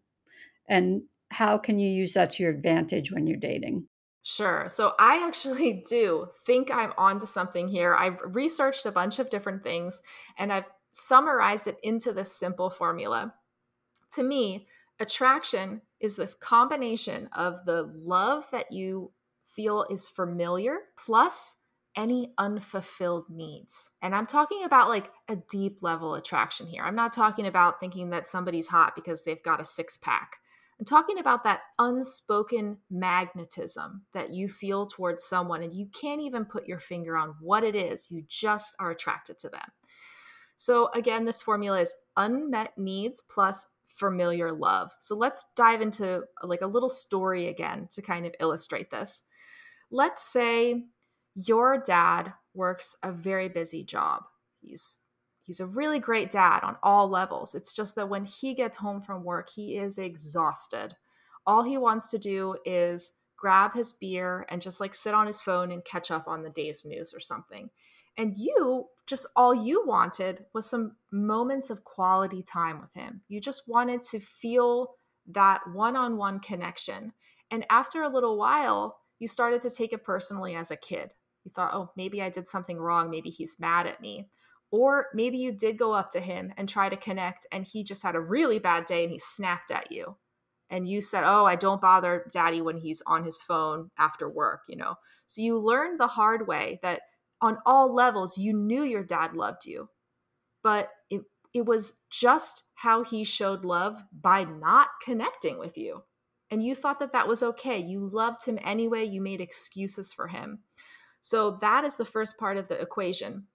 And 0.67 1.03
how 1.29 1.57
can 1.57 1.79
you 1.79 1.89
use 1.89 2.13
that 2.13 2.31
to 2.31 2.43
your 2.43 2.51
advantage 2.51 3.11
when 3.11 3.27
you're 3.27 3.37
dating? 3.37 3.87
Sure. 4.23 4.65
So 4.69 4.93
I 4.97 5.25
actually 5.27 5.83
do 5.89 6.27
think 6.45 6.71
I'm 6.71 6.93
onto 6.97 7.25
something 7.25 7.67
here. 7.67 7.93
I've 7.93 8.19
researched 8.23 8.85
a 8.85 8.91
bunch 8.91 9.19
of 9.19 9.29
different 9.29 9.63
things 9.63 10.01
and 10.37 10.51
I've 10.51 10.69
summarized 10.93 11.67
it 11.67 11.77
into 11.83 12.13
this 12.13 12.35
simple 12.35 12.69
formula. 12.69 13.33
To 14.13 14.23
me, 14.23 14.67
attraction 14.99 15.81
is 15.99 16.15
the 16.15 16.27
combination 16.39 17.29
of 17.33 17.65
the 17.65 17.91
love 17.95 18.45
that 18.51 18.71
you 18.71 19.11
feel 19.55 19.85
is 19.89 20.07
familiar, 20.07 20.77
plus 20.97 21.55
any 21.95 22.33
unfulfilled 22.37 23.29
needs. 23.29 23.89
And 24.01 24.15
I'm 24.15 24.25
talking 24.25 24.63
about 24.63 24.89
like 24.89 25.11
a 25.27 25.35
deep 25.35 25.83
level 25.83 26.15
attraction 26.15 26.67
here. 26.67 26.83
I'm 26.83 26.95
not 26.95 27.13
talking 27.13 27.45
about 27.45 27.79
thinking 27.79 28.09
that 28.09 28.27
somebody's 28.27 28.67
hot 28.67 28.95
because 28.95 29.23
they've 29.23 29.43
got 29.43 29.61
a 29.61 29.65
six 29.65 29.97
pack. 29.97 30.37
I'm 30.79 30.85
talking 30.85 31.19
about 31.19 31.43
that 31.43 31.61
unspoken 31.77 32.77
magnetism 32.89 34.03
that 34.13 34.31
you 34.31 34.49
feel 34.49 34.87
towards 34.87 35.23
someone 35.23 35.61
and 35.61 35.73
you 35.73 35.87
can't 35.93 36.21
even 36.21 36.45
put 36.45 36.67
your 36.67 36.79
finger 36.79 37.15
on 37.15 37.35
what 37.39 37.63
it 37.63 37.75
is. 37.75 38.09
You 38.09 38.23
just 38.27 38.75
are 38.79 38.91
attracted 38.91 39.37
to 39.39 39.49
them. 39.49 39.71
So, 40.55 40.89
again, 40.93 41.25
this 41.25 41.41
formula 41.41 41.81
is 41.81 41.95
unmet 42.17 42.77
needs 42.77 43.21
plus 43.21 43.67
familiar 43.85 44.51
love. 44.51 44.91
So, 44.99 45.15
let's 45.15 45.45
dive 45.55 45.81
into 45.81 46.23
like 46.41 46.61
a 46.61 46.67
little 46.67 46.89
story 46.89 47.47
again 47.47 47.87
to 47.91 48.01
kind 48.01 48.25
of 48.25 48.35
illustrate 48.39 48.89
this 48.89 49.21
let's 49.93 50.23
say 50.23 50.83
your 51.35 51.77
dad 51.77 52.33
works 52.55 52.97
a 53.03 53.11
very 53.11 53.47
busy 53.47 53.83
job. 53.83 54.23
He's 54.59 54.97
he's 55.43 55.59
a 55.59 55.67
really 55.67 55.99
great 55.99 56.31
dad 56.31 56.61
on 56.63 56.75
all 56.83 57.07
levels. 57.07 57.53
It's 57.55 57.71
just 57.71 57.95
that 57.95 58.09
when 58.09 58.25
he 58.25 58.53
gets 58.55 58.77
home 58.77 59.01
from 59.01 59.23
work, 59.23 59.49
he 59.49 59.77
is 59.77 59.97
exhausted. 59.97 60.95
All 61.45 61.61
he 61.61 61.77
wants 61.77 62.09
to 62.11 62.17
do 62.17 62.55
is 62.65 63.13
grab 63.37 63.73
his 63.73 63.93
beer 63.93 64.45
and 64.49 64.61
just 64.61 64.79
like 64.79 64.93
sit 64.93 65.13
on 65.13 65.27
his 65.27 65.41
phone 65.41 65.71
and 65.71 65.85
catch 65.85 66.09
up 66.09 66.27
on 66.27 66.43
the 66.43 66.49
day's 66.49 66.85
news 66.85 67.13
or 67.13 67.19
something. 67.19 67.69
And 68.17 68.33
you 68.35 68.87
just 69.05 69.27
all 69.35 69.53
you 69.53 69.85
wanted 69.85 70.45
was 70.53 70.65
some 70.65 70.95
moments 71.11 71.69
of 71.69 71.83
quality 71.83 72.41
time 72.41 72.81
with 72.81 72.93
him. 72.93 73.21
You 73.27 73.39
just 73.39 73.63
wanted 73.67 74.01
to 74.03 74.19
feel 74.19 74.95
that 75.27 75.61
one 75.71 75.95
on 75.95 76.17
one 76.17 76.39
connection. 76.39 77.13
And 77.51 77.65
after 77.69 78.01
a 78.01 78.09
little 78.09 78.37
while, 78.37 78.97
you 79.23 79.27
started 79.29 79.61
to 79.61 79.69
take 79.69 79.93
it 79.93 80.03
personally 80.03 80.53
as 80.53 80.69
a 80.69 80.75
kid. 80.75 81.13
You 81.45 81.51
thought, 81.51 81.73
oh, 81.73 81.91
maybe 81.95 82.21
I 82.21 82.29
did 82.29 82.45
something 82.45 82.77
wrong. 82.77 83.09
Maybe 83.09 83.29
he's 83.29 83.57
mad 83.57 83.87
at 83.87 84.01
me. 84.01 84.27
Or 84.69 85.07
maybe 85.13 85.37
you 85.37 85.53
did 85.53 85.77
go 85.77 85.93
up 85.93 86.11
to 86.11 86.19
him 86.19 86.51
and 86.57 86.67
try 86.67 86.89
to 86.89 86.97
connect, 86.97 87.47
and 87.49 87.65
he 87.65 87.85
just 87.85 88.03
had 88.03 88.15
a 88.15 88.19
really 88.19 88.59
bad 88.59 88.85
day 88.85 89.03
and 89.03 89.11
he 89.13 89.17
snapped 89.17 89.71
at 89.71 89.93
you. 89.93 90.17
And 90.69 90.89
you 90.89 90.99
said, 90.99 91.23
oh, 91.25 91.45
I 91.45 91.55
don't 91.55 91.79
bother 91.79 92.29
daddy 92.33 92.61
when 92.61 92.75
he's 92.75 93.01
on 93.07 93.23
his 93.23 93.41
phone 93.41 93.91
after 93.97 94.27
work, 94.27 94.63
you 94.67 94.75
know? 94.75 94.95
So 95.25 95.41
you 95.41 95.57
learned 95.57 96.01
the 96.01 96.07
hard 96.07 96.45
way 96.45 96.79
that 96.83 97.03
on 97.39 97.59
all 97.65 97.93
levels, 97.95 98.37
you 98.37 98.51
knew 98.51 98.83
your 98.83 99.03
dad 99.03 99.35
loved 99.35 99.65
you, 99.65 99.87
but 100.63 100.89
it, 101.09 101.21
it 101.53 101.65
was 101.65 101.93
just 102.09 102.63
how 102.75 103.05
he 103.05 103.23
showed 103.23 103.63
love 103.63 104.03
by 104.11 104.43
not 104.43 104.89
connecting 105.01 105.59
with 105.59 105.77
you 105.77 106.03
and 106.53 106.63
you 106.63 106.75
thought 106.75 106.99
that 106.99 107.13
that 107.13 107.27
was 107.27 107.41
okay. 107.41 107.79
You 107.79 108.07
loved 108.07 108.45
him 108.45 108.59
anyway, 108.63 109.05
you 109.05 109.21
made 109.21 109.41
excuses 109.41 110.13
for 110.13 110.27
him. 110.27 110.59
So 111.19 111.57
that 111.61 111.83
is 111.83 111.97
the 111.97 112.05
first 112.05 112.37
part 112.37 112.57
of 112.57 112.67
the 112.67 112.79
equation. 112.79 113.47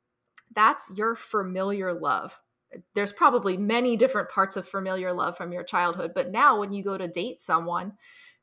That's 0.53 0.91
your 0.97 1.15
familiar 1.15 1.93
love. 1.95 2.41
There's 2.97 3.13
probably 3.13 3.57
many 3.57 3.97
different 3.97 4.31
parts 4.31 4.57
of 4.57 4.67
familiar 4.67 5.13
love 5.13 5.37
from 5.37 5.53
your 5.53 5.63
childhood, 5.63 6.11
but 6.13 6.33
now 6.33 6.59
when 6.59 6.73
you 6.73 6.83
go 6.83 6.99
to 6.99 7.07
date 7.07 7.41
someone, 7.41 7.93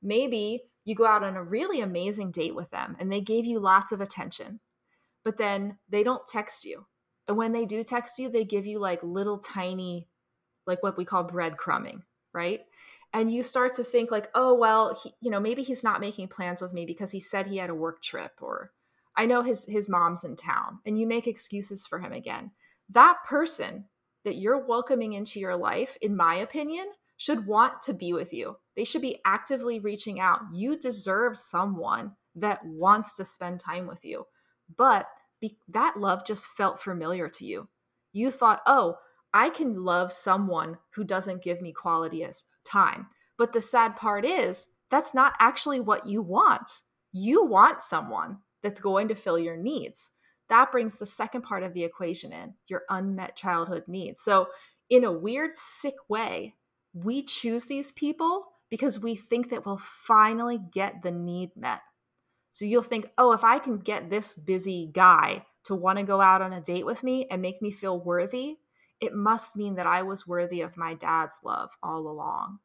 maybe 0.02 0.62
you 0.86 0.96
go 0.96 1.06
out 1.06 1.24
on 1.24 1.36
a 1.36 1.44
really 1.44 1.82
amazing 1.82 2.32
date 2.32 2.56
with 2.56 2.70
them 2.70 2.96
and 2.98 3.12
they 3.12 3.20
gave 3.20 3.44
you 3.44 3.60
lots 3.60 3.92
of 3.92 4.00
attention, 4.00 4.62
but 5.26 5.38
then 5.38 5.80
they 5.90 6.02
don't 6.02 6.26
text 6.26 6.64
you. 6.64 6.86
And 7.28 7.36
when 7.36 7.52
they 7.52 7.66
do 7.66 7.84
text 7.84 8.20
you, 8.20 8.30
they 8.30 8.46
give 8.46 8.66
you 8.66 8.80
like 8.80 9.04
little 9.04 9.38
tiny, 9.38 10.08
like 10.66 10.82
what 10.82 10.96
we 10.96 11.04
call 11.04 11.28
breadcrumbing, 11.28 12.04
right? 12.34 12.62
And 13.16 13.32
you 13.32 13.42
start 13.42 13.74
to 13.74 13.84
think 13.84 14.12
like 14.12 14.30
oh 14.36 14.54
well 14.54 15.00
he, 15.02 15.14
you 15.22 15.32
know 15.32 15.40
maybe 15.40 15.64
he's 15.64 15.84
not 15.84 16.02
making 16.02 16.28
plans 16.28 16.62
with 16.62 16.74
me 16.74 16.86
because 16.86 17.12
he 17.12 17.20
said 17.20 17.48
he 17.48 17.58
had 17.58 17.70
a 17.70 17.76
work 17.76 18.02
trip 18.02 18.34
or 18.42 18.72
i 19.16 19.26
know 19.26 19.42
his 19.42 19.66
his 19.66 19.90
mom's 19.90 20.24
in 20.24 20.36
town 20.36 20.80
and 20.86 21.00
you 21.00 21.08
make 21.08 21.26
excuses 21.26 21.88
for 21.88 22.00
him 22.00 22.12
again. 22.12 22.52
That 22.90 23.18
person 23.26 23.86
that 24.24 24.36
you're 24.36 24.66
welcoming 24.66 25.14
into 25.14 25.40
your 25.40 25.56
life 25.56 25.98
in 26.02 26.16
my 26.16 26.36
opinion 26.36 26.86
should 27.18 27.48
want 27.48 27.82
to 27.84 27.94
be 27.94 28.12
with 28.12 28.34
you. 28.34 28.58
They 28.76 28.84
should 28.84 29.02
be 29.02 29.22
actively 29.26 29.80
reaching 29.80 30.20
out. 30.20 30.42
You 30.54 30.78
deserve 30.78 31.38
someone 31.38 32.14
that 32.36 32.66
wants 32.66 33.16
to 33.16 33.26
spend 33.26 33.60
time 33.60 33.88
with 33.88 34.04
you. 34.04 34.26
But 34.76 35.08
be, 35.40 35.58
that 35.70 35.98
love 35.98 36.26
just 36.26 36.48
felt 36.48 36.82
familiar 36.82 37.30
to 37.30 37.46
you. 37.46 37.70
You 38.12 38.32
thought 38.32 38.62
oh 38.66 38.98
I 39.36 39.50
can 39.50 39.84
love 39.84 40.14
someone 40.14 40.78
who 40.92 41.04
doesn't 41.04 41.44
give 41.44 41.62
me 41.62 41.74
quality 41.74 42.24
as 42.24 42.46
time. 42.64 43.08
But 43.38 43.52
the 43.52 43.60
sad 43.60 43.98
part 43.98 44.24
is, 44.24 44.70
that's 44.90 45.14
not 45.14 45.34
actually 45.40 45.82
what 45.82 46.06
you 46.08 46.22
want. 46.22 46.70
You 47.12 47.46
want 47.46 47.82
someone 47.82 48.38
that's 48.64 48.80
going 48.80 49.10
to 49.10 49.16
fill 49.16 49.38
your 49.38 49.58
needs. 49.58 50.12
That 50.48 50.72
brings 50.72 50.96
the 50.96 51.06
second 51.06 51.42
part 51.42 51.64
of 51.64 51.74
the 51.74 51.84
equation 51.84 52.32
in 52.32 52.54
your 52.70 52.84
unmet 52.90 53.36
childhood 53.36 53.84
needs. 53.88 54.22
So, 54.22 54.48
in 54.90 55.04
a 55.04 55.12
weird, 55.12 55.54
sick 55.54 55.96
way, 56.08 56.56
we 56.94 57.22
choose 57.22 57.66
these 57.66 57.92
people 57.92 58.46
because 58.70 59.02
we 59.02 59.16
think 59.16 59.50
that 59.50 59.66
we'll 59.66 59.80
finally 59.80 60.60
get 60.72 61.02
the 61.04 61.12
need 61.12 61.58
met. 61.58 61.82
So, 62.54 62.64
you'll 62.64 62.84
think, 62.84 63.12
oh, 63.18 63.34
if 63.34 63.44
I 63.44 63.60
can 63.60 63.80
get 63.80 64.10
this 64.10 64.38
busy 64.38 64.90
guy 64.94 65.46
to 65.66 65.76
want 65.76 66.00
to 66.00 66.06
go 66.06 66.22
out 66.22 66.42
on 66.42 66.54
a 66.54 66.62
date 66.62 66.86
with 66.86 67.04
me 67.04 67.26
and 67.30 67.42
make 67.42 67.62
me 67.62 67.72
feel 67.72 68.00
worthy, 68.00 68.60
it 69.00 69.14
must 69.14 69.56
mean 69.56 69.76
that 69.76 69.88
I 69.88 70.02
was 70.04 70.28
worthy 70.28 70.62
of 70.62 70.78
my 70.78 70.94
dad's 70.94 71.40
love 71.44 71.72
all 71.84 72.08
along. 72.08 72.60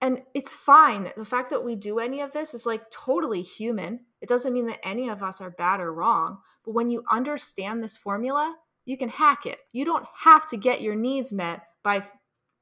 And 0.00 0.22
it's 0.34 0.54
fine. 0.54 1.10
The 1.16 1.26
fact 1.26 1.50
that 1.50 1.64
we 1.64 1.76
do 1.76 1.98
any 1.98 2.22
of 2.22 2.32
this 2.32 2.54
is 2.54 2.64
like 2.64 2.90
totally 2.90 3.42
human. 3.42 4.00
It 4.22 4.28
doesn't 4.28 4.52
mean 4.52 4.66
that 4.66 4.86
any 4.86 5.10
of 5.10 5.22
us 5.22 5.40
are 5.40 5.50
bad 5.50 5.80
or 5.80 5.92
wrong. 5.92 6.38
But 6.64 6.72
when 6.72 6.88
you 6.88 7.02
understand 7.10 7.82
this 7.82 7.98
formula, 7.98 8.56
you 8.86 8.96
can 8.96 9.10
hack 9.10 9.44
it. 9.44 9.58
You 9.72 9.84
don't 9.84 10.06
have 10.20 10.46
to 10.48 10.56
get 10.56 10.80
your 10.80 10.96
needs 10.96 11.32
met 11.32 11.60
by 11.82 12.08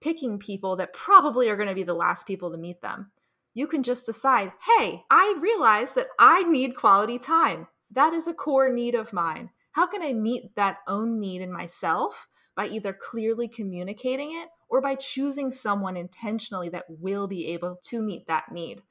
picking 0.01 0.39
people 0.39 0.77
that 0.77 0.93
probably 0.93 1.49
are 1.49 1.57
going 1.57 1.69
to 1.69 1.75
be 1.75 1.85
the 1.85 1.95
last 1.95 2.27
people 2.27 2.51
to 2.51 2.59
meet 2.59 2.81
them. 2.83 3.13
You 3.55 3.67
can 3.67 3.83
just 3.83 4.07
decide, 4.07 4.53
hey, 4.79 5.05
I 5.11 5.37
realize 5.41 5.93
that 5.93 6.09
I 6.19 6.43
need 6.43 6.77
quality 6.77 7.19
time. 7.19 7.69
That 7.91 8.13
is 8.13 8.27
a 8.27 8.35
core 8.35 8.73
need 8.73 8.95
of 8.95 9.13
mine. 9.13 9.51
How 9.73 9.87
can 9.87 10.03
I 10.03 10.13
meet 10.13 10.55
that 10.57 10.79
own 10.87 11.21
need 11.21 11.41
in 11.41 11.53
myself 11.53 12.27
by 12.59 12.67
either 12.67 12.93
clearly 12.93 13.47
communicating 13.47 14.33
it 14.33 14.49
or 14.69 14.81
by 14.81 14.97
choosing 14.97 15.53
someone 15.53 15.97
intentionally 15.97 16.69
that 16.69 16.87
will 16.89 17.29
be 17.29 17.47
able 17.47 17.79
to 17.85 18.03
meet 18.03 18.27
that 18.27 18.51
need. 18.51 18.83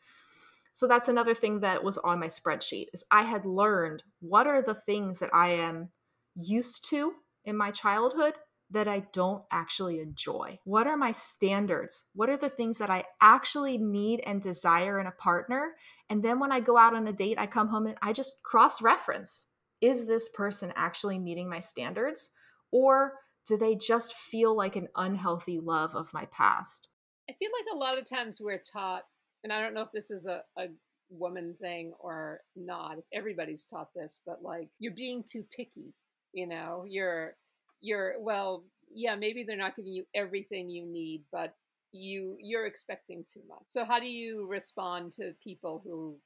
So 0.72 0.88
that's 0.88 1.10
another 1.10 1.34
thing 1.34 1.60
that 1.60 1.84
was 1.84 1.98
on 1.98 2.22
my 2.22 2.28
spreadsheet 2.28 2.86
is 2.94 3.04
I 3.12 3.24
had 3.24 3.46
learned 3.46 4.04
what 4.22 4.48
are 4.48 4.62
the 4.62 4.74
things 4.74 5.20
that 5.20 5.32
I 5.34 5.50
am 5.50 5.90
used 6.34 6.90
to 6.92 7.12
in 7.44 7.58
my 7.58 7.72
childhood 7.72 8.36
that 8.70 8.88
I 8.88 9.08
don't 9.12 9.44
actually 9.52 10.00
enjoy? 10.00 10.60
What 10.64 10.88
are 10.88 10.96
my 10.96 11.12
standards? 11.12 12.06
What 12.14 12.30
are 12.30 12.38
the 12.38 12.48
things 12.48 12.78
that 12.78 12.90
I 12.90 13.04
actually 13.22 13.78
need 13.78 14.22
and 14.26 14.42
desire 14.42 14.98
in 14.98 15.08
a 15.08 15.12
partner? 15.12 15.74
And 16.10 16.24
then 16.24 16.40
when 16.40 16.54
I 16.54 16.62
go 16.62 16.78
out 16.78 16.94
on 16.94 17.06
a 17.06 17.14
date, 17.14 17.38
I 17.38 17.48
come 17.48 17.68
home 17.68 17.86
and 17.86 17.98
I 18.02 18.14
just 18.14 18.44
cross 18.44 18.82
reference. 18.82 19.48
Is 19.82 20.08
this 20.08 20.30
person 20.30 20.72
actually 20.78 21.20
meeting 21.20 21.50
my 21.50 21.60
standards? 21.60 22.30
Or 22.72 23.14
do 23.48 23.58
they 23.58 23.76
just 23.76 24.14
feel 24.14 24.56
like 24.56 24.76
an 24.76 24.90
unhealthy 24.96 25.60
love 25.60 25.96
of 25.96 26.14
my 26.14 26.26
past? 26.26 26.90
I 27.30 27.34
feel 27.34 27.50
like 27.58 27.74
a 27.74 27.78
lot 27.78 27.98
of 27.98 28.10
times 28.10 28.40
we're 28.42 28.62
taught, 28.62 29.04
and 29.44 29.52
I 29.52 29.62
don't 29.62 29.74
know 29.74 29.82
if 29.82 29.92
this 29.92 30.12
is 30.12 30.26
a, 30.26 30.42
a 30.58 30.68
woman 31.10 31.56
thing 31.62 31.94
or 32.00 32.42
not, 32.56 32.98
everybody's 33.14 33.66
taught 33.66 33.90
this, 33.96 34.20
but 34.26 34.44
like 34.44 34.70
you're 34.80 34.94
being 34.94 35.24
too 35.24 35.44
picky, 35.56 35.94
you 36.34 36.48
know, 36.48 36.84
you're, 36.88 37.36
you're, 37.82 38.16
well, 38.20 38.66
yeah, 38.92 39.16
maybe 39.16 39.44
they're 39.44 39.58
not 39.58 39.76
giving 39.76 39.94
you 39.94 40.06
everything 40.14 40.70
you 40.70 40.86
need, 40.86 41.24
but 41.32 41.54
you 41.94 42.36
you're 42.42 42.66
expecting 42.66 43.24
too 43.24 43.42
much. 43.48 43.64
So 43.66 43.86
how 43.86 44.00
do 44.00 44.08
you 44.08 44.46
respond 44.46 45.14
to 45.14 45.34
people 45.42 45.82
who 45.86 46.18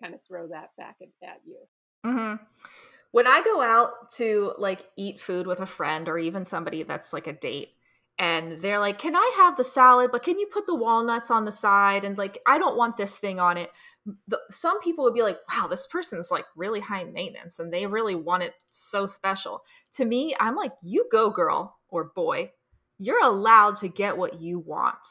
kind 0.00 0.14
of 0.14 0.20
throw 0.24 0.46
that 0.48 0.70
back 0.78 0.96
at, 1.02 1.28
at 1.28 1.40
you? 1.44 1.58
Mm-hmm 2.06 2.44
when 3.10 3.26
I 3.26 3.42
go 3.42 3.60
out 3.60 4.10
to 4.16 4.52
like 4.58 4.86
eat 4.96 5.20
food 5.20 5.46
with 5.46 5.60
a 5.60 5.66
friend 5.66 6.08
or 6.08 6.18
even 6.18 6.44
somebody 6.44 6.82
that's 6.82 7.12
like 7.12 7.26
a 7.26 7.32
date 7.32 7.70
and 8.18 8.60
they're 8.60 8.80
like, 8.80 8.98
"Can 8.98 9.14
I 9.14 9.32
have 9.36 9.56
the 9.56 9.64
salad, 9.64 10.10
but 10.10 10.22
can 10.24 10.38
you 10.38 10.46
put 10.46 10.66
the 10.66 10.74
walnuts 10.74 11.30
on 11.30 11.44
the 11.44 11.52
side?" 11.52 12.04
and 12.04 12.18
like, 12.18 12.38
"I 12.46 12.58
don't 12.58 12.76
want 12.76 12.96
this 12.96 13.18
thing 13.18 13.38
on 13.38 13.56
it." 13.56 13.70
The, 14.26 14.40
some 14.50 14.80
people 14.80 15.04
would 15.04 15.14
be 15.14 15.22
like, 15.22 15.38
"Wow, 15.52 15.68
this 15.68 15.86
person's 15.86 16.30
like 16.30 16.44
really 16.56 16.80
high 16.80 17.04
maintenance 17.04 17.58
and 17.58 17.72
they 17.72 17.86
really 17.86 18.14
want 18.16 18.42
it 18.42 18.54
so 18.70 19.06
special." 19.06 19.62
To 19.92 20.04
me, 20.04 20.34
I'm 20.40 20.56
like, 20.56 20.72
"You 20.82 21.06
go, 21.10 21.30
girl 21.30 21.78
or 21.88 22.04
boy. 22.04 22.52
You're 22.98 23.24
allowed 23.24 23.76
to 23.76 23.88
get 23.88 24.18
what 24.18 24.40
you 24.40 24.58
want. 24.58 25.06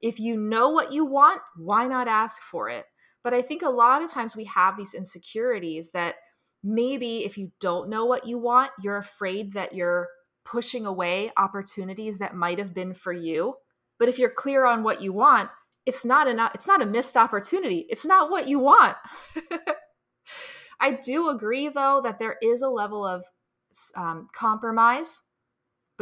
If 0.00 0.18
you 0.18 0.36
know 0.36 0.70
what 0.70 0.92
you 0.92 1.04
want, 1.04 1.42
why 1.56 1.86
not 1.86 2.08
ask 2.08 2.42
for 2.42 2.68
it?" 2.68 2.86
But 3.22 3.34
I 3.34 3.42
think 3.42 3.62
a 3.62 3.70
lot 3.70 4.02
of 4.02 4.10
times 4.10 4.34
we 4.34 4.44
have 4.46 4.76
these 4.76 4.94
insecurities 4.94 5.92
that 5.92 6.16
maybe 6.62 7.24
if 7.24 7.36
you 7.36 7.52
don't 7.60 7.88
know 7.88 8.04
what 8.04 8.26
you 8.26 8.38
want, 8.38 8.70
you're 8.82 8.96
afraid 8.96 9.54
that 9.54 9.74
you're 9.74 10.08
pushing 10.44 10.86
away 10.86 11.32
opportunities 11.36 12.18
that 12.18 12.34
might 12.34 12.58
have 12.58 12.74
been 12.74 12.94
for 12.94 13.12
you. 13.12 13.54
But 13.98 14.08
if 14.08 14.18
you're 14.18 14.30
clear 14.30 14.64
on 14.64 14.82
what 14.82 15.00
you 15.00 15.12
want, 15.12 15.50
it's 15.86 16.04
not 16.04 16.28
an 16.28 16.40
it's 16.54 16.66
not 16.66 16.82
a 16.82 16.86
missed 16.86 17.16
opportunity. 17.16 17.86
It's 17.88 18.06
not 18.06 18.30
what 18.30 18.48
you 18.48 18.58
want. 18.58 18.96
I 20.80 20.92
do 20.92 21.28
agree 21.28 21.68
though 21.68 22.00
that 22.02 22.18
there 22.18 22.36
is 22.42 22.62
a 22.62 22.68
level 22.68 23.06
of 23.06 23.24
um, 23.96 24.28
compromise 24.32 25.22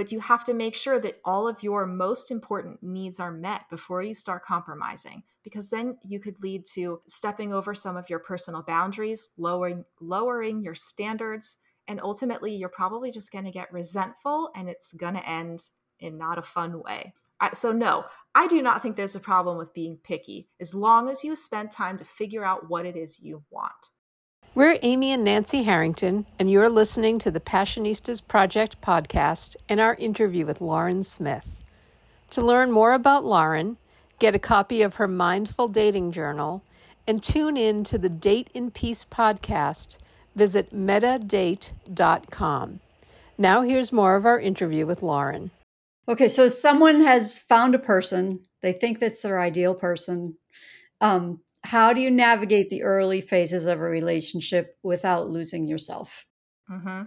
but 0.01 0.11
you 0.11 0.19
have 0.19 0.45
to 0.45 0.55
make 0.55 0.75
sure 0.75 0.99
that 0.99 1.21
all 1.27 1.47
of 1.47 1.63
your 1.63 1.85
most 1.85 2.31
important 2.31 2.83
needs 2.83 3.21
are 3.21 3.31
met 3.31 3.69
before 3.69 4.03
you 4.03 4.15
start 4.15 4.43
compromising 4.43 5.23
because 5.45 5.69
then 5.69 5.99
you 6.03 6.19
could 6.19 6.43
lead 6.43 6.65
to 6.65 7.03
stepping 7.07 7.53
over 7.53 7.75
some 7.75 7.99
of 7.99 8.09
your 8.09 8.19
personal 8.19 8.63
boundaries 8.63 9.29
lowering 9.37 9.85
lowering 10.01 10.63
your 10.63 10.75
standards 10.75 11.59
and 11.87 12.01
ultimately 12.01 12.57
you're 12.57 12.71
probably 12.71 13.13
just 13.13 13.31
going 13.31 13.45
to 13.45 13.51
get 13.51 13.71
resentful 13.75 14.49
and 14.57 14.71
it's 14.71 14.95
going 14.95 15.13
to 15.13 15.29
end 15.29 15.69
in 15.99 16.17
not 16.17 16.39
a 16.39 16.43
fun 16.43 16.83
way. 16.83 17.13
So 17.53 17.71
no 17.71 18.07
i 18.35 18.47
do 18.47 18.63
not 18.63 18.81
think 18.81 18.97
there's 18.97 19.17
a 19.17 19.21
problem 19.21 19.59
with 19.59 19.75
being 19.75 19.99
picky 20.03 20.49
as 20.59 20.75
long 20.75 21.11
as 21.11 21.25
you 21.25 21.37
spend 21.37 21.71
time 21.71 21.99
to 21.99 22.07
figure 22.07 22.43
out 22.43 22.71
what 22.71 22.87
it 22.87 22.97
is 22.97 23.21
you 23.21 23.43
want 23.51 23.91
we're 24.55 24.79
Amy 24.83 25.13
and 25.13 25.25
Nancy 25.25 25.63
Harrington, 25.63 26.27
and 26.39 26.51
you're 26.51 26.69
listening 26.69 27.19
to 27.21 27.31
the 27.31 27.41
Passionistas 27.41 28.27
Project 28.27 28.81
podcast 28.81 29.55
and 29.69 29.79
our 29.79 29.95
interview 29.95 30.45
with 30.45 30.61
Lauren 30.61 31.05
Smith. 31.05 31.57
To 32.31 32.43
learn 32.43 32.73
more 32.73 32.93
about 32.93 33.25
Lauren, 33.25 33.77
get 34.19 34.35
a 34.35 34.41
copy 34.41 34.83
of 34.83 34.97
her 34.97 35.07
Mindful 35.07 35.69
Dating 35.69 36.11
Journal, 36.11 36.65
and 37.07 37.23
tune 37.23 37.57
in 37.57 37.85
to 37.85 37.97
the 37.97 38.09
Date 38.09 38.51
in 38.53 38.73
Peace 38.73 39.05
podcast, 39.05 39.99
visit 40.35 40.75
mettadate.com. 40.75 42.81
Now, 43.39 43.63
here's 43.63 43.93
more 43.93 44.17
of 44.17 44.27
our 44.27 44.41
interview 44.41 44.85
with 44.85 45.03
Lauren. 45.03 45.53
Okay, 46.09 46.29
so 46.29 46.49
someone 46.49 47.03
has 47.03 47.39
found 47.39 47.75
a 47.75 47.79
person, 47.79 48.41
they 48.63 48.73
think 48.73 48.99
that's 48.99 49.23
their 49.23 49.41
ideal 49.41 49.75
person. 49.75 50.37
Um, 51.01 51.41
how 51.65 51.93
do 51.93 52.01
you 52.01 52.11
navigate 52.11 52.71
the 52.71 52.83
early 52.83 53.21
phases 53.21 53.67
of 53.67 53.79
a 53.79 53.83
relationship 53.83 54.77
without 54.83 55.29
losing 55.29 55.65
yourself? 55.65 56.27
Mm-hmm. 56.71 57.03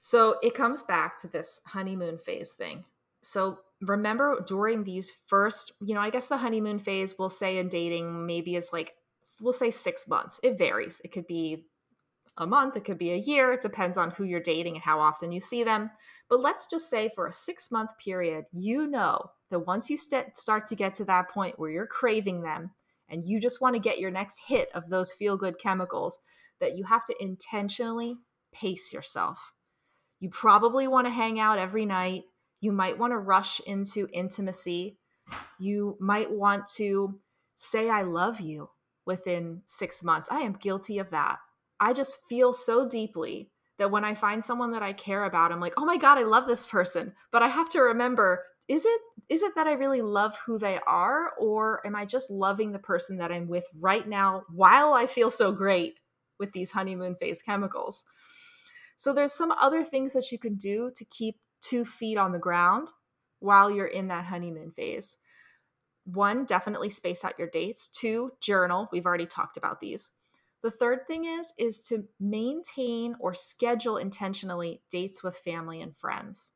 So 0.00 0.36
it 0.42 0.54
comes 0.54 0.82
back 0.82 1.18
to 1.18 1.28
this 1.28 1.60
honeymoon 1.66 2.18
phase 2.18 2.52
thing. 2.52 2.84
So 3.22 3.58
remember 3.80 4.42
during 4.46 4.84
these 4.84 5.12
first, 5.26 5.72
you 5.80 5.94
know, 5.94 6.00
I 6.00 6.10
guess 6.10 6.28
the 6.28 6.36
honeymoon 6.36 6.78
phase 6.78 7.16
we'll 7.18 7.28
say 7.28 7.58
in 7.58 7.68
dating 7.68 8.26
maybe 8.26 8.56
is 8.56 8.70
like, 8.72 8.94
we'll 9.40 9.52
say 9.52 9.70
six 9.70 10.08
months. 10.08 10.40
It 10.42 10.58
varies. 10.58 11.00
It 11.04 11.12
could 11.12 11.26
be 11.26 11.66
a 12.38 12.46
month, 12.46 12.76
it 12.76 12.84
could 12.84 12.98
be 12.98 13.10
a 13.10 13.16
year. 13.16 13.52
It 13.52 13.60
depends 13.60 13.96
on 13.96 14.12
who 14.12 14.24
you're 14.24 14.40
dating 14.40 14.74
and 14.74 14.82
how 14.82 15.00
often 15.00 15.32
you 15.32 15.40
see 15.40 15.64
them. 15.64 15.90
But 16.30 16.40
let's 16.40 16.68
just 16.68 16.88
say 16.88 17.10
for 17.14 17.26
a 17.26 17.32
six 17.32 17.70
month 17.70 17.90
period, 17.98 18.44
you 18.52 18.86
know 18.86 19.30
that 19.50 19.66
once 19.66 19.90
you 19.90 19.96
st- 19.96 20.36
start 20.36 20.66
to 20.66 20.76
get 20.76 20.94
to 20.94 21.04
that 21.06 21.30
point 21.30 21.58
where 21.58 21.70
you're 21.70 21.86
craving 21.86 22.42
them, 22.42 22.70
and 23.08 23.26
you 23.26 23.40
just 23.40 23.60
want 23.60 23.74
to 23.74 23.80
get 23.80 23.98
your 23.98 24.10
next 24.10 24.40
hit 24.46 24.68
of 24.74 24.88
those 24.88 25.12
feel 25.12 25.36
good 25.36 25.58
chemicals, 25.58 26.18
that 26.60 26.76
you 26.76 26.84
have 26.84 27.04
to 27.04 27.14
intentionally 27.20 28.16
pace 28.52 28.92
yourself. 28.92 29.52
You 30.20 30.30
probably 30.30 30.88
want 30.88 31.06
to 31.06 31.12
hang 31.12 31.38
out 31.38 31.58
every 31.58 31.86
night. 31.86 32.24
You 32.60 32.72
might 32.72 32.98
want 32.98 33.12
to 33.12 33.18
rush 33.18 33.60
into 33.60 34.08
intimacy. 34.12 34.98
You 35.58 35.96
might 36.00 36.30
want 36.30 36.66
to 36.76 37.20
say, 37.54 37.88
I 37.88 38.02
love 38.02 38.40
you 38.40 38.70
within 39.06 39.62
six 39.64 40.02
months. 40.02 40.28
I 40.30 40.40
am 40.40 40.54
guilty 40.54 40.98
of 40.98 41.10
that. 41.10 41.38
I 41.80 41.92
just 41.92 42.26
feel 42.28 42.52
so 42.52 42.88
deeply 42.88 43.50
that 43.78 43.90
when 43.90 44.04
I 44.04 44.14
find 44.14 44.44
someone 44.44 44.72
that 44.72 44.82
I 44.82 44.92
care 44.92 45.24
about, 45.24 45.52
I'm 45.52 45.60
like, 45.60 45.74
oh 45.76 45.84
my 45.84 45.96
God, 45.96 46.18
I 46.18 46.24
love 46.24 46.48
this 46.48 46.66
person. 46.66 47.12
But 47.30 47.42
I 47.42 47.48
have 47.48 47.68
to 47.70 47.80
remember 47.80 48.44
is 48.68 48.84
it 48.84 49.00
is 49.28 49.42
it 49.42 49.54
that 49.56 49.66
I 49.66 49.72
really 49.72 50.02
love 50.02 50.38
who 50.46 50.58
they 50.58 50.78
are 50.86 51.32
or 51.38 51.86
am 51.86 51.96
I 51.96 52.04
just 52.04 52.30
loving 52.30 52.72
the 52.72 52.78
person 52.78 53.18
that 53.18 53.32
I'm 53.32 53.48
with 53.48 53.66
right 53.80 54.06
now 54.06 54.44
while 54.52 54.94
I 54.94 55.06
feel 55.06 55.30
so 55.30 55.52
great 55.52 55.98
with 56.38 56.52
these 56.52 56.70
honeymoon 56.70 57.14
phase 57.14 57.42
chemicals? 57.42 58.04
So 58.96 59.12
there's 59.12 59.32
some 59.32 59.52
other 59.52 59.84
things 59.84 60.12
that 60.12 60.32
you 60.32 60.38
can 60.38 60.56
do 60.56 60.90
to 60.96 61.04
keep 61.04 61.36
two 61.60 61.84
feet 61.84 62.18
on 62.18 62.32
the 62.32 62.38
ground 62.38 62.88
while 63.38 63.70
you're 63.70 63.86
in 63.86 64.08
that 64.08 64.24
honeymoon 64.24 64.70
phase. 64.72 65.16
One, 66.04 66.44
definitely 66.44 66.90
space 66.90 67.24
out 67.24 67.38
your 67.38 67.48
dates. 67.48 67.88
Two, 67.88 68.32
journal. 68.40 68.88
We've 68.92 69.06
already 69.06 69.26
talked 69.26 69.56
about 69.56 69.80
these. 69.80 70.10
The 70.62 70.70
third 70.70 71.06
thing 71.06 71.24
is 71.24 71.52
is 71.58 71.80
to 71.82 72.04
maintain 72.18 73.14
or 73.20 73.34
schedule 73.34 73.96
intentionally 73.96 74.82
dates 74.90 75.22
with 75.22 75.36
family 75.36 75.80
and 75.80 75.96
friends. 75.96 76.52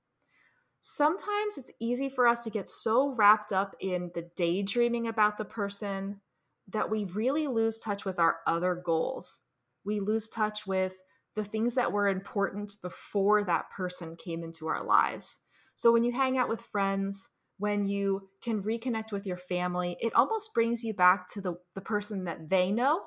Sometimes 0.85 1.59
it's 1.59 1.71
easy 1.79 2.09
for 2.09 2.27
us 2.27 2.43
to 2.43 2.51
get 2.51 2.69
so 2.69 3.15
wrapped 3.15 3.53
up 3.53 3.77
in 3.79 4.11
the 4.17 4.29
daydreaming 4.35 5.07
about 5.07 5.39
the 5.39 5.45
person 5.45 6.21
that 6.67 6.91
we 6.91 7.05
really 7.05 7.47
lose 7.47 7.79
touch 7.79 8.05
with 8.05 8.19
our 8.19 8.39
other 8.49 8.75
goals. 8.75 9.39
We 9.85 10.01
lose 10.01 10.29
touch 10.29 10.67
with 10.67 10.97
the 11.37 11.45
things 11.45 11.77
that 11.77 11.93
were 11.93 12.09
important 12.09 12.75
before 12.83 13.45
that 13.45 13.71
person 13.71 14.17
came 14.17 14.43
into 14.43 14.67
our 14.67 14.83
lives. 14.83 15.39
So 15.77 15.93
when 15.93 16.03
you 16.03 16.11
hang 16.11 16.37
out 16.37 16.49
with 16.49 16.61
friends, 16.61 17.31
when 17.59 17.87
you 17.87 18.29
can 18.43 18.61
reconnect 18.61 19.13
with 19.13 19.25
your 19.25 19.37
family, 19.37 19.97
it 20.01 20.13
almost 20.17 20.53
brings 20.53 20.83
you 20.83 20.95
back 20.95 21.29
to 21.29 21.41
the, 21.41 21.55
the 21.77 21.81
person 21.81 22.25
that 22.25 22.51
they 22.51 22.73
know 22.73 23.03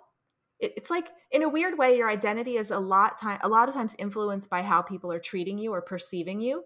it, 0.60 0.74
it's 0.78 0.90
like 0.90 1.10
in 1.32 1.44
a 1.44 1.50
weird 1.50 1.78
way 1.78 1.98
your 1.98 2.10
identity 2.10 2.58
is 2.58 2.72
a 2.72 2.80
lot 2.80 3.20
time 3.20 3.40
a 3.44 3.50
lot 3.50 3.68
of 3.68 3.76
times 3.76 3.96
influenced 4.00 4.50
by 4.50 4.62
how 4.62 4.82
people 4.82 5.12
are 5.12 5.20
treating 5.20 5.58
you 5.58 5.74
or 5.74 5.82
perceiving 5.82 6.40
you 6.40 6.64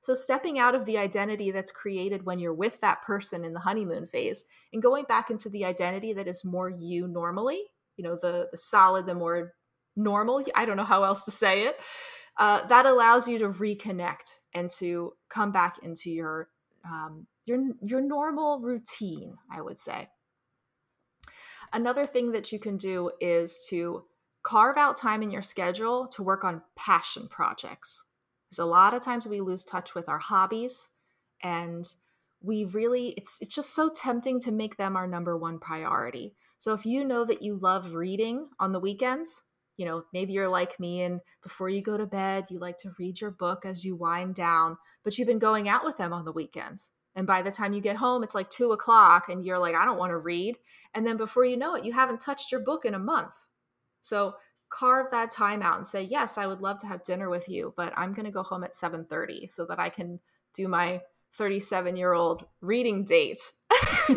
so 0.00 0.14
stepping 0.14 0.58
out 0.58 0.74
of 0.74 0.84
the 0.84 0.98
identity 0.98 1.50
that's 1.50 1.72
created 1.72 2.24
when 2.24 2.38
you're 2.38 2.54
with 2.54 2.80
that 2.80 3.02
person 3.02 3.44
in 3.44 3.52
the 3.52 3.60
honeymoon 3.60 4.06
phase 4.06 4.44
and 4.72 4.82
going 4.82 5.04
back 5.04 5.30
into 5.30 5.48
the 5.48 5.64
identity 5.64 6.12
that 6.12 6.28
is 6.28 6.44
more 6.44 6.70
you 6.70 7.06
normally 7.06 7.62
you 7.96 8.04
know 8.04 8.18
the 8.20 8.48
the 8.50 8.56
solid 8.56 9.06
the 9.06 9.14
more 9.14 9.54
normal 9.96 10.44
i 10.54 10.64
don't 10.64 10.76
know 10.76 10.84
how 10.84 11.04
else 11.04 11.24
to 11.24 11.30
say 11.30 11.66
it 11.66 11.76
uh, 12.38 12.64
that 12.68 12.86
allows 12.86 13.26
you 13.26 13.36
to 13.36 13.48
reconnect 13.48 14.38
and 14.54 14.70
to 14.70 15.12
come 15.28 15.50
back 15.50 15.78
into 15.82 16.10
your 16.10 16.48
um, 16.84 17.26
your 17.44 17.60
your 17.82 18.00
normal 18.00 18.60
routine 18.60 19.34
i 19.50 19.60
would 19.60 19.78
say 19.78 20.08
Another 21.72 22.06
thing 22.06 22.32
that 22.32 22.52
you 22.52 22.58
can 22.58 22.76
do 22.76 23.10
is 23.20 23.66
to 23.68 24.04
carve 24.42 24.78
out 24.78 24.96
time 24.96 25.22
in 25.22 25.30
your 25.30 25.42
schedule 25.42 26.06
to 26.08 26.22
work 26.22 26.44
on 26.44 26.62
passion 26.76 27.28
projects. 27.28 28.04
Because 28.48 28.58
a 28.58 28.64
lot 28.64 28.94
of 28.94 29.02
times 29.02 29.26
we 29.26 29.40
lose 29.40 29.64
touch 29.64 29.94
with 29.94 30.08
our 30.08 30.18
hobbies 30.18 30.88
and 31.42 31.86
we 32.40 32.64
really 32.64 33.08
it's 33.16 33.38
it's 33.40 33.54
just 33.54 33.74
so 33.74 33.90
tempting 33.90 34.40
to 34.40 34.52
make 34.52 34.76
them 34.76 34.96
our 34.96 35.06
number 35.06 35.36
one 35.36 35.58
priority. 35.58 36.34
So 36.58 36.72
if 36.72 36.86
you 36.86 37.04
know 37.04 37.24
that 37.24 37.42
you 37.42 37.56
love 37.56 37.94
reading 37.94 38.48
on 38.58 38.72
the 38.72 38.80
weekends, 38.80 39.42
you 39.76 39.86
know, 39.86 40.04
maybe 40.12 40.32
you're 40.32 40.48
like 40.48 40.80
me 40.80 41.02
and 41.02 41.20
before 41.42 41.68
you 41.68 41.82
go 41.82 41.96
to 41.96 42.06
bed, 42.06 42.46
you 42.50 42.58
like 42.58 42.76
to 42.78 42.92
read 42.98 43.20
your 43.20 43.30
book 43.30 43.64
as 43.64 43.84
you 43.84 43.94
wind 43.94 44.34
down, 44.34 44.76
but 45.04 45.18
you've 45.18 45.28
been 45.28 45.38
going 45.38 45.68
out 45.68 45.84
with 45.84 45.96
them 45.96 46.12
on 46.12 46.24
the 46.24 46.32
weekends. 46.32 46.90
And 47.14 47.26
by 47.26 47.42
the 47.42 47.50
time 47.50 47.72
you 47.72 47.80
get 47.80 47.96
home, 47.96 48.22
it's 48.22 48.34
like 48.34 48.50
two 48.50 48.72
o'clock 48.72 49.28
and 49.28 49.44
you're 49.44 49.58
like, 49.58 49.74
I 49.74 49.84
don't 49.84 49.98
want 49.98 50.10
to 50.10 50.18
read. 50.18 50.56
And 50.94 51.06
then 51.06 51.16
before 51.16 51.44
you 51.44 51.56
know 51.56 51.74
it, 51.74 51.84
you 51.84 51.92
haven't 51.92 52.20
touched 52.20 52.52
your 52.52 52.60
book 52.60 52.84
in 52.84 52.94
a 52.94 52.98
month. 52.98 53.34
So 54.00 54.34
carve 54.70 55.10
that 55.10 55.30
time 55.30 55.62
out 55.62 55.76
and 55.76 55.86
say, 55.86 56.02
yes, 56.02 56.38
I 56.38 56.46
would 56.46 56.60
love 56.60 56.78
to 56.80 56.86
have 56.86 57.02
dinner 57.04 57.28
with 57.28 57.48
you, 57.48 57.74
but 57.76 57.92
I'm 57.96 58.12
going 58.12 58.26
to 58.26 58.32
go 58.32 58.42
home 58.42 58.64
at 58.64 58.74
7:30 58.74 59.48
so 59.48 59.64
that 59.66 59.78
I 59.78 59.88
can 59.88 60.20
do 60.54 60.68
my 60.68 61.02
37 61.34 61.96
year 61.96 62.12
old 62.12 62.46
reading 62.60 63.04
date. 63.04 63.40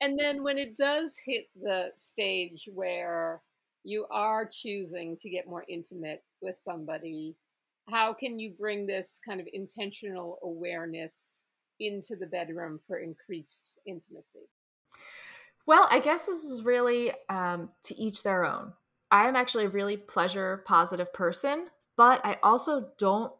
and 0.00 0.18
then 0.18 0.42
when 0.42 0.58
it 0.58 0.76
does 0.76 1.18
hit 1.24 1.46
the 1.60 1.92
stage 1.96 2.68
where 2.72 3.42
you 3.84 4.06
are 4.10 4.46
choosing 4.46 5.16
to 5.16 5.30
get 5.30 5.48
more 5.48 5.64
intimate 5.68 6.24
with 6.42 6.56
somebody 6.56 7.36
how 7.90 8.12
can 8.12 8.38
you 8.38 8.52
bring 8.58 8.86
this 8.86 9.20
kind 9.26 9.40
of 9.40 9.48
intentional 9.52 10.38
awareness 10.42 11.40
into 11.80 12.16
the 12.16 12.26
bedroom 12.26 12.80
for 12.86 12.98
increased 12.98 13.78
intimacy? 13.86 14.46
Well, 15.68 15.86
I 15.90 16.00
guess 16.00 16.24
this 16.24 16.44
is 16.44 16.62
really 16.62 17.12
um, 17.28 17.68
to 17.82 17.94
each 17.94 18.22
their 18.22 18.46
own. 18.46 18.72
I 19.10 19.28
am 19.28 19.36
actually 19.36 19.66
a 19.66 19.68
really 19.68 19.98
pleasure 19.98 20.62
positive 20.66 21.12
person, 21.12 21.68
but 21.94 22.24
I 22.24 22.38
also 22.42 22.88
don't 22.96 23.34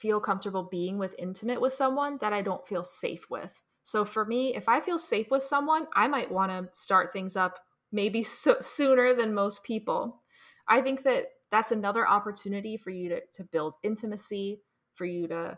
feel 0.00 0.18
comfortable 0.18 0.64
being 0.64 0.98
with 0.98 1.14
intimate 1.16 1.60
with 1.60 1.72
someone 1.72 2.18
that 2.22 2.32
I 2.32 2.42
don't 2.42 2.66
feel 2.66 2.82
safe 2.82 3.30
with. 3.30 3.62
So 3.84 4.04
for 4.04 4.24
me, 4.24 4.56
if 4.56 4.68
I 4.68 4.80
feel 4.80 4.98
safe 4.98 5.30
with 5.30 5.44
someone, 5.44 5.86
I 5.94 6.08
might 6.08 6.32
want 6.32 6.50
to 6.50 6.76
start 6.76 7.12
things 7.12 7.36
up 7.36 7.60
maybe 7.92 8.24
so- 8.24 8.60
sooner 8.60 9.14
than 9.14 9.32
most 9.32 9.62
people. 9.62 10.22
I 10.66 10.80
think 10.80 11.04
that 11.04 11.26
that's 11.52 11.70
another 11.70 12.04
opportunity 12.04 12.78
for 12.78 12.90
you 12.90 13.10
to, 13.10 13.20
to 13.34 13.44
build 13.44 13.76
intimacy, 13.84 14.62
for 14.96 15.04
you 15.04 15.28
to 15.28 15.56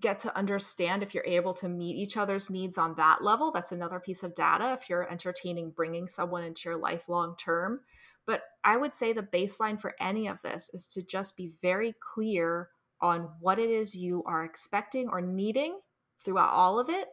get 0.00 0.18
to 0.20 0.36
understand 0.36 1.02
if 1.02 1.14
you're 1.14 1.24
able 1.26 1.52
to 1.54 1.68
meet 1.68 1.96
each 1.96 2.16
other's 2.16 2.48
needs 2.48 2.78
on 2.78 2.94
that 2.94 3.22
level. 3.22 3.52
That's 3.52 3.72
another 3.72 4.00
piece 4.00 4.22
of 4.22 4.34
data 4.34 4.72
if 4.72 4.88
you're 4.88 5.10
entertaining 5.10 5.70
bringing 5.70 6.08
someone 6.08 6.42
into 6.42 6.68
your 6.68 6.78
life 6.78 7.08
long 7.08 7.36
term. 7.36 7.80
But 8.26 8.42
I 8.64 8.76
would 8.76 8.92
say 8.92 9.12
the 9.12 9.22
baseline 9.22 9.80
for 9.80 9.94
any 10.00 10.28
of 10.28 10.40
this 10.42 10.70
is 10.72 10.86
to 10.88 11.02
just 11.02 11.36
be 11.36 11.52
very 11.60 11.94
clear 12.14 12.68
on 13.00 13.28
what 13.40 13.58
it 13.58 13.68
is 13.68 13.96
you 13.96 14.22
are 14.26 14.44
expecting 14.44 15.08
or 15.08 15.20
needing 15.20 15.80
throughout 16.24 16.50
all 16.50 16.78
of 16.78 16.88
it 16.88 17.08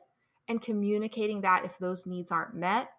and 0.48 0.62
communicating 0.62 1.42
that 1.42 1.66
if 1.66 1.78
those 1.80 2.06
needs 2.06 2.32
aren't 2.32 2.56
met 2.56 2.90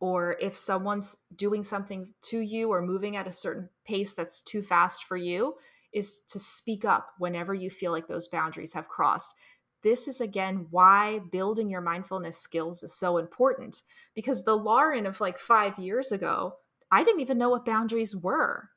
or 0.00 0.36
if 0.40 0.56
someone's 0.56 1.16
doing 1.34 1.62
something 1.62 2.12
to 2.22 2.40
you 2.40 2.70
or 2.72 2.82
moving 2.82 3.16
at 3.16 3.28
a 3.28 3.32
certain 3.32 3.68
pace 3.86 4.14
that's 4.14 4.40
too 4.40 4.62
fast 4.62 5.04
for 5.04 5.16
you 5.16 5.54
is 5.92 6.20
to 6.28 6.38
speak 6.38 6.84
up 6.84 7.10
whenever 7.18 7.54
you 7.54 7.70
feel 7.70 7.92
like 7.92 8.06
those 8.06 8.28
boundaries 8.28 8.72
have 8.72 8.88
crossed. 8.88 9.34
This 9.82 10.08
is 10.08 10.20
again 10.20 10.66
why 10.70 11.20
building 11.32 11.70
your 11.70 11.80
mindfulness 11.80 12.38
skills 12.38 12.82
is 12.82 12.94
so 12.94 13.16
important 13.16 13.82
because 14.14 14.44
the 14.44 14.56
lauren 14.56 15.06
of 15.06 15.20
like 15.20 15.38
five 15.38 15.78
years 15.78 16.12
ago 16.12 16.54
i 16.92 17.02
didn't 17.02 17.20
even 17.20 17.38
know 17.38 17.50
what 17.50 17.64
boundaries 17.64 18.14
were. 18.16 18.70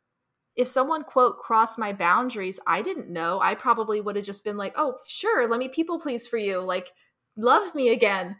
If 0.55 0.67
someone 0.67 1.03
quote 1.03 1.39
crossed 1.39 1.77
my 1.77 1.93
boundaries 1.93 2.59
i 2.65 2.81
didn't 2.81 3.11
know. 3.11 3.39
I 3.41 3.55
probably 3.55 3.99
would 3.99 4.15
have 4.15 4.25
just 4.25 4.43
been 4.43 4.57
like 4.57 4.73
oh 4.77 4.97
sure 5.05 5.47
let 5.47 5.59
me 5.59 5.67
people 5.67 5.99
please 5.99 6.27
for 6.27 6.37
you 6.37 6.59
like 6.59 6.91
love 7.35 7.73
me 7.75 7.89
again. 7.89 8.37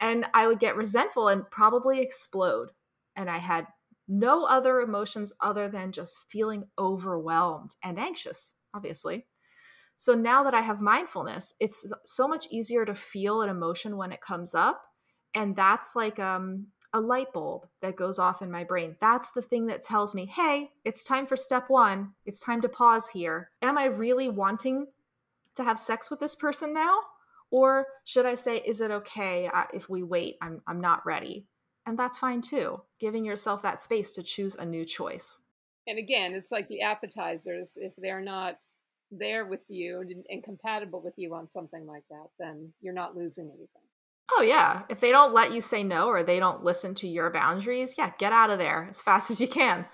And 0.00 0.26
I 0.34 0.46
would 0.48 0.58
get 0.58 0.76
resentful 0.76 1.28
and 1.28 1.48
probably 1.50 2.00
explode. 2.00 2.70
And 3.14 3.30
I 3.30 3.38
had 3.38 3.66
no 4.12 4.44
other 4.44 4.80
emotions 4.80 5.32
other 5.40 5.68
than 5.68 5.90
just 5.90 6.18
feeling 6.28 6.64
overwhelmed 6.78 7.74
and 7.82 7.98
anxious, 7.98 8.54
obviously. 8.74 9.26
So 9.96 10.14
now 10.14 10.42
that 10.42 10.54
I 10.54 10.60
have 10.60 10.80
mindfulness, 10.80 11.54
it's 11.60 11.90
so 12.04 12.28
much 12.28 12.46
easier 12.50 12.84
to 12.84 12.94
feel 12.94 13.40
an 13.40 13.48
emotion 13.48 13.96
when 13.96 14.12
it 14.12 14.20
comes 14.20 14.54
up. 14.54 14.82
And 15.34 15.56
that's 15.56 15.96
like 15.96 16.18
um, 16.18 16.66
a 16.92 17.00
light 17.00 17.32
bulb 17.32 17.66
that 17.80 17.96
goes 17.96 18.18
off 18.18 18.42
in 18.42 18.50
my 18.50 18.64
brain. 18.64 18.96
That's 19.00 19.30
the 19.30 19.40
thing 19.40 19.66
that 19.68 19.82
tells 19.82 20.14
me, 20.14 20.26
hey, 20.26 20.70
it's 20.84 21.04
time 21.04 21.26
for 21.26 21.36
step 21.36 21.70
one. 21.70 22.12
It's 22.26 22.40
time 22.40 22.60
to 22.62 22.68
pause 22.68 23.08
here. 23.08 23.50
Am 23.62 23.78
I 23.78 23.86
really 23.86 24.28
wanting 24.28 24.88
to 25.54 25.64
have 25.64 25.78
sex 25.78 26.10
with 26.10 26.20
this 26.20 26.34
person 26.34 26.74
now? 26.74 26.98
Or 27.50 27.86
should 28.04 28.26
I 28.26 28.34
say, 28.34 28.58
is 28.58 28.80
it 28.80 28.90
okay 28.90 29.48
uh, 29.52 29.64
if 29.72 29.88
we 29.88 30.02
wait? 30.02 30.36
I'm, 30.42 30.60
I'm 30.66 30.80
not 30.80 31.06
ready. 31.06 31.46
And 31.86 31.98
that's 31.98 32.18
fine 32.18 32.40
too, 32.40 32.80
giving 33.00 33.24
yourself 33.24 33.62
that 33.62 33.80
space 33.80 34.12
to 34.12 34.22
choose 34.22 34.54
a 34.54 34.64
new 34.64 34.84
choice. 34.84 35.38
And 35.86 35.98
again, 35.98 36.32
it's 36.34 36.52
like 36.52 36.68
the 36.68 36.82
appetizers. 36.82 37.76
If 37.76 37.92
they're 37.96 38.20
not 38.20 38.58
there 39.10 39.44
with 39.46 39.64
you 39.68 40.00
and, 40.00 40.24
and 40.28 40.44
compatible 40.44 41.02
with 41.02 41.14
you 41.16 41.34
on 41.34 41.48
something 41.48 41.86
like 41.86 42.04
that, 42.10 42.28
then 42.38 42.72
you're 42.80 42.94
not 42.94 43.16
losing 43.16 43.46
anything. 43.46 43.82
Oh, 44.34 44.42
yeah. 44.42 44.82
If 44.88 45.00
they 45.00 45.10
don't 45.10 45.34
let 45.34 45.52
you 45.52 45.60
say 45.60 45.82
no 45.82 46.06
or 46.06 46.22
they 46.22 46.38
don't 46.38 46.64
listen 46.64 46.94
to 46.96 47.08
your 47.08 47.30
boundaries, 47.30 47.96
yeah, 47.98 48.12
get 48.18 48.32
out 48.32 48.50
of 48.50 48.58
there 48.58 48.86
as 48.88 49.02
fast 49.02 49.30
as 49.30 49.40
you 49.40 49.48
can. 49.48 49.84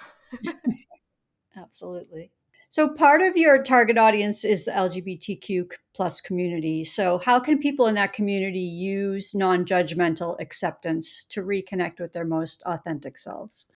Absolutely. 1.56 2.30
So 2.68 2.88
part 2.88 3.22
of 3.22 3.36
your 3.36 3.62
target 3.62 3.96
audience 3.96 4.44
is 4.44 4.64
the 4.64 4.72
LGBTQ 4.72 5.72
plus 5.94 6.20
community. 6.20 6.84
So 6.84 7.18
how 7.18 7.40
can 7.40 7.59
people 7.59 7.86
in 7.86 7.94
that 7.94 8.12
community 8.12 8.61
use 8.61 9.34
non-judgmental 9.34 10.38
acceptance 10.40 11.24
to 11.30 11.42
reconnect 11.42 11.98
with 11.98 12.12
their 12.12 12.26
most 12.26 12.62
authentic 12.66 13.16
selves? 13.16 13.72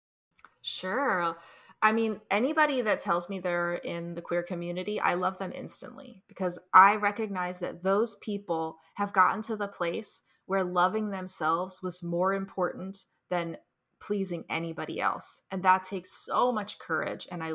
Sure. 0.61 1.37
I 1.81 1.91
mean, 1.91 2.21
anybody 2.29 2.81
that 2.81 2.99
tells 2.99 3.29
me 3.29 3.39
they're 3.39 3.75
in 3.75 4.13
the 4.13 4.21
queer 4.21 4.43
community, 4.43 4.99
I 4.99 5.15
love 5.15 5.39
them 5.39 5.51
instantly 5.55 6.21
because 6.27 6.59
I 6.73 6.95
recognize 6.95 7.59
that 7.59 7.81
those 7.81 8.15
people 8.15 8.77
have 8.95 9.13
gotten 9.13 9.41
to 9.43 9.55
the 9.55 9.67
place 9.67 10.21
where 10.45 10.63
loving 10.63 11.09
themselves 11.09 11.81
was 11.81 12.03
more 12.03 12.33
important 12.33 13.05
than 13.29 13.57
pleasing 13.99 14.43
anybody 14.49 14.99
else. 14.99 15.41
And 15.49 15.63
that 15.63 15.83
takes 15.83 16.11
so 16.11 16.51
much 16.51 16.77
courage. 16.77 17.27
And 17.31 17.43
I 17.43 17.53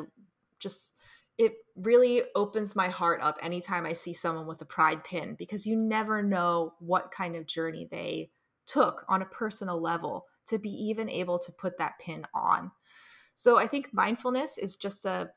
just 0.59 0.93
it 1.37 1.53
really 1.75 2.23
opens 2.35 2.75
my 2.75 2.89
heart 2.89 3.21
up 3.21 3.37
anytime 3.41 3.85
I 3.85 3.93
see 3.93 4.13
someone 4.13 4.47
with 4.47 4.61
a 4.61 4.65
pride 4.65 5.03
pin 5.03 5.35
because 5.35 5.67
you 5.67 5.75
never 5.75 6.23
know 6.23 6.73
what 6.79 7.11
kind 7.11 7.35
of 7.35 7.45
journey 7.45 7.87
they 7.89 8.31
took 8.65 9.05
on 9.07 9.21
a 9.21 9.25
personal 9.25 9.79
level 9.79 10.25
to 10.47 10.57
be 10.57 10.69
even 10.69 11.09
able 11.09 11.37
to 11.39 11.51
put 11.51 11.77
that 11.77 11.99
pin 11.99 12.25
on. 12.33 12.71
So 13.35 13.57
I 13.57 13.67
think 13.67 13.93
mindfulness 13.93 14.57
is 14.57 14.75
just 14.75 15.05
a, 15.05 15.29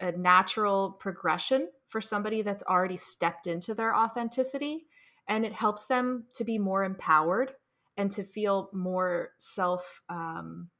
a 0.00 0.12
natural 0.12 0.92
progression 0.92 1.68
for 1.86 2.00
somebody 2.00 2.42
that's 2.42 2.62
already 2.62 2.96
stepped 2.96 3.46
into 3.46 3.74
their 3.74 3.94
authenticity 3.94 4.86
and 5.28 5.44
it 5.44 5.52
helps 5.52 5.86
them 5.86 6.24
to 6.34 6.44
be 6.44 6.58
more 6.58 6.84
empowered 6.84 7.52
and 7.96 8.10
to 8.12 8.24
feel 8.24 8.70
more 8.72 9.30
self 9.38 10.02
um, 10.08 10.70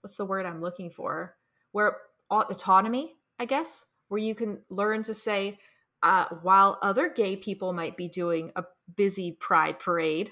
what's 0.00 0.16
the 0.16 0.24
word 0.24 0.46
i'm 0.46 0.60
looking 0.60 0.90
for 0.90 1.36
where 1.72 1.96
autonomy 2.30 3.14
i 3.42 3.44
guess 3.44 3.86
where 4.08 4.20
you 4.20 4.34
can 4.34 4.60
learn 4.70 5.02
to 5.02 5.14
say 5.14 5.58
uh, 6.04 6.26
while 6.42 6.78
other 6.82 7.08
gay 7.08 7.36
people 7.36 7.72
might 7.72 7.96
be 7.96 8.08
doing 8.08 8.50
a 8.56 8.64
busy 8.96 9.32
pride 9.32 9.78
parade 9.78 10.30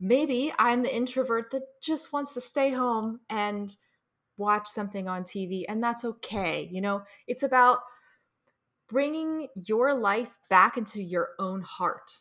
maybe 0.00 0.52
i'm 0.58 0.82
the 0.82 0.94
introvert 0.94 1.50
that 1.50 1.62
just 1.82 2.12
wants 2.12 2.34
to 2.34 2.40
stay 2.40 2.70
home 2.70 3.20
and 3.28 3.76
watch 4.36 4.68
something 4.68 5.08
on 5.08 5.22
tv 5.22 5.64
and 5.68 5.82
that's 5.82 6.04
okay 6.04 6.68
you 6.70 6.80
know 6.80 7.02
it's 7.26 7.42
about 7.42 7.78
bringing 8.88 9.48
your 9.54 9.94
life 9.94 10.38
back 10.50 10.76
into 10.76 11.02
your 11.02 11.30
own 11.38 11.62
heart 11.62 12.20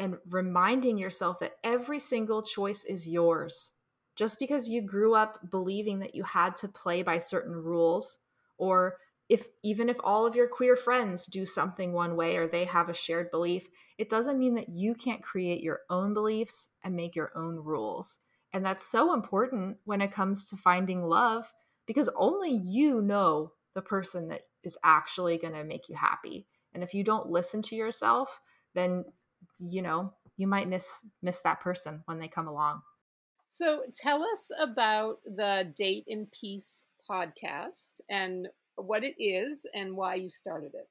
and 0.00 0.16
reminding 0.30 0.98
yourself 0.98 1.38
that 1.40 1.56
every 1.62 1.98
single 1.98 2.42
choice 2.42 2.84
is 2.84 3.06
yours. 3.06 3.72
Just 4.16 4.38
because 4.38 4.68
you 4.68 4.82
grew 4.82 5.14
up 5.14 5.38
believing 5.50 5.98
that 6.00 6.14
you 6.14 6.24
had 6.24 6.56
to 6.56 6.68
play 6.68 7.02
by 7.02 7.18
certain 7.18 7.52
rules, 7.52 8.18
or 8.58 8.96
if 9.30 9.46
even 9.62 9.88
if 9.88 9.98
all 10.02 10.26
of 10.26 10.34
your 10.34 10.48
queer 10.48 10.74
friends 10.74 11.24
do 11.24 11.46
something 11.46 11.92
one 11.92 12.16
way 12.16 12.36
or 12.36 12.48
they 12.48 12.64
have 12.64 12.88
a 12.88 12.94
shared 12.94 13.30
belief, 13.30 13.68
it 13.96 14.08
doesn't 14.08 14.40
mean 14.40 14.56
that 14.56 14.68
you 14.68 14.92
can't 14.92 15.22
create 15.22 15.62
your 15.62 15.80
own 15.88 16.12
beliefs 16.12 16.68
and 16.82 16.96
make 16.96 17.14
your 17.14 17.30
own 17.36 17.54
rules. 17.54 18.18
And 18.52 18.66
that's 18.66 18.84
so 18.84 19.14
important 19.14 19.76
when 19.84 20.00
it 20.00 20.10
comes 20.10 20.48
to 20.48 20.56
finding 20.56 21.04
love 21.04 21.54
because 21.86 22.10
only 22.16 22.50
you 22.50 23.00
know 23.00 23.52
the 23.74 23.82
person 23.82 24.26
that 24.28 24.42
is 24.64 24.76
actually 24.84 25.38
going 25.38 25.54
to 25.54 25.62
make 25.62 25.88
you 25.88 25.94
happy. 25.94 26.48
And 26.74 26.82
if 26.82 26.92
you 26.92 27.04
don't 27.04 27.30
listen 27.30 27.62
to 27.62 27.76
yourself, 27.76 28.42
then 28.74 29.04
you 29.60 29.80
know 29.80 30.12
you 30.36 30.48
might 30.48 30.68
miss 30.68 31.06
miss 31.22 31.40
that 31.40 31.60
person 31.60 32.02
when 32.06 32.18
they 32.18 32.28
come 32.28 32.48
along 32.48 32.82
so 33.44 33.82
tell 33.94 34.22
us 34.22 34.50
about 34.60 35.18
the 35.24 35.72
date 35.76 36.04
in 36.06 36.26
peace 36.26 36.84
podcast 37.08 38.00
and 38.08 38.48
what 38.86 39.04
it 39.04 39.14
is 39.22 39.66
and 39.74 39.96
why 39.96 40.14
you 40.14 40.28
started 40.28 40.72
it 40.74 40.88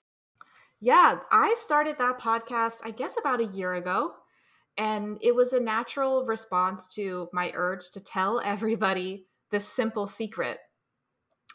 yeah 0.80 1.20
i 1.32 1.54
started 1.58 1.98
that 1.98 2.20
podcast 2.20 2.80
i 2.84 2.92
guess 2.92 3.18
about 3.20 3.42
a 3.42 3.46
year 3.46 3.74
ago 3.74 4.14
and 4.78 5.18
it 5.22 5.36
was 5.36 5.52
a 5.52 5.60
natural 5.60 6.26
response 6.26 6.94
to 6.94 7.28
my 7.34 7.52
urge 7.54 7.90
to 7.92 8.00
tell 8.00 8.40
everybody 8.46 9.26
this 9.52 9.68
simple 9.68 10.08
secret 10.08 10.60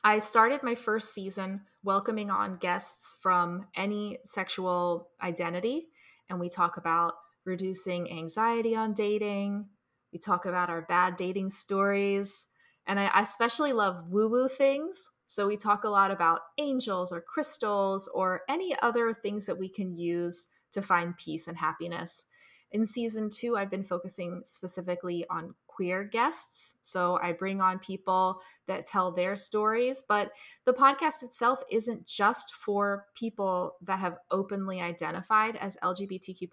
I 0.06 0.18
started 0.18 0.62
my 0.62 0.74
first 0.74 1.14
season 1.14 1.62
welcoming 1.82 2.30
on 2.30 2.58
guests 2.58 3.16
from 3.22 3.68
any 3.74 4.18
sexual 4.22 5.08
identity 5.22 5.86
and 6.28 6.38
we 6.38 6.50
talk 6.50 6.76
about 6.76 7.14
reducing 7.44 8.10
anxiety 8.10 8.74
on 8.74 8.92
dating. 8.92 9.66
We 10.12 10.18
talk 10.18 10.46
about 10.46 10.70
our 10.70 10.82
bad 10.82 11.16
dating 11.16 11.50
stories. 11.50 12.46
And 12.86 13.00
I, 13.00 13.10
especially 13.20 13.72
love 13.72 14.08
woo 14.08 14.28
woo 14.28 14.48
things. 14.48 15.10
So 15.26 15.46
we 15.46 15.56
talk 15.56 15.84
a 15.84 15.88
lot 15.88 16.10
about 16.10 16.40
angels 16.58 17.12
or 17.12 17.20
crystals 17.20 18.08
or 18.08 18.42
any 18.48 18.76
other 18.82 19.12
things 19.12 19.46
that 19.46 19.58
we 19.58 19.68
can 19.68 19.92
use 19.92 20.48
to 20.72 20.82
find 20.82 21.16
peace 21.16 21.48
and 21.48 21.56
happiness. 21.56 22.26
In 22.72 22.86
season 22.86 23.30
two, 23.30 23.56
I've 23.56 23.70
been 23.70 23.84
focusing 23.84 24.42
specifically 24.44 25.24
on 25.30 25.54
queer 25.66 26.04
guests. 26.04 26.74
So 26.82 27.18
I 27.22 27.32
bring 27.32 27.60
on 27.60 27.78
people 27.78 28.40
that 28.66 28.86
tell 28.86 29.12
their 29.12 29.36
stories, 29.36 30.04
but 30.06 30.32
the 30.64 30.72
podcast 30.72 31.22
itself 31.22 31.62
isn't 31.70 32.06
just 32.06 32.54
for 32.54 33.06
people 33.14 33.76
that 33.82 34.00
have 34.00 34.18
openly 34.30 34.80
identified 34.80 35.56
as 35.56 35.76
LGBTQ. 35.82 36.48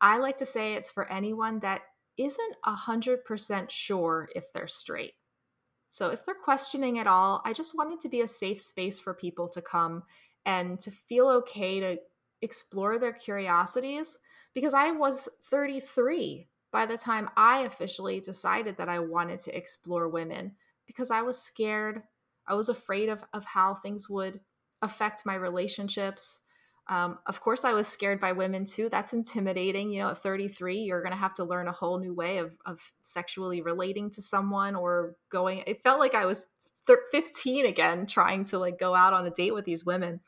I 0.00 0.18
like 0.18 0.36
to 0.38 0.46
say 0.46 0.74
it's 0.74 0.90
for 0.90 1.10
anyone 1.10 1.60
that 1.60 1.82
isn't 2.16 2.56
100% 2.64 3.70
sure 3.70 4.28
if 4.34 4.52
they're 4.52 4.66
straight. 4.68 5.14
So 5.94 6.10
if 6.10 6.26
they're 6.26 6.34
questioning 6.34 6.98
at 6.98 7.06
all, 7.06 7.40
I 7.44 7.52
just 7.52 7.76
want 7.76 7.92
it 7.92 8.00
to 8.00 8.08
be 8.08 8.22
a 8.22 8.26
safe 8.26 8.60
space 8.60 8.98
for 8.98 9.14
people 9.14 9.48
to 9.50 9.62
come 9.62 10.02
and 10.44 10.80
to 10.80 10.90
feel 10.90 11.28
okay 11.28 11.78
to 11.78 11.98
explore 12.42 12.98
their 12.98 13.12
curiosities 13.12 14.18
because 14.54 14.74
I 14.74 14.90
was 14.90 15.28
33 15.44 16.48
by 16.72 16.84
the 16.84 16.98
time 16.98 17.30
I 17.36 17.60
officially 17.60 18.18
decided 18.18 18.76
that 18.78 18.88
I 18.88 18.98
wanted 18.98 19.38
to 19.44 19.56
explore 19.56 20.08
women 20.08 20.56
because 20.84 21.12
I 21.12 21.22
was 21.22 21.40
scared. 21.40 22.02
I 22.44 22.54
was 22.54 22.68
afraid 22.68 23.08
of, 23.08 23.22
of 23.32 23.44
how 23.44 23.74
things 23.76 24.10
would 24.10 24.40
affect 24.82 25.24
my 25.24 25.36
relationships. 25.36 26.40
Um, 26.86 27.18
of 27.26 27.40
course, 27.40 27.64
I 27.64 27.72
was 27.72 27.88
scared 27.88 28.20
by 28.20 28.32
women 28.32 28.66
too. 28.66 28.88
That's 28.90 29.14
intimidating. 29.14 29.90
You 29.90 30.02
know, 30.02 30.10
at 30.10 30.18
33, 30.18 30.80
you're 30.80 31.00
going 31.02 31.12
to 31.12 31.18
have 31.18 31.34
to 31.34 31.44
learn 31.44 31.66
a 31.66 31.72
whole 31.72 31.98
new 31.98 32.12
way 32.14 32.38
of, 32.38 32.56
of 32.66 32.92
sexually 33.00 33.62
relating 33.62 34.10
to 34.10 34.22
someone 34.22 34.74
or 34.74 35.16
going. 35.30 35.62
It 35.66 35.82
felt 35.82 35.98
like 35.98 36.14
I 36.14 36.26
was 36.26 36.46
15 37.10 37.64
again, 37.64 38.06
trying 38.06 38.44
to 38.44 38.58
like 38.58 38.78
go 38.78 38.94
out 38.94 39.14
on 39.14 39.26
a 39.26 39.30
date 39.30 39.54
with 39.54 39.64
these 39.64 39.86
women. 39.86 40.20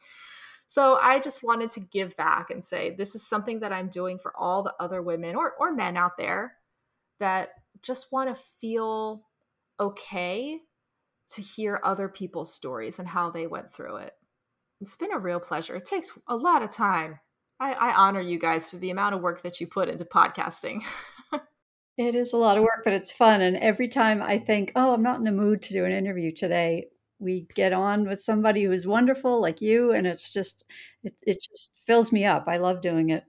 So 0.66 0.98
I 1.00 1.20
just 1.20 1.44
wanted 1.44 1.70
to 1.72 1.80
give 1.80 2.16
back 2.16 2.50
and 2.50 2.64
say 2.64 2.94
this 2.96 3.14
is 3.14 3.26
something 3.26 3.60
that 3.60 3.72
I'm 3.72 3.88
doing 3.88 4.18
for 4.18 4.36
all 4.36 4.62
the 4.62 4.74
other 4.80 5.00
women 5.00 5.36
or 5.36 5.52
or 5.60 5.72
men 5.72 5.96
out 5.96 6.16
there 6.16 6.54
that 7.20 7.50
just 7.82 8.12
want 8.12 8.34
to 8.34 8.42
feel 8.60 9.22
okay 9.78 10.58
to 11.28 11.42
hear 11.42 11.80
other 11.84 12.08
people's 12.08 12.52
stories 12.52 12.98
and 12.98 13.06
how 13.06 13.30
they 13.30 13.46
went 13.46 13.72
through 13.72 13.96
it. 13.96 14.12
It's 14.80 14.96
been 14.96 15.12
a 15.12 15.18
real 15.18 15.40
pleasure. 15.40 15.76
It 15.76 15.84
takes 15.84 16.10
a 16.28 16.36
lot 16.36 16.62
of 16.62 16.70
time. 16.70 17.18
I, 17.58 17.72
I 17.72 17.94
honor 17.94 18.20
you 18.20 18.38
guys 18.38 18.68
for 18.68 18.76
the 18.76 18.90
amount 18.90 19.14
of 19.14 19.22
work 19.22 19.42
that 19.42 19.60
you 19.60 19.66
put 19.66 19.88
into 19.88 20.04
podcasting. 20.04 20.84
it 21.96 22.14
is 22.14 22.34
a 22.34 22.36
lot 22.36 22.58
of 22.58 22.62
work, 22.62 22.82
but 22.84 22.92
it's 22.92 23.10
fun. 23.10 23.40
And 23.40 23.56
every 23.56 23.88
time 23.88 24.22
I 24.22 24.38
think, 24.38 24.72
oh, 24.76 24.92
I'm 24.92 25.02
not 25.02 25.16
in 25.16 25.24
the 25.24 25.32
mood 25.32 25.62
to 25.62 25.72
do 25.72 25.86
an 25.86 25.92
interview 25.92 26.30
today, 26.30 26.88
we 27.18 27.46
get 27.54 27.72
on 27.72 28.06
with 28.06 28.20
somebody 28.20 28.64
who's 28.64 28.86
wonderful 28.86 29.40
like 29.40 29.60
you 29.60 29.92
and 29.92 30.06
it's 30.06 30.30
just 30.30 30.66
it, 31.02 31.14
it 31.26 31.38
just 31.42 31.78
fills 31.86 32.12
me 32.12 32.24
up 32.24 32.44
i 32.46 32.56
love 32.56 32.80
doing 32.80 33.10
it 33.10 33.24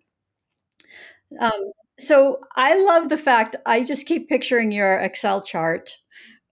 um, 1.39 1.72
so 1.98 2.39
i 2.56 2.82
love 2.84 3.10
the 3.10 3.18
fact 3.18 3.56
i 3.66 3.84
just 3.84 4.06
keep 4.06 4.30
picturing 4.30 4.72
your 4.72 4.98
excel 4.98 5.41
chart 5.41 5.98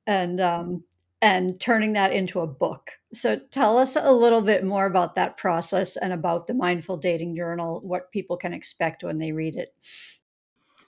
and 0.08 0.40
um, 0.40 0.84
and 1.22 1.60
turning 1.60 1.94
that 1.94 2.14
into 2.14 2.40
a 2.40 2.48
book 2.48 2.92
so 3.16 3.40
tell 3.52 3.78
us 3.78 3.96
a 3.96 4.12
little 4.12 4.42
bit 4.42 4.64
more 4.64 4.86
about 4.86 5.16
that 5.16 5.38
process 5.38 5.96
and 5.98 6.14
about 6.14 6.48
the 6.48 6.54
mindful 6.54 6.98
dating 6.98 7.36
journal 7.36 7.82
what 7.84 8.12
people 8.12 8.38
can 8.38 8.54
expect 8.54 9.04
when 9.04 9.18
they 9.18 9.32
read 9.32 9.56
it 9.56 9.74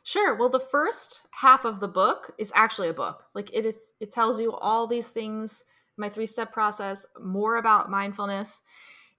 Sure. 0.04 0.36
Well, 0.36 0.48
the 0.48 0.58
first 0.58 1.28
half 1.32 1.66
of 1.66 1.82
the 1.82 1.88
book 1.90 2.34
is 2.40 2.50
actually 2.56 2.88
a 2.88 2.94
book. 2.94 3.26
Like 3.36 3.54
it 3.54 3.66
is 3.66 3.92
it 4.00 4.10
tells 4.10 4.40
you 4.40 4.54
all 4.54 4.88
these 4.88 5.10
things 5.10 5.66
my 5.98 6.10
three 6.10 6.26
step 6.26 6.54
process, 6.54 7.06
more 7.20 7.58
about 7.58 7.92
mindfulness. 7.92 8.62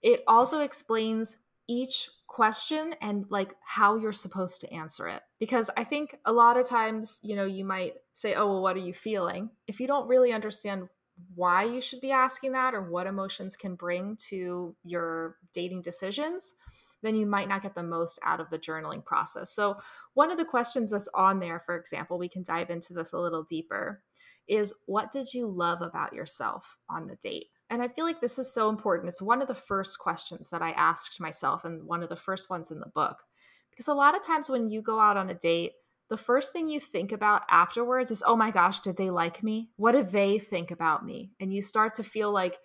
It 0.03 0.23
also 0.27 0.61
explains 0.61 1.39
each 1.69 2.09
question 2.27 2.95
and 3.03 3.27
like 3.31 3.55
how 3.65 3.97
you're 3.97 4.13
supposed 4.13 4.61
to 4.61 4.73
answer 4.73 5.09
it. 5.09 5.23
Because 5.39 5.71
I 5.77 5.85
think 5.85 6.17
a 6.25 6.33
lot 6.33 6.57
of 6.57 6.69
times, 6.69 7.21
you 7.23 7.37
know, 7.37 7.45
you 7.45 7.65
might 7.65 7.95
say, 8.13 8.35
oh, 8.35 8.47
well, 8.47 8.63
what 8.63 8.77
are 8.77 8.81
you 8.81 8.95
feeling? 8.95 9.51
If 9.67 9.81
you 9.81 9.87
don't 9.87 10.09
really 10.09 10.33
understand 10.33 10.89
why 11.35 11.65
you 11.65 11.81
should 11.81 12.01
be 12.01 12.13
asking 12.13 12.53
that 12.53 12.75
or 12.75 12.91
what 12.91 13.07
emotions 13.07 13.57
can 13.57 13.75
bring 13.75 14.17
to 14.29 14.75
your 14.85 15.37
dating 15.53 15.83
decisions, 15.83 16.55
then 17.03 17.15
you 17.15 17.27
might 17.27 17.49
not 17.49 17.63
get 17.63 17.75
the 17.75 17.83
most 17.83 18.19
out 18.25 18.41
of 18.41 18.51
the 18.51 18.59
journaling 18.59 19.05
process. 19.05 19.53
So, 19.53 19.77
one 20.15 20.31
of 20.31 20.39
the 20.39 20.45
questions 20.45 20.91
that's 20.91 21.09
on 21.15 21.39
there, 21.39 21.61
for 21.61 21.77
example, 21.77 22.19
we 22.19 22.29
can 22.29 22.43
dive 22.43 22.71
into 22.71 22.93
this 22.93 23.13
a 23.13 23.19
little 23.19 23.43
deeper, 23.43 24.03
is 24.49 24.75
what 24.87 25.13
did 25.13 25.33
you 25.33 25.47
love 25.47 25.83
about 25.83 26.13
yourself 26.13 26.77
on 26.89 27.07
the 27.07 27.17
date? 27.17 27.47
And 27.71 27.83
I 27.83 27.89
feel 27.89 28.05
like 28.05 28.21
this 28.21 28.39
is 28.39 28.53
so 28.53 28.71
important. 28.71 29.09
It's 29.09 29.21
one 29.21 29.43
of 29.43 29.49
the 29.49 29.55
first 29.55 29.99
questions 29.99 30.51
that 30.51 30.63
I 30.63 30.71
asked 30.71 31.21
myself 31.21 31.65
and 31.65 31.85
one 31.85 32.03
of 32.03 32.09
the 32.09 32.17
first 32.17 32.49
ones 32.49 32.71
in 32.71 32.81
the 32.81 32.87
book. 32.87 33.23
Because 33.71 33.89
a 33.89 33.95
lot 33.95 34.17
of 34.17 34.23
times 34.23 34.49
when 34.49 34.71
you 34.71 34.81
go 34.81 34.99
out 34.99 35.19
on 35.19 35.29
a 35.29 35.35
date, 35.35 35.73
the 36.09 36.17
first 36.17 36.53
thing 36.53 36.69
you 36.69 36.81
think 36.81 37.13
about 37.13 37.43
afterwards 37.51 38.11
is, 38.11 38.23
oh 38.27 38.37
my 38.37 38.51
gosh, 38.51 38.81
did 38.81 38.97
they 38.97 39.11
like 39.11 39.43
me? 39.43 39.71
What 39.77 39.93
do 39.93 40.03
they 40.03 40.39
think 40.39 40.71
about 40.71 41.05
me? 41.05 41.33
And 41.41 41.53
you 41.53 41.63
start 41.63 41.95
to 41.95 42.05
feel 42.05 42.33
like 42.33 42.59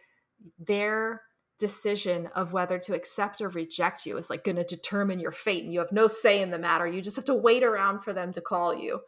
their 0.58 1.22
decision 1.60 2.28
of 2.36 2.52
whether 2.52 2.80
to 2.80 2.96
accept 2.96 3.41
or 3.41 3.50
reject 3.50 4.06
you 4.06 4.18
is 4.18 4.30
like 4.30 4.44
going 4.44 4.56
to 4.56 4.64
determine 4.64 5.20
your 5.20 5.32
fate 5.32 5.64
and 5.64 5.72
you 5.72 5.80
have 5.80 5.91
no 5.91 6.08
say 6.08 6.41
in 6.41 6.52
the 6.52 6.58
matter. 6.58 6.88
You 6.88 7.02
just 7.02 7.16
have 7.16 7.26
to 7.26 7.36
wait 7.36 7.64
around 7.64 8.02
for 8.02 8.14
them 8.14 8.32
to 8.34 8.41
call 8.41 8.76
you. 8.76 9.02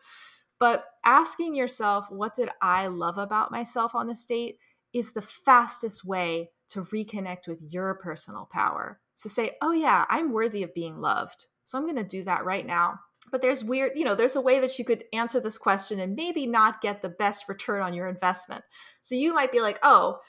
But 0.59 0.85
asking 1.03 1.55
yourself, 1.55 2.05
what 2.09 2.33
did 2.33 2.49
I 2.61 2.87
love 2.87 3.17
about 3.17 3.51
myself 3.51 3.93
on 3.95 4.07
this 4.07 4.25
date 4.25 4.57
is 4.93 5.11
the 5.11 5.21
fastest 5.21 6.05
way 6.05 6.51
to 6.69 6.79
reconnect 6.79 7.47
with 7.47 7.59
your 7.61 7.95
personal 7.95 8.47
power. 8.51 9.01
To 9.21 9.29
say, 9.29 9.51
oh, 9.61 9.71
yeah, 9.71 10.05
I'm 10.09 10.31
worthy 10.31 10.63
of 10.63 10.73
being 10.73 10.99
loved. 10.99 11.45
So 11.63 11.77
I'm 11.77 11.85
going 11.85 11.95
to 11.97 12.03
do 12.03 12.23
that 12.23 12.45
right 12.45 12.65
now. 12.65 12.99
But 13.31 13.41
there's 13.41 13.63
weird, 13.63 13.93
you 13.95 14.05
know, 14.05 14.15
there's 14.15 14.35
a 14.35 14.41
way 14.41 14.59
that 14.59 14.77
you 14.77 14.85
could 14.85 15.03
answer 15.11 15.39
this 15.39 15.57
question 15.57 15.99
and 15.99 16.15
maybe 16.15 16.45
not 16.45 16.81
get 16.81 17.01
the 17.01 17.09
best 17.09 17.49
return 17.49 17.81
on 17.81 17.93
your 17.93 18.07
investment. 18.07 18.63
So 19.01 19.15
you 19.15 19.33
might 19.33 19.51
be 19.51 19.61
like, 19.61 19.79
oh, 19.83 20.19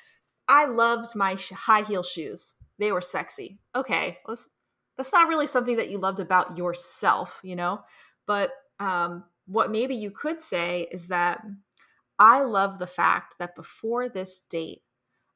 I 0.48 0.64
loved 0.66 1.14
my 1.14 1.36
high 1.52 1.82
heel 1.82 2.02
shoes. 2.02 2.54
They 2.78 2.92
were 2.92 3.00
sexy. 3.00 3.58
Okay, 3.74 4.18
that's 4.96 5.12
not 5.12 5.28
really 5.28 5.46
something 5.46 5.76
that 5.76 5.90
you 5.90 5.98
loved 5.98 6.20
about 6.20 6.56
yourself, 6.56 7.40
you 7.42 7.56
know? 7.56 7.80
But 8.26 8.50
um, 8.80 9.24
what 9.46 9.70
maybe 9.70 9.94
you 9.94 10.10
could 10.10 10.40
say 10.40 10.88
is 10.90 11.08
that 11.08 11.42
I 12.18 12.42
love 12.42 12.78
the 12.78 12.86
fact 12.86 13.36
that 13.38 13.54
before 13.54 14.08
this 14.08 14.40
date, 14.40 14.82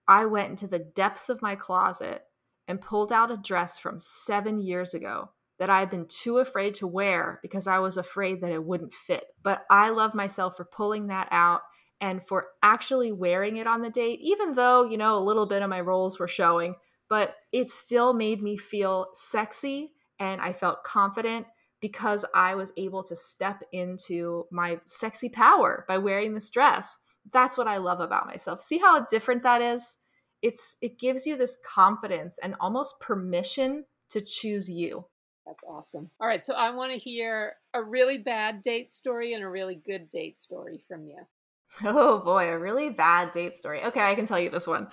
I 0.08 0.26
went 0.26 0.50
into 0.50 0.66
the 0.66 0.78
depths 0.78 1.28
of 1.28 1.42
my 1.42 1.54
closet 1.54 2.22
and 2.66 2.80
pulled 2.80 3.12
out 3.12 3.30
a 3.30 3.36
dress 3.36 3.78
from 3.78 3.98
seven 3.98 4.60
years 4.60 4.94
ago 4.94 5.30
that 5.60 5.70
I 5.70 5.78
had 5.78 5.90
been 5.90 6.06
too 6.08 6.38
afraid 6.38 6.72
to 6.74 6.86
wear 6.86 7.38
because 7.42 7.68
I 7.68 7.78
was 7.78 7.98
afraid 7.98 8.40
that 8.40 8.50
it 8.50 8.64
wouldn't 8.64 8.94
fit. 8.94 9.24
But 9.42 9.62
I 9.70 9.90
love 9.90 10.14
myself 10.14 10.56
for 10.56 10.64
pulling 10.64 11.08
that 11.08 11.28
out 11.30 11.60
and 12.00 12.26
for 12.26 12.46
actually 12.62 13.12
wearing 13.12 13.58
it 13.58 13.66
on 13.66 13.82
the 13.82 13.90
date, 13.90 14.20
even 14.22 14.54
though, 14.54 14.84
you 14.84 14.96
know, 14.96 15.18
a 15.18 15.22
little 15.22 15.44
bit 15.44 15.60
of 15.60 15.68
my 15.68 15.82
rolls 15.82 16.18
were 16.18 16.26
showing, 16.26 16.76
but 17.10 17.36
it 17.52 17.70
still 17.70 18.14
made 18.14 18.42
me 18.42 18.56
feel 18.56 19.08
sexy 19.12 19.92
and 20.18 20.40
I 20.40 20.54
felt 20.54 20.82
confident 20.82 21.46
because 21.82 22.24
I 22.34 22.54
was 22.54 22.72
able 22.78 23.02
to 23.02 23.14
step 23.14 23.62
into 23.70 24.46
my 24.50 24.80
sexy 24.84 25.28
power 25.28 25.84
by 25.86 25.98
wearing 25.98 26.32
this 26.32 26.50
dress. 26.50 26.96
That's 27.32 27.58
what 27.58 27.68
I 27.68 27.76
love 27.76 28.00
about 28.00 28.26
myself. 28.26 28.62
See 28.62 28.78
how 28.78 29.00
different 29.00 29.42
that 29.42 29.60
is? 29.60 29.98
It's 30.40 30.76
it 30.80 30.98
gives 30.98 31.26
you 31.26 31.36
this 31.36 31.58
confidence 31.66 32.38
and 32.42 32.54
almost 32.60 32.98
permission 32.98 33.84
to 34.08 34.22
choose 34.22 34.70
you. 34.70 35.04
That's 35.46 35.64
awesome. 35.68 36.10
All 36.20 36.28
right, 36.28 36.44
so 36.44 36.54
I 36.54 36.70
want 36.70 36.92
to 36.92 36.98
hear 36.98 37.54
a 37.74 37.82
really 37.82 38.18
bad 38.18 38.62
date 38.62 38.92
story 38.92 39.32
and 39.34 39.42
a 39.42 39.48
really 39.48 39.74
good 39.74 40.10
date 40.10 40.38
story 40.38 40.80
from 40.86 41.06
you. 41.06 41.18
Oh 41.84 42.18
boy, 42.18 42.48
a 42.48 42.58
really 42.58 42.90
bad 42.90 43.30
date 43.30 43.54
story. 43.54 43.82
Okay, 43.84 44.00
I 44.00 44.16
can 44.16 44.26
tell 44.26 44.40
you 44.40 44.50
this 44.50 44.66
one. 44.66 44.88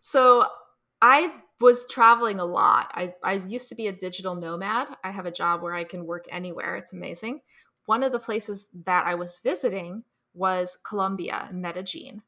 So 0.00 0.44
I 1.00 1.32
was 1.60 1.84
traveling 1.88 2.38
a 2.38 2.44
lot. 2.44 2.90
I, 2.94 3.14
I 3.24 3.34
used 3.48 3.68
to 3.70 3.74
be 3.74 3.88
a 3.88 3.92
digital 3.92 4.36
nomad. 4.36 4.88
I 5.02 5.10
have 5.10 5.26
a 5.26 5.32
job 5.32 5.62
where 5.62 5.74
I 5.74 5.84
can 5.84 6.06
work 6.06 6.26
anywhere. 6.30 6.76
It's 6.76 6.92
amazing. 6.92 7.40
One 7.86 8.02
of 8.04 8.12
the 8.12 8.20
places 8.20 8.68
that 8.84 9.06
I 9.06 9.16
was 9.16 9.40
visiting 9.42 10.04
was 10.34 10.78
Colombia 10.86 11.48
in 11.50 11.60
Medellin. 11.60 12.22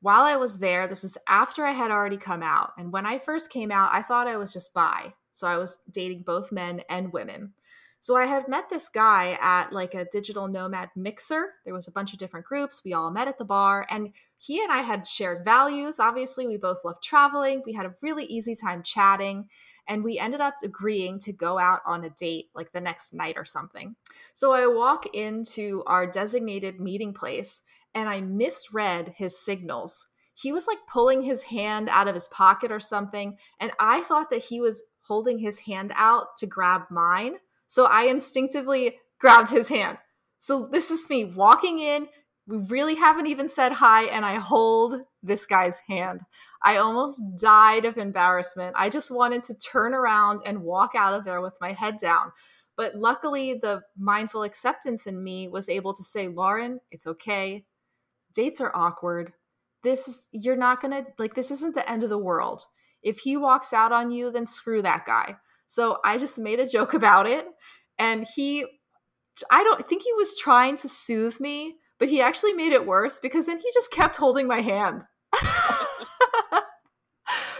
While 0.00 0.22
I 0.22 0.36
was 0.36 0.58
there, 0.58 0.86
this 0.86 1.04
is 1.04 1.16
after 1.28 1.64
I 1.64 1.72
had 1.72 1.90
already 1.90 2.16
come 2.16 2.42
out. 2.42 2.72
And 2.76 2.92
when 2.92 3.06
I 3.06 3.18
first 3.18 3.50
came 3.50 3.70
out, 3.70 3.90
I 3.92 4.02
thought 4.02 4.28
I 4.28 4.36
was 4.36 4.52
just 4.52 4.74
bi. 4.74 5.14
So 5.36 5.46
I 5.46 5.58
was 5.58 5.78
dating 5.90 6.22
both 6.22 6.50
men 6.50 6.80
and 6.88 7.12
women. 7.12 7.52
So 7.98 8.16
I 8.16 8.24
had 8.24 8.48
met 8.48 8.70
this 8.70 8.88
guy 8.88 9.36
at 9.38 9.70
like 9.70 9.92
a 9.92 10.06
digital 10.06 10.48
nomad 10.48 10.90
mixer. 10.96 11.54
There 11.64 11.74
was 11.74 11.88
a 11.88 11.92
bunch 11.92 12.14
of 12.14 12.18
different 12.18 12.46
groups. 12.46 12.80
We 12.82 12.94
all 12.94 13.10
met 13.10 13.28
at 13.28 13.36
the 13.36 13.44
bar 13.44 13.86
and 13.90 14.14
he 14.38 14.62
and 14.62 14.72
I 14.72 14.80
had 14.80 15.06
shared 15.06 15.44
values. 15.44 16.00
Obviously, 16.00 16.46
we 16.46 16.56
both 16.56 16.84
loved 16.84 17.02
traveling. 17.02 17.62
We 17.66 17.74
had 17.74 17.84
a 17.84 17.94
really 18.00 18.24
easy 18.24 18.54
time 18.54 18.82
chatting 18.82 19.48
and 19.86 20.02
we 20.02 20.18
ended 20.18 20.40
up 20.40 20.54
agreeing 20.62 21.18
to 21.20 21.34
go 21.34 21.58
out 21.58 21.80
on 21.86 22.04
a 22.04 22.10
date 22.10 22.46
like 22.54 22.72
the 22.72 22.80
next 22.80 23.12
night 23.12 23.36
or 23.36 23.44
something. 23.44 23.94
So 24.32 24.52
I 24.52 24.66
walk 24.66 25.14
into 25.14 25.82
our 25.86 26.06
designated 26.06 26.80
meeting 26.80 27.12
place 27.12 27.60
and 27.94 28.08
I 28.08 28.22
misread 28.22 29.14
his 29.16 29.38
signals. 29.38 30.06
He 30.32 30.52
was 30.52 30.66
like 30.66 30.78
pulling 30.90 31.22
his 31.22 31.42
hand 31.42 31.90
out 31.90 32.08
of 32.08 32.14
his 32.14 32.28
pocket 32.28 32.72
or 32.72 32.80
something 32.80 33.36
and 33.60 33.72
I 33.78 34.00
thought 34.02 34.30
that 34.30 34.44
he 34.44 34.60
was 34.60 34.82
holding 35.06 35.38
his 35.38 35.60
hand 35.60 35.92
out 35.94 36.36
to 36.38 36.46
grab 36.46 36.82
mine 36.90 37.36
so 37.66 37.86
I 37.86 38.04
instinctively 38.04 38.98
grabbed 39.18 39.50
his 39.50 39.68
hand. 39.68 39.98
So 40.38 40.68
this 40.70 40.90
is 40.90 41.08
me 41.10 41.24
walking 41.24 41.78
in. 41.78 42.08
We 42.46 42.58
really 42.58 42.94
haven't 42.94 43.26
even 43.26 43.48
said 43.48 43.72
hi, 43.72 44.04
and 44.04 44.24
I 44.24 44.36
hold 44.36 45.00
this 45.22 45.46
guy's 45.46 45.80
hand. 45.88 46.20
I 46.62 46.76
almost 46.76 47.20
died 47.40 47.84
of 47.84 47.96
embarrassment. 47.96 48.76
I 48.78 48.88
just 48.88 49.10
wanted 49.10 49.42
to 49.44 49.58
turn 49.58 49.94
around 49.94 50.42
and 50.46 50.62
walk 50.62 50.92
out 50.96 51.14
of 51.14 51.24
there 51.24 51.40
with 51.40 51.56
my 51.60 51.72
head 51.72 51.96
down. 52.00 52.30
But 52.76 52.94
luckily, 52.94 53.58
the 53.60 53.82
mindful 53.98 54.44
acceptance 54.44 55.06
in 55.06 55.24
me 55.24 55.48
was 55.48 55.68
able 55.68 55.92
to 55.94 56.04
say, 56.04 56.28
Lauren, 56.28 56.80
it's 56.90 57.06
okay. 57.06 57.64
Dates 58.32 58.60
are 58.60 58.70
awkward. 58.74 59.32
This 59.82 60.06
is, 60.06 60.28
you're 60.30 60.56
not 60.56 60.80
gonna, 60.80 61.04
like, 61.18 61.34
this 61.34 61.50
isn't 61.50 61.74
the 61.74 61.88
end 61.90 62.04
of 62.04 62.10
the 62.10 62.18
world. 62.18 62.64
If 63.06 63.20
he 63.20 63.36
walks 63.36 63.72
out 63.72 63.92
on 63.92 64.10
you, 64.10 64.32
then 64.32 64.44
screw 64.44 64.82
that 64.82 65.06
guy. 65.06 65.36
So 65.68 65.98
I 66.04 66.18
just 66.18 66.40
made 66.40 66.58
a 66.58 66.66
joke 66.66 66.92
about 66.92 67.28
it 67.28 67.46
and 68.00 68.26
he 68.34 68.66
I 69.50 69.62
don't 69.62 69.88
think 69.88 70.02
he 70.02 70.12
was 70.14 70.34
trying 70.34 70.76
to 70.78 70.88
soothe 70.88 71.38
me, 71.38 71.76
but 71.98 72.08
he 72.08 72.20
actually 72.20 72.54
made 72.54 72.72
it 72.72 72.84
worse 72.86 73.20
because 73.20 73.46
then 73.46 73.58
he 73.58 73.70
just 73.72 73.92
kept 73.92 74.16
holding 74.16 74.48
my 74.48 74.60
hand. 74.60 75.04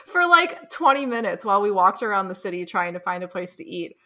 For 0.07 0.27
like 0.27 0.69
20 0.71 1.07
minutes 1.07 1.45
while 1.45 1.61
we 1.61 1.71
walked 1.71 2.03
around 2.03 2.27
the 2.29 2.35
city 2.35 2.65
trying 2.65 2.95
to 2.95 3.01
find 3.01 3.23
a 3.23 3.29
place 3.29 3.57
to 3.57 3.65
eat. 3.65 3.97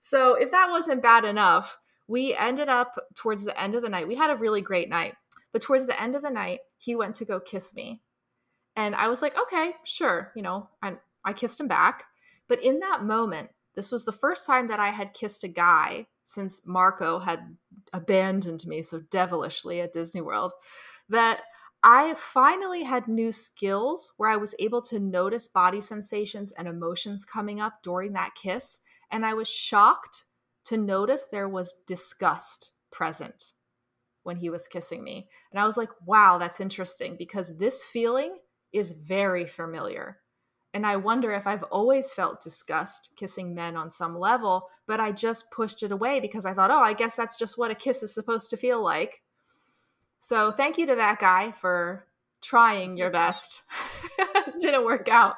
So, 0.00 0.34
if 0.34 0.50
that 0.50 0.70
wasn't 0.70 1.02
bad 1.02 1.24
enough, 1.24 1.78
we 2.08 2.34
ended 2.34 2.68
up 2.68 2.98
towards 3.14 3.44
the 3.44 3.60
end 3.60 3.74
of 3.74 3.82
the 3.82 3.88
night. 3.88 4.08
We 4.08 4.16
had 4.16 4.30
a 4.30 4.36
really 4.36 4.62
great 4.62 4.88
night, 4.88 5.14
but 5.52 5.62
towards 5.62 5.86
the 5.86 6.00
end 6.02 6.16
of 6.16 6.22
the 6.22 6.30
night, 6.30 6.60
he 6.78 6.96
went 6.96 7.14
to 7.16 7.24
go 7.24 7.38
kiss 7.38 7.74
me. 7.74 8.00
And 8.76 8.94
I 8.94 9.08
was 9.08 9.22
like, 9.22 9.36
okay, 9.38 9.72
sure. 9.84 10.32
You 10.34 10.42
know, 10.42 10.68
I, 10.82 10.94
I 11.24 11.32
kissed 11.32 11.60
him 11.60 11.68
back. 11.68 12.04
But 12.48 12.62
in 12.62 12.80
that 12.80 13.04
moment, 13.04 13.50
this 13.74 13.92
was 13.92 14.04
the 14.04 14.12
first 14.12 14.46
time 14.46 14.68
that 14.68 14.80
I 14.80 14.88
had 14.88 15.14
kissed 15.14 15.44
a 15.44 15.48
guy 15.48 16.06
since 16.24 16.60
Marco 16.66 17.18
had 17.18 17.56
abandoned 17.92 18.66
me 18.66 18.82
so 18.82 19.00
devilishly 19.10 19.80
at 19.80 19.92
Disney 19.92 20.20
World 20.20 20.52
that 21.08 21.42
I 21.82 22.14
finally 22.16 22.84
had 22.84 23.08
new 23.08 23.32
skills 23.32 24.12
where 24.16 24.30
I 24.30 24.36
was 24.36 24.54
able 24.58 24.82
to 24.82 25.00
notice 25.00 25.48
body 25.48 25.80
sensations 25.80 26.52
and 26.52 26.68
emotions 26.68 27.24
coming 27.24 27.60
up 27.60 27.82
during 27.82 28.12
that 28.12 28.34
kiss. 28.40 28.78
And 29.10 29.26
I 29.26 29.34
was 29.34 29.48
shocked 29.48 30.26
to 30.64 30.76
notice 30.76 31.26
there 31.26 31.48
was 31.48 31.76
disgust 31.86 32.72
present 32.92 33.52
when 34.22 34.36
he 34.36 34.48
was 34.48 34.68
kissing 34.68 35.02
me. 35.02 35.28
And 35.50 35.58
I 35.58 35.66
was 35.66 35.76
like, 35.76 35.90
wow, 36.06 36.38
that's 36.38 36.60
interesting 36.60 37.16
because 37.18 37.58
this 37.58 37.82
feeling 37.82 38.36
is 38.72 38.92
very 38.92 39.46
familiar. 39.46 40.18
And 40.74 40.86
I 40.86 40.96
wonder 40.96 41.30
if 41.32 41.46
I've 41.46 41.64
always 41.64 42.12
felt 42.12 42.42
disgust 42.42 43.10
kissing 43.16 43.54
men 43.54 43.76
on 43.76 43.90
some 43.90 44.18
level, 44.18 44.68
but 44.86 45.00
I 45.00 45.12
just 45.12 45.50
pushed 45.50 45.82
it 45.82 45.92
away 45.92 46.18
because 46.18 46.46
I 46.46 46.54
thought, 46.54 46.70
oh, 46.70 46.80
I 46.80 46.94
guess 46.94 47.14
that's 47.14 47.38
just 47.38 47.58
what 47.58 47.70
a 47.70 47.74
kiss 47.74 48.02
is 48.02 48.14
supposed 48.14 48.48
to 48.50 48.56
feel 48.56 48.82
like. 48.82 49.20
So 50.18 50.50
thank 50.50 50.78
you 50.78 50.86
to 50.86 50.94
that 50.94 51.18
guy 51.18 51.52
for 51.52 52.06
trying 52.40 52.96
your 52.96 53.10
best. 53.10 53.62
Didn't 54.60 54.84
work 54.84 55.08
out. 55.08 55.34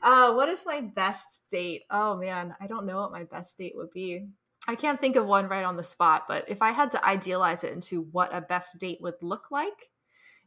Uh, 0.00 0.32
what 0.34 0.48
is 0.48 0.64
my 0.64 0.80
best 0.80 1.42
date? 1.50 1.82
Oh 1.90 2.16
man, 2.16 2.56
I 2.60 2.66
don't 2.66 2.86
know 2.86 2.96
what 2.96 3.12
my 3.12 3.24
best 3.24 3.58
date 3.58 3.74
would 3.76 3.90
be. 3.92 4.26
I 4.66 4.76
can't 4.76 5.00
think 5.00 5.16
of 5.16 5.26
one 5.26 5.48
right 5.48 5.64
on 5.64 5.76
the 5.76 5.82
spot, 5.82 6.24
but 6.28 6.48
if 6.48 6.62
I 6.62 6.70
had 6.70 6.92
to 6.92 7.04
idealize 7.04 7.64
it 7.64 7.72
into 7.72 8.02
what 8.12 8.34
a 8.34 8.40
best 8.40 8.78
date 8.78 9.00
would 9.00 9.14
look 9.20 9.50
like, 9.50 9.90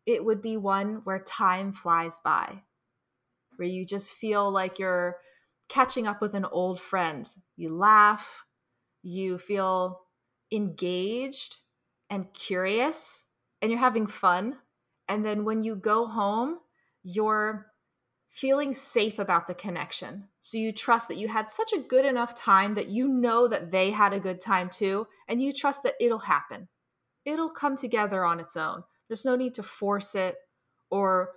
it 0.06 0.24
would 0.24 0.42
be 0.42 0.58
one 0.58 1.02
where 1.04 1.20
time 1.20 1.72
flies 1.72 2.20
by 2.24 2.62
where 3.58 3.68
you 3.68 3.86
just 3.86 4.12
feel 4.12 4.52
like 4.52 4.80
you're 4.80 5.18
catching 5.70 6.08
up 6.08 6.22
with 6.22 6.34
an 6.36 6.46
old 6.46 6.80
friend. 6.80 7.28
You 7.56 7.74
laugh, 7.74 8.44
you 9.02 9.38
feel 9.38 10.02
engaged 10.52 11.58
and 12.10 12.32
curious, 12.34 13.26
and 13.62 13.72
you're 13.72 13.80
having 13.80 14.08
fun. 14.08 14.58
And 15.08 15.26
then 15.26 15.44
when 15.44 15.62
you 15.62 15.76
go 15.76 16.06
home, 16.06 16.58
you're 17.04 17.68
feeling 18.30 18.74
safe 18.74 19.18
about 19.18 19.48
the 19.48 19.54
connection. 19.54 20.28
So 20.40 20.58
you 20.58 20.72
trust 20.72 21.08
that 21.08 21.18
you 21.18 21.28
had 21.28 21.50
such 21.50 21.72
a 21.74 21.82
good 21.82 22.06
enough 22.06 22.36
time 22.36 22.76
that 22.76 22.90
you 22.90 23.08
know 23.08 23.48
that 23.48 23.72
they 23.72 23.92
had 23.92 24.14
a 24.14 24.20
good 24.20 24.42
time 24.42 24.70
too, 24.70 25.08
and 25.28 25.42
you 25.42 25.54
trust 25.54 25.84
that 25.84 25.96
it'll 26.00 26.20
happen. 26.20 26.68
It'll 27.24 27.50
come 27.50 27.76
together 27.76 28.24
on 28.24 28.40
its 28.40 28.56
own. 28.56 28.84
There's 29.08 29.26
no 29.26 29.36
need 29.36 29.56
to 29.56 29.64
force 29.64 30.16
it 30.16 30.36
or 30.90 31.30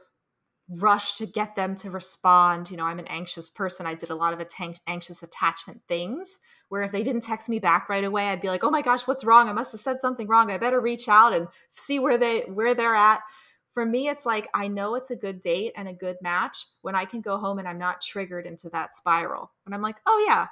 rush 0.71 1.15
to 1.15 1.27
get 1.27 1.57
them 1.57 1.75
to 1.77 1.91
respond. 1.91 2.71
You 2.71 2.77
know, 2.77 2.85
I'm 2.85 2.99
an 2.99 3.07
anxious 3.07 3.49
person. 3.49 3.87
I 3.87 3.95
did 3.95 4.11
a 4.11 4.15
lot 4.15 4.35
of 4.35 4.47
anxious 4.87 5.23
attachment 5.23 5.81
things 5.89 6.39
where 6.69 6.83
if 6.83 6.93
they 6.93 7.03
didn't 7.03 7.23
text 7.23 7.49
me 7.49 7.59
back 7.59 7.89
right 7.89 8.05
away, 8.05 8.29
I'd 8.29 8.43
be 8.43 8.49
like, 8.49 8.65
"Oh 8.65 8.71
my 8.71 8.83
gosh, 8.83 9.07
what's 9.07 9.25
wrong? 9.25 9.49
I 9.49 9.53
must 9.53 9.73
have 9.73 9.81
said 9.81 10.01
something 10.01 10.29
wrong. 10.29 10.51
I 10.51 10.59
better 10.59 10.81
reach 10.81 11.09
out 11.09 11.33
and 11.33 11.49
see 11.71 11.99
where 11.99 12.19
they 12.19 12.41
where 12.43 12.75
they're 12.75 12.95
at." 12.95 13.21
For 13.73 13.87
me, 13.87 14.09
it's 14.09 14.27
like 14.27 14.49
I 14.55 14.69
know 14.69 14.95
it's 14.95 15.11
a 15.11 15.17
good 15.17 15.41
date 15.41 15.73
and 15.77 15.89
a 15.89 15.95
good 15.95 16.17
match 16.21 16.67
when 16.83 16.95
I 16.95 17.05
can 17.05 17.21
go 17.21 17.39
home 17.39 17.59
and 17.59 17.69
I'm 17.69 17.79
not 17.79 18.01
triggered 18.01 18.47
into 18.47 18.69
that 18.71 18.95
spiral. 18.95 19.53
And 19.65 19.75
I'm 19.75 19.83
like, 19.83 19.97
"Oh 20.07 20.25
yeah, 20.27 20.49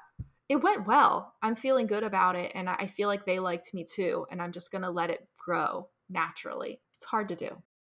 it 0.48 0.56
went 0.62 0.86
well. 0.86 1.34
I'm 1.42 1.56
feeling 1.56 1.86
good 1.86 2.04
about 2.04 2.36
it 2.36 2.52
and 2.54 2.70
I 2.70 2.86
feel 2.86 3.08
like 3.08 3.26
they 3.26 3.40
liked 3.40 3.74
me 3.74 3.84
too, 3.84 4.26
and 4.30 4.40
I'm 4.40 4.52
just 4.52 4.72
going 4.72 4.82
to 4.82 4.90
let 4.90 5.10
it 5.10 5.28
grow 5.36 5.90
naturally." 6.08 6.80
It's 6.96 7.04
hard 7.04 7.28
to 7.28 7.36
do. 7.36 7.50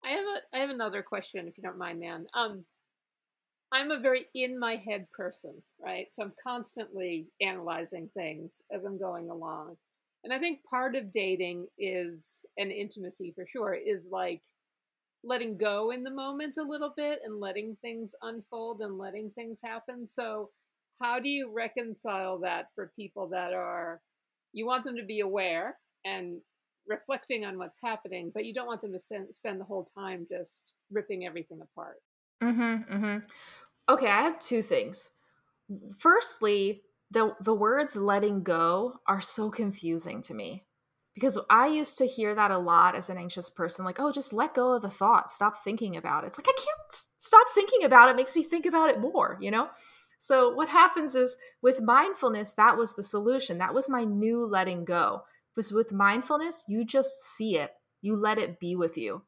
I 0.05 0.11
have 0.11 0.25
a 0.25 0.57
I 0.57 0.61
have 0.61 0.71
another 0.71 1.03
question, 1.03 1.49
if 1.49 1.57
you 1.57 1.63
don't 1.63 1.79
mind, 1.79 2.01
man. 2.01 2.27
Um, 2.35 2.65
I'm 3.71 3.91
a 3.91 4.01
very 4.01 4.27
in 4.35 4.59
my 4.59 4.77
head 4.77 5.07
person, 5.13 5.55
right? 5.81 6.07
So 6.11 6.23
I'm 6.23 6.33
constantly 6.43 7.29
analyzing 7.41 8.09
things 8.15 8.63
as 8.73 8.85
I'm 8.85 8.99
going 8.99 9.29
along. 9.31 9.77
And 10.25 10.33
I 10.33 10.39
think 10.39 10.65
part 10.65 10.97
of 10.97 11.13
dating 11.13 11.67
is 11.79 12.45
an 12.57 12.71
intimacy 12.71 13.33
for 13.35 13.47
sure 13.47 13.75
is 13.75 14.09
like 14.11 14.43
letting 15.23 15.57
go 15.59 15.91
in 15.91 16.03
the 16.03 16.11
moment 16.11 16.57
a 16.59 16.63
little 16.63 16.93
bit 16.97 17.21
and 17.25 17.41
letting 17.41 17.77
things 17.83 18.15
unfold 18.23 18.81
and 18.81 18.99
letting 18.99 19.31
things 19.31 19.61
happen. 19.63 20.07
So 20.07 20.51
how 21.01 21.21
do 21.21 21.29
you 21.29 21.53
reconcile 21.53 22.39
that 22.41 22.69
for 22.75 22.91
people 22.97 23.29
that 23.29 23.53
are 23.53 24.01
you 24.53 24.67
want 24.67 24.83
them 24.85 24.97
to 24.97 25.05
be 25.05 25.21
aware 25.21 25.79
and 26.05 26.41
reflecting 26.89 27.45
on 27.45 27.59
what's 27.59 27.81
happening, 27.81 28.31
but 28.33 28.45
you 28.45 28.55
don't 28.55 28.67
want 28.67 28.81
them 28.81 28.93
to 28.93 28.99
spend 28.99 29.61
the 29.61 29.65
whole 29.65 29.85
time 29.85 30.27
just 30.29 30.73
ripping 30.91 31.27
everything 31.27 31.61
apart. 31.61 31.97
Mm-hmm, 32.43 32.95
mm-hmm. 32.95 33.19
Okay, 33.89 34.07
I 34.07 34.23
have 34.23 34.39
two 34.39 34.63
things. 34.63 35.11
Firstly, 35.97 36.83
the 37.11 37.35
the 37.41 37.55
words 37.55 37.97
letting 37.97 38.43
go 38.43 38.95
are 39.07 39.21
so 39.21 39.51
confusing 39.51 40.23
to 40.23 40.35
me 40.35 40.65
because 41.15 41.39
I 41.51 41.67
used 41.67 41.99
to 41.99 42.07
hear 42.07 42.35
that 42.35 42.51
a 42.51 42.59
lot 42.59 42.95
as 42.95 43.11
an 43.11 43.19
anxious 43.19 43.51
person 43.51 43.85
like, 43.85 43.99
"Oh, 43.99 44.13
just 44.13 44.33
let 44.33 44.55
go 44.55 44.73
of 44.75 44.83
the 44.83 44.91
thought. 44.91 45.31
Stop 45.31 45.63
thinking 45.65 45.97
about 45.97 46.25
it." 46.25 46.29
It's 46.29 46.39
like 46.39 46.49
I 46.49 46.57
can't 46.57 47.07
stop 47.19 47.47
thinking 47.55 47.85
about 47.85 48.09
it 48.09 48.17
makes 48.17 48.37
me 48.37 48.43
think 48.43 48.67
about 48.67 48.91
it 48.91 49.01
more, 49.01 49.39
you 49.41 49.51
know? 49.51 49.69
So 50.19 50.51
what 50.53 50.69
happens 50.69 51.15
is 51.15 51.37
with 51.63 51.81
mindfulness, 51.81 52.53
that 52.55 52.77
was 52.77 52.95
the 52.95 53.03
solution. 53.03 53.59
That 53.59 53.75
was 53.75 53.89
my 53.89 54.05
new 54.05 54.45
letting 54.45 54.85
go. 54.85 55.23
Was 55.59 55.73
with 55.73 55.91
mindfulness, 55.91 56.65
you 56.69 56.85
just 56.85 57.21
see 57.21 57.57
it. 57.57 57.73
You 58.01 58.15
let 58.15 58.39
it 58.39 58.61
be 58.61 58.77
with 58.77 58.97
you. 58.97 59.25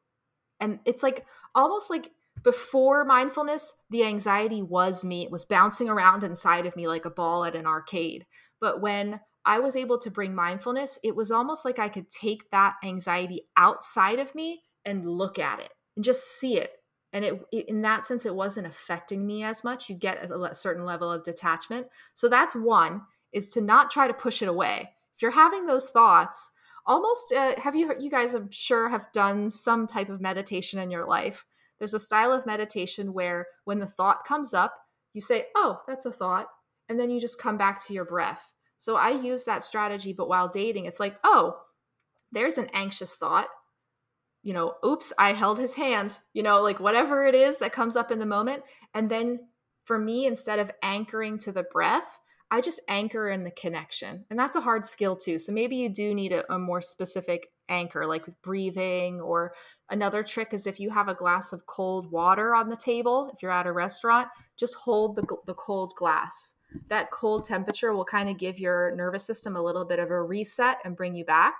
And 0.61 0.79
it's 0.85 1.03
like 1.03 1.25
almost 1.53 1.89
like 1.89 2.09
before 2.41 3.03
mindfulness, 3.03 3.73
the 3.89 4.05
anxiety 4.05 4.61
was 4.61 5.03
me. 5.03 5.25
It 5.25 5.31
was 5.31 5.43
bouncing 5.43 5.89
around 5.89 6.23
inside 6.23 6.65
of 6.65 6.77
me 6.77 6.87
like 6.87 7.03
a 7.03 7.09
ball 7.09 7.43
at 7.43 7.53
an 7.53 7.65
arcade. 7.65 8.25
But 8.61 8.79
when 8.79 9.19
I 9.43 9.59
was 9.59 9.75
able 9.75 9.97
to 9.97 10.09
bring 10.09 10.33
mindfulness, 10.33 10.99
it 11.03 11.17
was 11.17 11.31
almost 11.31 11.65
like 11.65 11.79
I 11.79 11.89
could 11.89 12.09
take 12.09 12.49
that 12.51 12.75
anxiety 12.81 13.41
outside 13.57 14.19
of 14.19 14.33
me 14.33 14.61
and 14.85 15.05
look 15.05 15.37
at 15.37 15.59
it 15.59 15.73
and 15.97 16.05
just 16.05 16.39
see 16.39 16.57
it. 16.57 16.71
And 17.11 17.25
it, 17.25 17.41
it 17.51 17.67
in 17.67 17.81
that 17.81 18.05
sense, 18.05 18.25
it 18.25 18.33
wasn't 18.33 18.67
affecting 18.67 19.27
me 19.27 19.43
as 19.43 19.65
much. 19.65 19.89
You 19.89 19.97
get 19.97 20.31
a 20.31 20.55
certain 20.55 20.85
level 20.85 21.11
of 21.11 21.23
detachment. 21.23 21.87
So 22.13 22.29
that's 22.29 22.55
one 22.55 23.01
is 23.33 23.49
to 23.49 23.59
not 23.59 23.91
try 23.91 24.07
to 24.07 24.13
push 24.13 24.41
it 24.41 24.47
away. 24.47 24.91
You're 25.21 25.31
having 25.31 25.65
those 25.65 25.89
thoughts, 25.89 26.51
almost 26.85 27.33
uh, 27.33 27.59
have 27.59 27.75
you 27.75 27.93
you 27.99 28.09
guys 28.09 28.33
I'm 28.33 28.49
sure 28.51 28.89
have 28.89 29.11
done 29.11 29.49
some 29.49 29.87
type 29.87 30.09
of 30.09 30.21
meditation 30.21 30.79
in 30.79 30.89
your 30.89 31.05
life 31.05 31.45
there's 31.81 31.95
a 31.95 31.99
style 31.99 32.31
of 32.31 32.45
meditation 32.45 33.11
where 33.11 33.47
when 33.63 33.79
the 33.79 33.87
thought 33.87 34.23
comes 34.23 34.53
up, 34.53 34.75
you 35.15 35.19
say, 35.19 35.47
Oh, 35.55 35.81
that's 35.87 36.05
a 36.05 36.11
thought. 36.11 36.45
And 36.87 36.99
then 36.99 37.09
you 37.09 37.19
just 37.19 37.41
come 37.41 37.57
back 37.57 37.83
to 37.85 37.93
your 37.93 38.05
breath. 38.05 38.53
So 38.77 38.97
I 38.97 39.09
use 39.09 39.45
that 39.45 39.63
strategy, 39.63 40.13
but 40.13 40.29
while 40.29 40.47
dating, 40.47 40.85
it's 40.85 40.99
like, 40.99 41.15
Oh, 41.23 41.57
there's 42.31 42.59
an 42.59 42.69
anxious 42.73 43.15
thought. 43.15 43.47
You 44.43 44.53
know, 44.53 44.75
oops, 44.85 45.11
I 45.17 45.33
held 45.33 45.57
his 45.57 45.73
hand, 45.73 46.19
you 46.33 46.43
know, 46.43 46.61
like 46.61 46.79
whatever 46.79 47.25
it 47.25 47.33
is 47.33 47.57
that 47.57 47.73
comes 47.73 47.95
up 47.95 48.11
in 48.11 48.19
the 48.19 48.27
moment. 48.27 48.61
And 48.93 49.09
then 49.09 49.39
for 49.85 49.97
me, 49.97 50.27
instead 50.27 50.59
of 50.59 50.69
anchoring 50.83 51.39
to 51.39 51.51
the 51.51 51.63
breath, 51.63 52.19
I 52.53 52.59
just 52.59 52.81
anchor 52.89 53.29
in 53.29 53.45
the 53.45 53.51
connection. 53.51 54.25
And 54.29 54.37
that's 54.37 54.57
a 54.57 54.61
hard 54.61 54.85
skill 54.85 55.15
too. 55.15 55.39
So 55.39 55.53
maybe 55.53 55.77
you 55.77 55.87
do 55.87 56.13
need 56.13 56.33
a, 56.33 56.53
a 56.53 56.59
more 56.59 56.81
specific 56.81 57.47
anchor, 57.69 58.05
like 58.05 58.25
with 58.25 58.41
breathing. 58.41 59.21
Or 59.21 59.53
another 59.89 60.21
trick 60.21 60.53
is 60.53 60.67
if 60.67 60.77
you 60.77 60.89
have 60.89 61.07
a 61.07 61.13
glass 61.13 61.53
of 61.53 61.65
cold 61.65 62.11
water 62.11 62.53
on 62.53 62.69
the 62.69 62.75
table, 62.75 63.31
if 63.33 63.41
you're 63.41 63.51
at 63.51 63.67
a 63.67 63.71
restaurant, 63.71 64.27
just 64.57 64.75
hold 64.75 65.15
the, 65.15 65.25
the 65.47 65.53
cold 65.53 65.93
glass. 65.95 66.55
That 66.89 67.09
cold 67.09 67.45
temperature 67.45 67.93
will 67.93 68.05
kind 68.05 68.27
of 68.27 68.37
give 68.37 68.59
your 68.59 68.93
nervous 68.97 69.23
system 69.23 69.55
a 69.55 69.63
little 69.63 69.85
bit 69.85 69.99
of 69.99 70.11
a 70.11 70.21
reset 70.21 70.79
and 70.83 70.95
bring 70.95 71.15
you 71.15 71.23
back. 71.23 71.55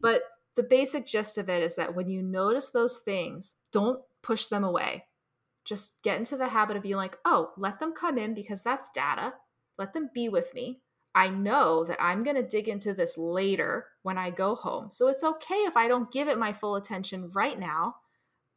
But 0.00 0.22
the 0.56 0.62
basic 0.62 1.06
gist 1.06 1.36
of 1.36 1.50
it 1.50 1.62
is 1.62 1.76
that 1.76 1.94
when 1.94 2.08
you 2.08 2.22
notice 2.22 2.70
those 2.70 3.00
things, 3.00 3.56
don't 3.70 4.00
push 4.22 4.46
them 4.46 4.64
away. 4.64 5.04
Just 5.66 6.02
get 6.02 6.16
into 6.16 6.38
the 6.38 6.48
habit 6.48 6.78
of 6.78 6.82
being 6.82 6.96
like, 6.96 7.18
oh, 7.26 7.50
let 7.58 7.80
them 7.80 7.92
come 7.92 8.16
in 8.16 8.32
because 8.32 8.62
that's 8.62 8.88
data. 8.94 9.34
Let 9.78 9.92
them 9.92 10.10
be 10.14 10.28
with 10.28 10.54
me. 10.54 10.80
I 11.14 11.28
know 11.28 11.84
that 11.84 12.00
I'm 12.00 12.22
going 12.24 12.36
to 12.36 12.42
dig 12.46 12.68
into 12.68 12.92
this 12.92 13.16
later 13.16 13.86
when 14.02 14.18
I 14.18 14.30
go 14.30 14.54
home. 14.54 14.88
So 14.90 15.08
it's 15.08 15.24
okay 15.24 15.54
if 15.54 15.76
I 15.76 15.88
don't 15.88 16.12
give 16.12 16.28
it 16.28 16.38
my 16.38 16.52
full 16.52 16.76
attention 16.76 17.28
right 17.34 17.58
now. 17.58 17.96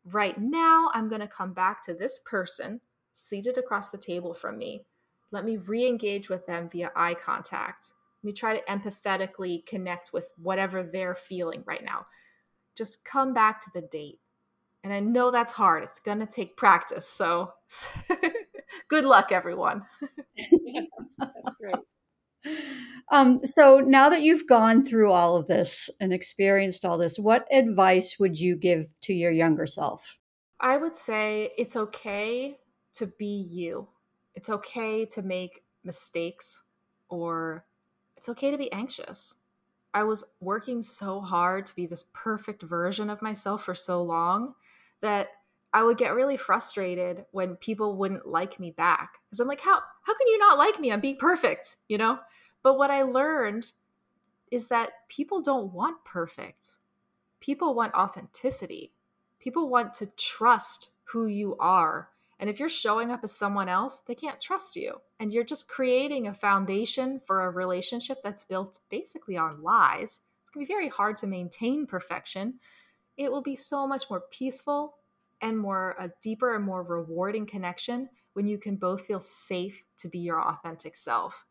Right 0.03 0.38
now, 0.38 0.91
I'm 0.93 1.07
going 1.07 1.22
to 1.22 1.28
come 1.28 1.53
back 1.53 1.82
to 1.84 1.93
this 1.93 2.20
person 2.26 2.82
seated 3.13 3.57
across 3.57 3.89
the 3.89 3.97
table 3.97 4.34
from 4.34 4.57
me. 4.57 4.86
Let 5.32 5.45
me 5.45 5.57
re 5.57 5.88
engage 5.88 6.30
with 6.30 6.45
them 6.47 6.70
via 6.70 6.91
eye 6.95 7.13
contact. 7.13 7.93
Let 8.22 8.28
me 8.28 8.34
try 8.34 8.57
to 8.57 8.65
empathetically 8.65 9.65
connect 9.65 10.11
with 10.11 10.30
whatever 10.38 10.84
they're 10.84 11.15
feeling 11.15 11.63
right 11.65 11.84
now. 11.84 12.07
Just 12.76 13.05
come 13.05 13.34
back 13.34 13.61
to 13.61 13.70
the 13.74 13.82
date. 13.82 14.20
And 14.84 14.93
I 14.93 14.99
know 14.99 15.32
that's 15.32 15.53
hard. 15.53 15.84
It's 15.84 15.99
going 15.99 16.20
to 16.20 16.26
take 16.26 16.57
practice. 16.57 17.07
So 17.07 17.53
good 18.88 19.05
luck, 19.05 19.32
everyone. 19.32 19.84
that's 21.17 21.55
great. 21.61 21.76
Um, 23.11 23.43
so 23.43 23.80
now 23.80 24.09
that 24.09 24.22
you've 24.22 24.47
gone 24.47 24.86
through 24.86 25.11
all 25.11 25.36
of 25.36 25.47
this 25.47 25.89
and 25.99 26.13
experienced 26.13 26.86
all 26.86 26.97
this, 26.97 27.17
what 27.17 27.47
advice 27.51 28.17
would 28.20 28.39
you 28.39 28.55
give 28.55 28.88
to 29.01 29.13
your 29.13 29.32
younger 29.32 29.65
self? 29.65 30.17
I 30.59 30.78
would 30.78 30.95
say 30.95 31.51
it's 31.57 31.76
okay 31.76 32.59
to 32.93 33.07
be 33.07 33.47
you. 33.49 33.88
It's 34.36 34.49
okay 34.49 35.05
to 35.07 35.22
make 35.22 35.63
mistakes 35.84 36.63
or 37.09 37.65
it's 38.15 38.30
okay 38.30 38.51
to 38.51 38.57
be 38.57 38.72
anxious. 38.72 39.36
I 39.93 40.03
was 40.03 40.24
working 40.39 40.82
so 40.82 41.20
hard 41.20 41.65
to 41.67 41.76
be 41.76 41.88
this 41.88 42.05
perfect 42.13 42.61
version 42.61 43.09
of 43.09 43.22
myself 43.22 43.63
for 43.63 43.74
so 43.74 44.03
long 44.03 44.53
that 45.01 45.30
I 45.74 45.84
would 45.84 45.97
get 45.97 46.15
really 46.15 46.38
frustrated 46.38 47.26
when 47.32 47.55
people 47.55 47.95
wouldn't 47.95 48.28
like 48.28 48.59
me 48.59 48.72
back. 48.72 49.20
Because 49.26 49.39
I'm 49.39 49.47
like, 49.47 49.61
how 49.61 49.80
how 50.03 50.17
can 50.17 50.28
you 50.28 50.38
not 50.39 50.57
like 50.57 50.80
me? 50.80 50.91
I'm 50.91 50.99
being 50.99 51.17
perfect, 51.17 51.78
you 51.88 51.97
know? 51.97 52.20
But 52.63 52.78
what 52.78 52.91
I 52.91 53.03
learned 53.03 53.72
is 54.51 54.67
that 54.67 55.07
people 55.07 55.41
don't 55.41 55.74
want 55.74 56.03
perfect. 56.03 56.80
People 57.39 57.76
want 57.76 57.93
authenticity. 57.93 58.93
People 59.39 59.70
want 59.70 59.93
to 59.95 60.07
trust 60.17 60.89
who 61.03 61.28
you 61.28 61.55
are. 61.59 62.09
And 62.39 62.49
if 62.49 62.59
you're 62.59 62.70
showing 62.70 63.11
up 63.11 63.24
as 63.24 63.36
someone 63.36 63.70
else, 63.70 63.99
they 63.99 64.15
can't 64.15 64.41
trust 64.41 64.76
you. 64.76 65.01
And 65.20 65.32
you're 65.32 65.43
just 65.43 65.67
creating 65.67 66.28
a 66.28 66.34
foundation 66.34 67.20
for 67.20 67.43
a 67.43 67.49
relationship 67.49 68.20
that's 68.24 68.45
built 68.45 68.80
basically 68.89 69.38
on 69.38 69.61
lies. 69.61 70.22
It's 70.41 70.51
going 70.51 70.65
to 70.65 70.67
be 70.67 70.74
very 70.74 70.89
hard 70.89 71.17
to 71.17 71.28
maintain 71.28 71.86
perfection. 71.86 72.55
It 73.17 73.32
will 73.32 73.41
be 73.41 73.55
so 73.55 73.86
much 73.86 74.09
more 74.09 74.24
peaceful 74.32 74.95
and 75.41 75.57
more 75.57 75.95
a 75.99 76.11
deeper 76.21 76.55
and 76.55 76.63
more 76.63 76.83
rewarding 76.83 77.45
connection 77.45 78.09
when 78.33 78.47
you 78.47 78.57
can 78.57 78.75
both 78.75 79.01
feel 79.01 79.19
safe 79.19 79.83
to 79.97 80.07
be 80.07 80.19
your 80.19 80.41
authentic 80.41 80.95
self. 80.95 81.45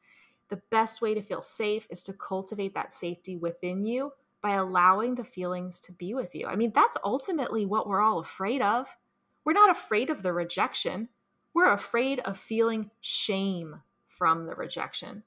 The 0.48 0.62
best 0.70 1.02
way 1.02 1.14
to 1.14 1.22
feel 1.22 1.42
safe 1.42 1.86
is 1.90 2.02
to 2.04 2.12
cultivate 2.12 2.74
that 2.74 2.92
safety 2.92 3.36
within 3.36 3.84
you 3.84 4.12
by 4.40 4.54
allowing 4.54 5.14
the 5.14 5.24
feelings 5.24 5.80
to 5.80 5.92
be 5.92 6.14
with 6.14 6.34
you. 6.34 6.46
I 6.46 6.56
mean, 6.56 6.72
that's 6.74 6.96
ultimately 7.04 7.66
what 7.66 7.86
we're 7.88 8.00
all 8.00 8.20
afraid 8.20 8.62
of. 8.62 8.96
We're 9.44 9.52
not 9.52 9.70
afraid 9.70 10.10
of 10.10 10.22
the 10.22 10.32
rejection. 10.32 11.08
We're 11.54 11.72
afraid 11.72 12.20
of 12.20 12.38
feeling 12.38 12.90
shame 13.00 13.82
from 14.06 14.46
the 14.46 14.54
rejection. 14.54 15.24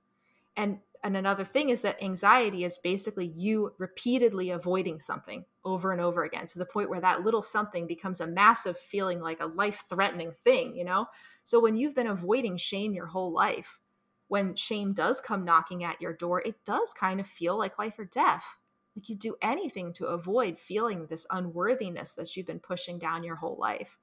And 0.56 0.80
and 1.04 1.18
another 1.18 1.44
thing 1.44 1.70
is 1.70 1.82
that 1.82 2.02
anxiety 2.02 2.64
is 2.64 2.78
basically 2.78 3.26
you 3.26 3.74
repeatedly 3.80 4.52
avoiding 4.52 5.00
something 5.00 5.46
over 5.66 5.92
and 5.92 6.00
over 6.00 6.24
again 6.24 6.46
to 6.48 6.60
the 6.60 6.66
point 6.66 6.92
where 6.92 7.02
that 7.02 7.24
little 7.24 7.42
something 7.42 7.88
becomes 7.88 8.22
a 8.22 8.28
massive 8.28 8.78
feeling 8.78 9.20
like 9.20 9.42
a 9.42 9.48
life 9.48 9.84
threatening 9.90 10.32
thing, 10.32 10.76
you 10.76 10.86
know? 10.86 11.08
So 11.44 11.60
when 11.60 11.76
you've 11.76 11.96
been 11.96 12.08
avoiding 12.08 12.58
shame 12.58 12.94
your 12.94 13.08
whole 13.08 13.34
life, 13.34 13.80
when 14.28 14.56
shame 14.56 14.94
does 14.94 15.20
come 15.20 15.44
knocking 15.44 15.84
at 15.84 16.00
your 16.00 16.14
door, 16.14 16.42
it 16.46 16.64
does 16.66 16.94
kind 16.94 17.20
of 17.20 17.26
feel 17.26 17.58
like 17.58 17.80
life 17.80 17.98
or 17.98 18.06
death. 18.06 18.60
Like 18.96 19.10
you 19.10 19.16
do 19.16 19.36
anything 19.42 19.94
to 19.94 20.06
avoid 20.06 20.60
feeling 20.60 21.08
this 21.08 21.26
unworthiness 21.32 22.14
that 22.14 22.36
you've 22.36 22.48
been 22.48 22.60
pushing 22.60 23.00
down 23.00 23.24
your 23.24 23.38
whole 23.38 23.58
life. 23.60 23.98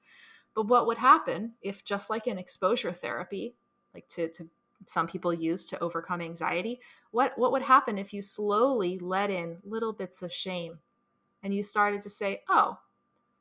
But 0.53 0.67
what 0.67 0.87
would 0.87 0.97
happen 0.97 1.53
if, 1.61 1.85
just 1.85 2.09
like 2.09 2.27
in 2.27 2.37
exposure 2.37 2.91
therapy, 2.91 3.55
like 3.93 4.07
to, 4.09 4.27
to 4.29 4.49
some 4.85 5.07
people 5.07 5.33
use 5.33 5.65
to 5.65 5.79
overcome 5.79 6.21
anxiety 6.21 6.79
what 7.11 7.37
what 7.37 7.51
would 7.51 7.61
happen 7.61 7.97
if 7.97 8.13
you 8.13 8.21
slowly 8.21 8.97
let 8.99 9.29
in 9.29 9.57
little 9.63 9.93
bits 9.93 10.21
of 10.21 10.33
shame? 10.33 10.79
And 11.43 11.53
you 11.53 11.63
started 11.63 12.01
to 12.01 12.09
say 12.09 12.43
oh 12.49 12.79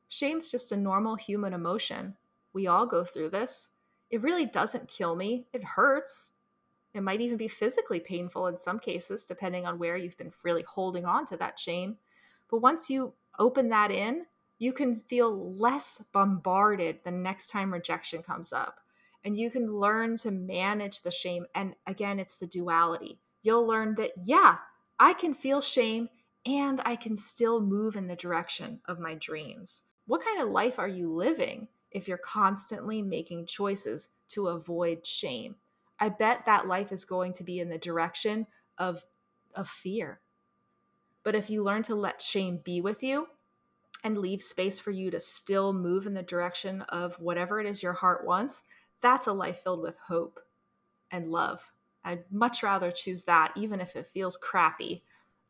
shame's 0.08 0.50
just 0.50 0.72
a 0.72 0.76
normal 0.76 1.16
human 1.16 1.52
emotion. 1.52 2.16
We 2.52 2.66
all 2.66 2.86
go 2.86 3.04
through 3.04 3.30
this. 3.30 3.70
It 4.10 4.22
really 4.22 4.46
doesn't 4.46 4.88
kill 4.88 5.14
me. 5.16 5.46
It 5.52 5.62
hurts. 5.62 6.32
It 6.94 7.02
might 7.02 7.20
even 7.20 7.36
be 7.36 7.48
physically 7.48 8.00
painful 8.00 8.46
in 8.46 8.56
some 8.56 8.78
cases 8.78 9.26
depending 9.26 9.66
on 9.66 9.78
where 9.78 9.96
you've 9.96 10.16
been 10.16 10.32
really 10.42 10.62
holding 10.62 11.04
on 11.04 11.26
to 11.26 11.36
that 11.36 11.58
shame. 11.58 11.98
But 12.50 12.62
once 12.62 12.88
you 12.88 13.12
open 13.38 13.68
that 13.68 13.90
in 13.90 14.24
you 14.58 14.72
can 14.72 14.94
feel 14.94 15.54
less 15.56 16.02
bombarded 16.12 16.98
the 17.04 17.10
next 17.10 17.48
time 17.48 17.72
rejection 17.72 18.22
comes 18.22 18.52
up 18.52 18.80
and 19.24 19.36
you 19.36 19.50
can 19.50 19.72
learn 19.72 20.16
to 20.18 20.30
manage 20.30 21.02
the 21.02 21.10
shame. 21.10 21.46
And 21.54 21.74
again, 21.86 22.18
it's 22.18 22.36
the 22.36 22.46
duality. 22.46 23.18
You'll 23.42 23.66
learn 23.66 23.94
that, 23.96 24.12
yeah, 24.22 24.56
I 24.98 25.12
can 25.12 25.34
feel 25.34 25.60
shame 25.60 26.08
and 26.46 26.80
I 26.84 26.96
can 26.96 27.16
still 27.16 27.60
move 27.60 27.96
in 27.96 28.06
the 28.06 28.16
direction 28.16 28.80
of 28.86 29.00
my 29.00 29.14
dreams. 29.14 29.82
What 30.06 30.24
kind 30.24 30.40
of 30.40 30.48
life 30.48 30.78
are 30.78 30.88
you 30.88 31.12
living 31.12 31.68
if 31.90 32.08
you're 32.08 32.18
constantly 32.18 33.02
making 33.02 33.46
choices 33.46 34.08
to 34.28 34.48
avoid 34.48 35.04
shame? 35.04 35.56
I 36.00 36.08
bet 36.08 36.46
that 36.46 36.68
life 36.68 36.92
is 36.92 37.04
going 37.04 37.32
to 37.34 37.44
be 37.44 37.58
in 37.58 37.68
the 37.68 37.78
direction 37.78 38.46
of, 38.78 39.04
of 39.54 39.68
fear. 39.68 40.20
But 41.24 41.34
if 41.34 41.50
you 41.50 41.62
learn 41.62 41.82
to 41.84 41.94
let 41.94 42.22
shame 42.22 42.60
be 42.64 42.80
with 42.80 43.02
you 43.02 43.26
and 44.04 44.16
leave 44.16 44.42
space 44.42 44.78
for 44.78 44.92
you 44.92 45.10
to 45.10 45.20
still 45.20 45.72
move 45.72 46.06
in 46.06 46.14
the 46.14 46.22
direction 46.22 46.82
of 46.82 47.20
whatever 47.20 47.60
it 47.60 47.66
is 47.66 47.82
your 47.82 47.92
heart 47.92 48.24
wants, 48.24 48.62
that's 49.00 49.26
a 49.26 49.32
life 49.32 49.58
filled 49.58 49.82
with 49.82 49.96
hope 49.98 50.40
and 51.10 51.30
love. 51.30 51.72
I'd 52.04 52.24
much 52.30 52.62
rather 52.62 52.90
choose 52.90 53.24
that, 53.24 53.52
even 53.56 53.80
if 53.80 53.96
it 53.96 54.06
feels 54.06 54.36
crappy, 54.36 55.04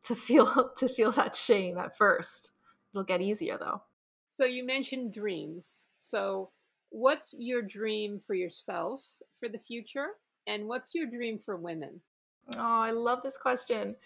to 0.04 0.14
feel 0.14 0.70
to 0.76 0.88
feel 0.88 1.12
that 1.12 1.34
shame 1.34 1.78
at 1.78 1.96
first. 1.96 2.52
It'll 2.92 3.04
get 3.04 3.20
easier 3.20 3.58
though. 3.58 3.82
So 4.28 4.44
you 4.44 4.64
mentioned 4.64 5.12
dreams. 5.12 5.86
So 5.98 6.50
what's 6.90 7.34
your 7.38 7.62
dream 7.62 8.18
for 8.18 8.34
yourself 8.34 9.04
for 9.38 9.48
the 9.48 9.58
future? 9.58 10.08
And 10.46 10.66
what's 10.66 10.94
your 10.94 11.06
dream 11.06 11.38
for 11.38 11.56
women? 11.56 12.00
Oh, 12.56 12.80
I 12.80 12.90
love 12.92 13.22
this 13.22 13.36
question. 13.36 13.96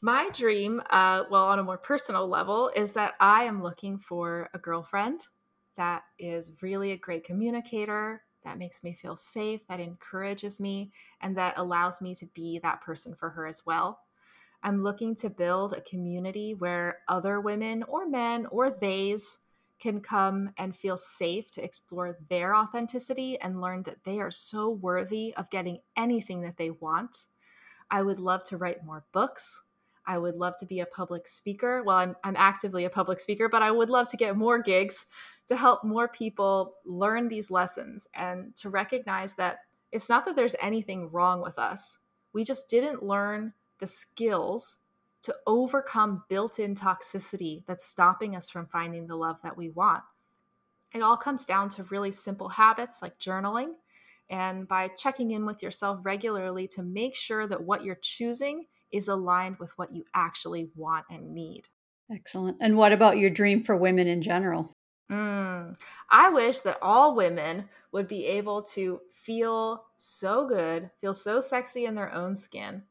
My 0.00 0.30
dream, 0.32 0.80
uh, 0.90 1.24
well, 1.30 1.44
on 1.44 1.58
a 1.58 1.64
more 1.64 1.78
personal 1.78 2.28
level, 2.28 2.70
is 2.76 2.92
that 2.92 3.14
I 3.18 3.44
am 3.44 3.62
looking 3.62 3.98
for 3.98 4.48
a 4.54 4.58
girlfriend 4.58 5.22
that 5.76 6.04
is 6.18 6.52
really 6.62 6.92
a 6.92 6.96
great 6.96 7.24
communicator, 7.24 8.22
that 8.44 8.58
makes 8.58 8.82
me 8.82 8.94
feel 8.94 9.16
safe, 9.16 9.66
that 9.68 9.80
encourages 9.80 10.60
me, 10.60 10.92
and 11.20 11.36
that 11.36 11.54
allows 11.56 12.00
me 12.00 12.14
to 12.16 12.26
be 12.26 12.58
that 12.60 12.80
person 12.80 13.14
for 13.14 13.30
her 13.30 13.46
as 13.46 13.64
well. 13.66 14.00
I'm 14.62 14.82
looking 14.82 15.14
to 15.16 15.30
build 15.30 15.72
a 15.72 15.80
community 15.80 16.54
where 16.54 16.98
other 17.08 17.40
women 17.40 17.84
or 17.84 18.08
men 18.08 18.46
or 18.46 18.70
theys 18.70 19.38
can 19.78 20.00
come 20.00 20.50
and 20.58 20.74
feel 20.74 20.96
safe 20.96 21.50
to 21.52 21.62
explore 21.62 22.18
their 22.28 22.54
authenticity 22.54 23.38
and 23.40 23.60
learn 23.60 23.84
that 23.84 24.02
they 24.04 24.18
are 24.18 24.30
so 24.30 24.68
worthy 24.70 25.32
of 25.36 25.50
getting 25.50 25.78
anything 25.96 26.40
that 26.40 26.56
they 26.56 26.70
want. 26.70 27.26
I 27.90 28.02
would 28.02 28.18
love 28.18 28.42
to 28.44 28.56
write 28.56 28.84
more 28.84 29.04
books. 29.12 29.60
I 30.04 30.18
would 30.18 30.34
love 30.34 30.54
to 30.58 30.66
be 30.66 30.80
a 30.80 30.86
public 30.86 31.28
speaker. 31.28 31.82
Well, 31.84 31.96
I'm, 31.96 32.16
I'm 32.24 32.36
actively 32.36 32.84
a 32.84 32.90
public 32.90 33.20
speaker, 33.20 33.48
but 33.48 33.62
I 33.62 33.70
would 33.70 33.90
love 33.90 34.10
to 34.10 34.16
get 34.16 34.36
more 34.36 34.58
gigs 34.58 35.06
to 35.48 35.56
help 35.56 35.82
more 35.82 36.08
people 36.08 36.74
learn 36.84 37.28
these 37.28 37.50
lessons 37.50 38.06
and 38.14 38.54
to 38.56 38.68
recognize 38.68 39.34
that 39.34 39.60
it's 39.90 40.08
not 40.08 40.24
that 40.26 40.36
there's 40.36 40.54
anything 40.60 41.10
wrong 41.10 41.40
with 41.42 41.58
us. 41.58 41.98
We 42.32 42.44
just 42.44 42.68
didn't 42.68 43.02
learn 43.02 43.54
the 43.80 43.86
skills 43.86 44.76
to 45.22 45.34
overcome 45.46 46.24
built 46.28 46.58
in 46.58 46.74
toxicity 46.74 47.64
that's 47.66 47.84
stopping 47.84 48.36
us 48.36 48.50
from 48.50 48.66
finding 48.66 49.06
the 49.06 49.16
love 49.16 49.38
that 49.42 49.56
we 49.56 49.70
want. 49.70 50.02
It 50.94 51.02
all 51.02 51.16
comes 51.16 51.44
down 51.44 51.70
to 51.70 51.84
really 51.84 52.12
simple 52.12 52.50
habits 52.50 53.02
like 53.02 53.18
journaling 53.18 53.72
and 54.30 54.68
by 54.68 54.88
checking 54.88 55.30
in 55.30 55.46
with 55.46 55.62
yourself 55.62 56.00
regularly 56.04 56.68
to 56.68 56.82
make 56.82 57.16
sure 57.16 57.46
that 57.46 57.62
what 57.62 57.82
you're 57.82 57.98
choosing 58.00 58.66
is 58.92 59.08
aligned 59.08 59.58
with 59.58 59.72
what 59.76 59.92
you 59.92 60.04
actually 60.14 60.70
want 60.74 61.06
and 61.10 61.34
need. 61.34 61.68
Excellent. 62.10 62.56
And 62.60 62.76
what 62.76 62.92
about 62.92 63.18
your 63.18 63.30
dream 63.30 63.62
for 63.62 63.76
women 63.76 64.06
in 64.06 64.22
general? 64.22 64.72
Mm, 65.10 65.76
I 66.10 66.28
wish 66.28 66.60
that 66.60 66.78
all 66.82 67.14
women 67.14 67.68
would 67.92 68.08
be 68.08 68.26
able 68.26 68.62
to 68.62 69.00
feel 69.12 69.84
so 69.96 70.46
good, 70.46 70.90
feel 71.00 71.14
so 71.14 71.40
sexy 71.40 71.86
in 71.86 71.94
their 71.94 72.12
own 72.12 72.34
skin, 72.34 72.82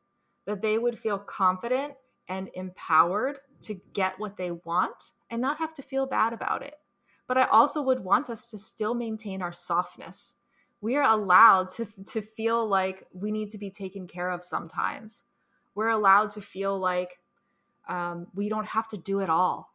that 0.45 0.61
they 0.61 0.77
would 0.77 0.97
feel 0.97 1.19
confident 1.19 1.93
and 2.27 2.49
empowered 2.55 3.39
to 3.61 3.75
get 3.93 4.19
what 4.19 4.37
they 4.37 4.51
want 4.51 5.11
and 5.29 5.41
not 5.41 5.59
have 5.59 5.73
to 5.75 5.81
feel 5.81 6.05
bad 6.05 6.33
about 6.33 6.63
it. 6.63 6.75
But 7.27 7.37
I 7.37 7.45
also 7.45 7.81
would 7.83 7.99
want 7.99 8.29
us 8.29 8.49
to 8.51 8.57
still 8.57 8.93
maintain 8.93 9.41
our 9.41 9.53
softness. 9.53 10.35
We 10.81 10.95
are 10.95 11.03
allowed 11.03 11.69
to, 11.69 11.85
to 12.05 12.21
feel 12.21 12.67
like 12.67 13.05
we 13.11 13.31
need 13.31 13.49
to 13.51 13.57
be 13.57 13.69
taken 13.69 14.07
care 14.07 14.31
of 14.31 14.43
sometimes. 14.43 15.23
We're 15.75 15.89
allowed 15.89 16.31
to 16.31 16.41
feel 16.41 16.79
like 16.79 17.19
um, 17.87 18.27
we 18.33 18.49
don't 18.49 18.65
have 18.67 18.87
to 18.89 18.97
do 18.97 19.19
it 19.19 19.29
all, 19.29 19.73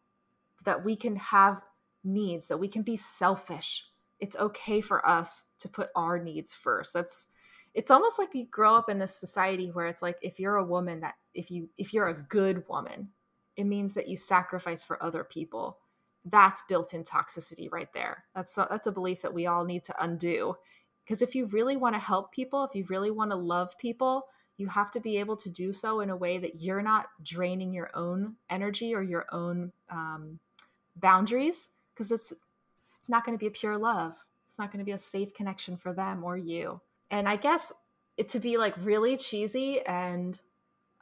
that 0.65 0.85
we 0.85 0.97
can 0.97 1.17
have 1.17 1.61
needs, 2.05 2.49
that 2.49 2.59
we 2.59 2.69
can 2.69 2.83
be 2.83 2.97
selfish. 2.97 3.87
It's 4.21 4.37
okay 4.37 4.81
for 4.81 5.07
us 5.07 5.45
to 5.59 5.69
put 5.69 5.91
our 5.97 6.19
needs 6.19 6.53
first. 6.53 6.93
That's 6.95 7.27
it's 7.75 7.91
almost 7.91 8.19
like 8.19 8.35
you 8.35 8.47
grow 8.47 8.75
up 8.75 8.91
in 8.91 9.01
a 9.01 9.07
society 9.07 9.71
where 9.71 9.87
it's 9.87 10.03
like 10.03 10.19
if 10.21 10.39
you're 10.39 10.57
a 10.57 10.65
woman 10.65 11.01
that 11.01 11.15
if 11.35 11.51
you 11.51 11.69
if 11.77 11.93
you're 11.95 12.09
a 12.09 12.23
good 12.23 12.65
woman, 12.69 13.09
it 13.57 13.65
means 13.65 13.95
that 13.95 14.09
you 14.09 14.17
sacrifice 14.17 14.85
for 14.85 15.03
other 15.03 15.25
people. 15.25 15.79
That's 16.25 16.63
built-in 16.69 17.03
toxicity 17.03 17.69
right 17.73 17.93
there. 17.93 18.25
That's 18.35 18.57
a, 18.57 18.69
that's 18.71 18.87
a 18.87 18.93
belief 18.93 19.23
that 19.23 19.35
we 19.35 19.47
all 19.47 19.65
need 19.65 19.85
to 19.85 20.05
undo. 20.05 20.57
Because 21.05 21.21
if 21.21 21.35
you 21.35 21.47
really 21.47 21.77
want 21.77 21.97
to 21.97 22.01
help 22.01 22.33
people, 22.33 22.63
if 22.65 22.77
you 22.77 22.85
really 22.89 23.11
want 23.11 23.33
to 23.33 23.37
love 23.37 23.77
people, 23.79 24.27
you 24.57 24.69
have 24.69 24.93
to 24.93 25.01
be 25.01 25.17
able 25.17 25.37
to 25.37 25.51
do 25.51 25.73
so 25.73 25.99
in 25.99 26.11
a 26.11 26.17
way 26.17 26.39
that 26.39 26.61
you're 26.61 26.83
not 26.83 27.07
draining 27.25 27.73
your 27.73 27.91
own 27.95 28.37
energy 28.49 28.95
or 28.95 29.03
your 29.03 29.27
own 29.33 29.73
um, 29.91 30.39
boundaries 30.95 31.71
because 31.95 32.13
it's 32.13 32.33
not 33.09 33.25
going 33.25 33.37
to 33.37 33.41
be 33.41 33.47
a 33.47 33.51
pure 33.51 33.77
love. 33.77 34.17
It's 34.45 34.59
not 34.59 34.71
going 34.71 34.79
to 34.79 34.85
be 34.85 34.93
a 34.93 34.99
safe 34.99 35.35
connection 35.35 35.77
for 35.77 35.93
them 35.93 36.25
or 36.25 36.37
you. 36.37 36.81
And 37.11 37.29
I 37.29 37.37
guess 37.37 37.73
it 38.17 38.29
to 38.31 38.41
be 38.41 38.57
like 38.57 38.75
really 38.83 39.17
cheesy 39.17 39.81
and 39.83 40.39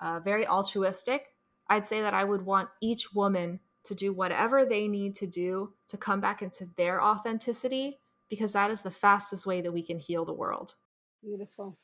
uh, 0.00 0.20
very 0.20 0.46
altruistic, 0.46 1.34
I'd 1.68 1.86
say 1.86 2.00
that 2.00 2.14
I 2.14 2.24
would 2.24 2.42
want 2.42 2.68
each 2.80 3.14
woman 3.14 3.60
to 3.84 3.94
do 3.94 4.12
whatever 4.12 4.64
they 4.64 4.88
need 4.88 5.14
to 5.16 5.26
do 5.26 5.72
to 5.88 5.96
come 5.96 6.20
back 6.20 6.42
into 6.42 6.68
their 6.76 7.02
authenticity 7.02 7.98
because 8.28 8.52
that 8.52 8.70
is 8.70 8.82
the 8.82 8.90
fastest 8.90 9.46
way 9.46 9.60
that 9.60 9.72
we 9.72 9.82
can 9.82 9.98
heal 9.98 10.24
the 10.24 10.32
world. 10.32 10.74
Beautiful. 11.22 11.76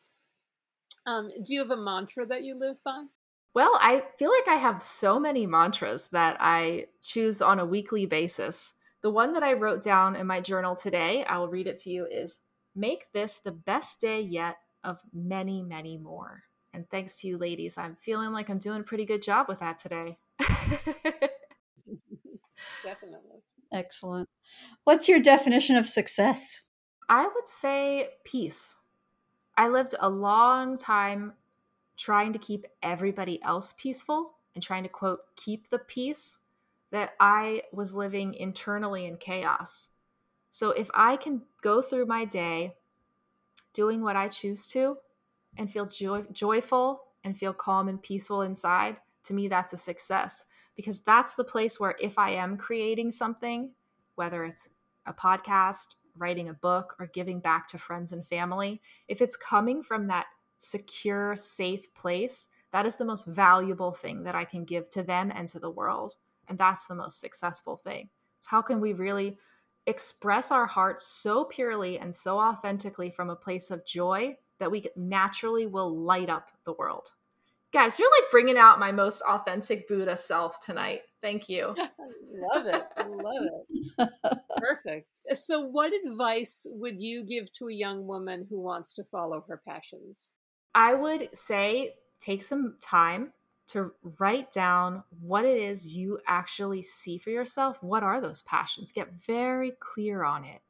Um, 1.07 1.31
do 1.45 1.53
you 1.53 1.61
have 1.61 1.71
a 1.71 1.77
mantra 1.77 2.27
that 2.27 2.43
you 2.43 2.59
live 2.59 2.77
by? 2.85 3.05
Well, 3.55 3.79
I 3.81 4.05
feel 4.19 4.31
like 4.31 4.49
I 4.49 4.57
have 4.57 4.83
so 4.83 5.19
many 5.19 5.47
mantras 5.47 6.09
that 6.09 6.37
I 6.41 6.87
choose 7.03 7.41
on 7.41 7.59
a 7.59 7.65
weekly 7.65 8.05
basis. 8.05 8.75
The 9.03 9.11
one 9.11 9.33
that 9.35 9.43
I 9.43 9.53
wrote 9.53 9.83
down 9.83 10.17
in 10.17 10.27
my 10.27 10.41
journal 10.41 10.75
today, 10.75 11.25
I 11.25 11.39
will 11.39 11.49
read 11.49 11.67
it 11.67 11.79
to 11.79 11.91
you, 11.91 12.07
is 12.07 12.41
make 12.75 13.13
this 13.13 13.39
the 13.39 13.53
best 13.53 14.01
day 14.01 14.21
yet 14.21 14.57
of 14.83 15.01
many, 15.13 15.63
many 15.63 15.99
more. 15.99 16.45
And 16.73 16.89
thanks 16.91 17.21
to 17.21 17.29
you, 17.29 17.39
ladies, 17.39 17.79
I'm 17.79 17.97
feeling 18.01 18.33
like 18.33 18.51
I'm 18.51 18.59
doing 18.59 18.81
a 18.81 18.85
pretty 18.85 19.05
good 19.05 19.23
job 19.23 19.47
with 19.49 19.61
that 19.61 19.79
today. 19.79 20.19
Definitely. 22.83 23.43
Excellent. 23.73 24.29
What's 24.85 25.09
your 25.09 25.21
definition 25.21 25.77
of 25.77 25.89
success? 25.89 26.69
I 27.09 27.27
would 27.27 27.47
say 27.47 28.11
peace. 28.25 28.75
I 29.57 29.69
lived 29.69 29.95
a 29.99 30.11
long 30.11 30.77
time 30.77 31.33
trying 31.97 32.33
to 32.33 32.39
keep 32.39 32.67
everybody 32.83 33.43
else 33.43 33.75
peaceful 33.79 34.35
and 34.55 34.63
trying 34.63 34.83
to 34.83 34.89
quote 34.89 35.21
keep 35.35 35.71
the 35.71 35.79
peace 35.79 36.39
that 36.91 37.13
I 37.21 37.63
was 37.73 37.97
living 37.97 38.35
internally 38.35 39.07
in 39.07 39.17
chaos. 39.17 39.91
So 40.51 40.71
if 40.71 40.91
I 40.95 41.17
can 41.17 41.43
go 41.63 41.83
through 41.83 42.07
my 42.07 42.25
day 42.25 42.75
doing 43.73 44.03
what 44.03 44.17
I 44.17 44.29
choose 44.29 44.67
to 44.69 44.97
and 45.57 45.71
feel 45.71 45.87
joy- 45.87 46.27
joyful 46.33 47.03
and 47.25 47.37
feel 47.37 47.53
calm 47.53 47.89
and 47.89 48.03
peaceful 48.03 48.43
inside, 48.43 49.01
to 49.25 49.35
me 49.35 49.49
that's 49.49 49.73
a 49.73 49.77
success 49.77 50.45
because 50.77 51.01
that's 51.01 51.35
the 51.35 51.45
place 51.45 51.81
where 51.81 51.97
if 52.01 52.19
I 52.19 52.31
am 52.31 52.57
creating 52.57 53.11
something, 53.11 53.73
whether 54.15 54.45
it's 54.45 54.69
a 55.05 55.13
podcast, 55.13 55.97
writing 56.17 56.49
a 56.49 56.55
book 56.55 56.95
or 56.99 57.07
giving 57.07 57.41
back 57.41 57.69
to 57.69 57.79
friends 57.79 58.13
and 58.13 58.27
family, 58.27 58.81
if 59.09 59.21
it's 59.21 59.37
coming 59.37 59.83
from 59.83 60.07
that 60.07 60.27
secure, 60.59 61.37
safe 61.37 61.93
place, 61.95 62.49
that 62.73 62.87
is 62.87 62.97
the 62.97 63.05
most 63.05 63.27
valuable 63.27 63.93
thing 63.93 64.23
that 64.25 64.35
I 64.35 64.45
can 64.45 64.65
give 64.65 64.89
to 64.91 65.03
them 65.03 65.33
and 65.35 65.49
to 65.51 65.59
the 65.59 65.71
world. 65.71 66.15
And 66.49 66.59
that's 66.59 66.87
the 66.87 66.95
most 66.95 67.21
successful 67.21 67.77
thing. 67.77 68.09
It's 68.39 68.47
how 68.47 68.63
can 68.63 68.81
we 68.81 68.93
really 68.93 69.39
express 69.87 70.51
our 70.51 70.67
hearts 70.67 71.07
so 71.07 71.45
purely 71.45 71.99
and 71.99 72.15
so 72.15 72.39
authentically 72.39 73.11
from 73.11 73.31
a 73.31 73.37
place 73.37 73.71
of 73.71 73.87
joy 73.87 74.37
that 74.59 74.71
we 74.71 74.85
naturally 74.97 75.67
will 75.67 75.97
light 75.97 76.29
up 76.29 76.51
the 76.65 76.73
world. 76.73 77.13
Guys, 77.73 77.99
you're 77.99 78.11
like 78.11 78.31
bringing 78.31 78.57
out 78.57 78.79
my 78.79 78.91
most 78.91 79.23
authentic 79.23 79.87
Buddha 79.87 80.17
self 80.17 80.61
tonight. 80.61 81.03
Thank 81.21 81.49
you. 81.49 81.75
love 82.55 82.67
it. 82.67 82.85
I 82.97 83.07
love 83.07 83.49
it. 83.99 84.09
Perfect. 84.57 85.09
So, 85.33 85.61
what 85.61 85.93
advice 85.93 86.67
would 86.71 87.01
you 87.01 87.25
give 87.25 87.53
to 87.55 87.69
a 87.69 87.73
young 87.73 88.07
woman 88.07 88.47
who 88.49 88.61
wants 88.61 88.95
to 88.95 89.05
follow 89.05 89.45
her 89.49 89.61
passions? 89.67 90.33
I 90.75 90.95
would 90.95 91.29
say 91.37 91.95
take 92.19 92.43
some 92.43 92.77
time 92.81 93.33
to 93.69 93.93
write 94.19 94.53
down 94.53 95.03
what 95.21 95.45
it 95.45 95.59
is 95.59 95.95
you 95.95 96.19
actually 96.27 96.83
see 96.83 97.19
for 97.19 97.31
yourself. 97.31 97.83
What 97.83 98.03
are 98.03 98.21
those 98.21 98.43
passions? 98.43 98.93
Get 98.93 99.13
very 99.13 99.73
clear 99.81 100.23
on 100.25 100.45
it. 100.45 100.63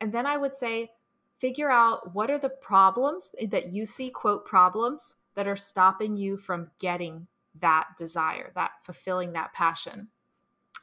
And 0.00 0.12
then 0.12 0.26
I 0.26 0.36
would 0.36 0.52
say, 0.52 0.90
figure 1.38 1.70
out 1.70 2.14
what 2.14 2.30
are 2.30 2.38
the 2.38 2.48
problems 2.48 3.34
that 3.48 3.68
you 3.68 3.86
see, 3.86 4.10
quote, 4.10 4.46
problems 4.46 5.16
that 5.34 5.46
are 5.46 5.56
stopping 5.56 6.16
you 6.16 6.36
from 6.36 6.70
getting 6.78 7.26
that 7.60 7.88
desire, 7.96 8.50
that 8.54 8.72
fulfilling 8.82 9.32
that 9.32 9.52
passion. 9.52 10.08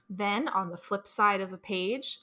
Then 0.09 0.47
on 0.47 0.69
the 0.69 0.77
flip 0.77 1.07
side 1.07 1.41
of 1.41 1.51
the 1.51 1.57
page, 1.57 2.19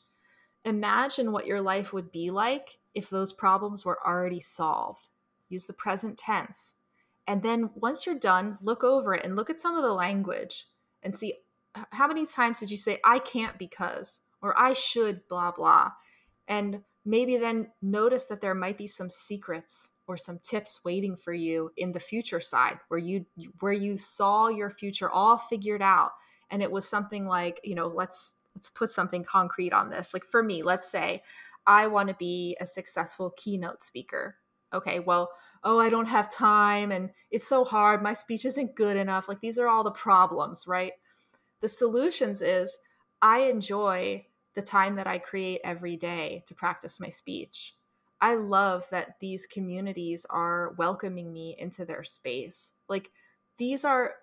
imagine 0.65 1.33
what 1.33 1.47
your 1.47 1.61
life 1.61 1.93
would 1.93 2.11
be 2.13 2.31
like 2.31 2.79
if 2.95 3.11
those 3.11 3.33
problems 3.33 3.85
were 3.85 3.99
already 4.07 4.41
solved. 4.41 5.09
Use 5.49 5.67
the 5.67 5.73
present 5.73 6.19
tense. 6.19 6.75
And 7.29 7.43
then 7.43 7.69
once 7.75 8.07
you're 8.07 8.19
done, 8.19 8.57
look 8.63 8.83
over 8.83 9.15
it 9.15 9.25
and 9.25 9.37
look 9.37 9.51
at 9.51 9.61
some 9.61 9.77
of 9.77 9.83
the 9.83 9.93
language 9.93 10.67
and 11.03 11.15
see 11.15 11.35
how 11.93 12.09
many 12.09 12.25
times 12.25 12.59
did 12.59 12.71
you 12.71 12.79
say, 12.79 12.99
I 13.05 13.19
can't 13.19 13.59
because, 13.59 14.21
or 14.41 14.59
I 14.59 14.73
should, 14.73 15.29
blah, 15.29 15.53
blah. 15.53 15.93
And 16.49 16.81
maybe 17.05 17.37
then 17.37 17.69
notice 17.83 18.25
that 18.25 18.41
there 18.41 18.55
might 18.55 18.79
be 18.79 18.87
some 18.87 19.11
secrets 19.11 19.91
or 20.07 20.17
some 20.17 20.39
tips 20.39 20.81
waiting 20.87 21.17
for 21.17 21.35
you 21.35 21.71
in 21.77 21.93
the 21.93 22.01
future 22.01 22.41
side 22.41 22.79
where 22.89 22.99
you 22.99 23.27
where 23.61 23.75
you 23.75 23.99
saw 23.99 24.49
your 24.49 24.71
future 24.71 25.11
all 25.11 25.37
figured 25.37 25.83
out. 25.83 26.13
And 26.51 26.63
it 26.63 26.73
was 26.73 26.89
something 26.89 27.27
like 27.27 27.61
you 27.63 27.75
know 27.75 27.89
let's 27.89 28.37
let's 28.57 28.71
put 28.71 28.89
something 28.89 29.23
concrete 29.23 29.75
on 29.75 29.91
this. 29.91 30.15
Like 30.15 30.25
for 30.25 30.43
me 30.43 30.63
let's 30.63 30.91
say 30.91 31.23
i 31.67 31.87
want 31.87 32.09
to 32.09 32.15
be 32.15 32.57
a 32.59 32.65
successful 32.65 33.35
keynote 33.37 33.83
speaker. 33.83 34.37
Okay 34.73 34.99
well 34.99 35.31
oh 35.65 35.79
i 35.79 35.89
don't 35.89 36.09
have 36.09 36.31
time 36.31 36.93
and 36.93 37.11
it's 37.31 37.47
so 37.47 37.65
hard 37.65 38.03
my 38.03 38.13
speech 38.13 38.45
isn't 38.45 38.75
good 38.75 38.97
enough 38.97 39.29
like 39.29 39.41
these 39.41 39.59
are 39.59 39.69
all 39.69 39.85
the 39.85 39.91
problems 39.91 40.67
right 40.67 40.93
the 41.61 41.69
solutions 41.69 42.43
is 42.43 42.79
i 43.23 43.41
enjoy 43.41 44.25
the 44.55 44.63
time 44.63 44.97
that 44.97 45.07
i 45.07 45.19
create 45.19 45.61
every 45.65 45.97
day 45.97 46.43
to 46.47 46.55
practice 46.55 47.01
my 47.01 47.09
speech 47.09 47.75
I 48.21 48.35
love 48.35 48.87
that 48.91 49.17
these 49.21 49.47
communities 49.47 50.27
are 50.29 50.75
welcoming 50.77 51.33
me 51.33 51.55
into 51.59 51.85
their 51.85 52.03
space. 52.03 52.73
Like 52.89 53.11
these 53.59 53.85
are 53.85 54.15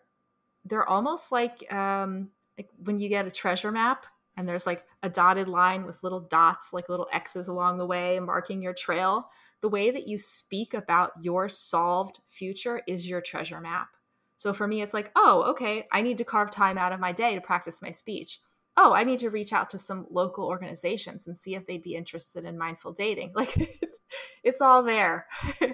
they're 0.65 0.87
almost 0.87 1.31
like 1.31 1.71
um 1.71 2.29
like 2.57 2.69
when 2.83 2.99
you 2.99 3.09
get 3.09 3.27
a 3.27 3.31
treasure 3.31 3.71
map 3.71 4.05
and 4.37 4.47
there's 4.49 4.65
like 4.65 4.83
a 5.03 5.09
dotted 5.09 5.47
line 5.47 5.85
with 5.85 6.01
little 6.03 6.21
dots 6.21 6.73
like 6.73 6.89
little 6.89 7.07
x's 7.13 7.47
along 7.47 7.77
the 7.77 7.85
way 7.85 8.19
marking 8.19 8.61
your 8.61 8.73
trail 8.73 9.29
the 9.65 9.69
way 9.69 9.89
that 9.89 10.07
you 10.07 10.15
speak 10.19 10.75
about 10.75 11.11
your 11.19 11.49
solved 11.49 12.19
future 12.29 12.83
is 12.87 13.09
your 13.09 13.19
treasure 13.19 13.59
map 13.59 13.87
so 14.35 14.53
for 14.53 14.67
me 14.67 14.83
it's 14.83 14.93
like 14.93 15.11
oh 15.15 15.41
okay 15.47 15.87
i 15.91 16.03
need 16.03 16.19
to 16.19 16.23
carve 16.23 16.51
time 16.51 16.77
out 16.77 16.93
of 16.93 16.99
my 16.99 17.11
day 17.11 17.33
to 17.33 17.41
practice 17.41 17.81
my 17.81 17.89
speech 17.89 18.39
oh, 18.77 18.93
I 18.93 19.03
need 19.03 19.19
to 19.19 19.29
reach 19.29 19.53
out 19.53 19.69
to 19.69 19.77
some 19.77 20.05
local 20.09 20.45
organizations 20.45 21.27
and 21.27 21.37
see 21.37 21.55
if 21.55 21.65
they'd 21.65 21.81
be 21.81 21.95
interested 21.95 22.45
in 22.45 22.57
mindful 22.57 22.91
dating. 22.93 23.31
Like 23.35 23.55
it's 23.57 23.99
it's 24.43 24.61
all 24.61 24.83
there. 24.83 25.27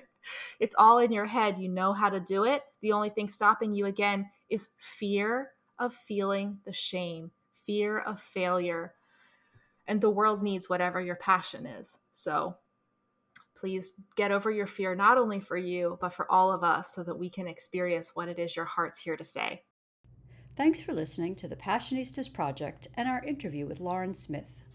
it's 0.59 0.75
all 0.77 0.99
in 0.99 1.11
your 1.11 1.25
head. 1.25 1.57
You 1.57 1.69
know 1.69 1.93
how 1.93 2.09
to 2.09 2.19
do 2.19 2.45
it. 2.45 2.63
The 2.81 2.91
only 2.91 3.09
thing 3.09 3.27
stopping 3.27 3.73
you 3.73 3.85
again 3.85 4.29
is 4.49 4.69
fear 4.77 5.49
of 5.79 5.93
feeling 5.93 6.59
the 6.65 6.73
shame, 6.73 7.31
fear 7.65 7.97
of 7.99 8.21
failure. 8.21 8.93
And 9.87 9.99
the 9.99 10.11
world 10.11 10.43
needs 10.43 10.69
whatever 10.69 11.01
your 11.01 11.15
passion 11.15 11.65
is. 11.65 11.97
So 12.11 12.57
please 13.61 13.93
get 14.17 14.31
over 14.31 14.49
your 14.49 14.65
fear, 14.65 14.95
not 14.95 15.19
only 15.19 15.39
for 15.39 15.55
you, 15.55 15.97
but 16.01 16.13
for 16.13 16.29
all 16.31 16.51
of 16.51 16.63
us, 16.63 16.93
so 16.93 17.03
that 17.03 17.17
we 17.17 17.29
can 17.29 17.47
experience 17.47 18.15
what 18.15 18.27
it 18.27 18.39
is 18.39 18.55
your 18.55 18.65
heart's 18.65 18.99
here 18.99 19.15
to 19.15 19.23
say. 19.23 19.61
Thanks 20.57 20.81
for 20.81 20.93
listening 20.93 21.35
to 21.35 21.47
the 21.47 21.55
Passionistas 21.55 22.33
Project 22.33 22.87
and 22.97 23.07
our 23.07 23.23
interview 23.23 23.67
with 23.67 23.79
Lauren 23.79 24.15
Smith. 24.15 24.65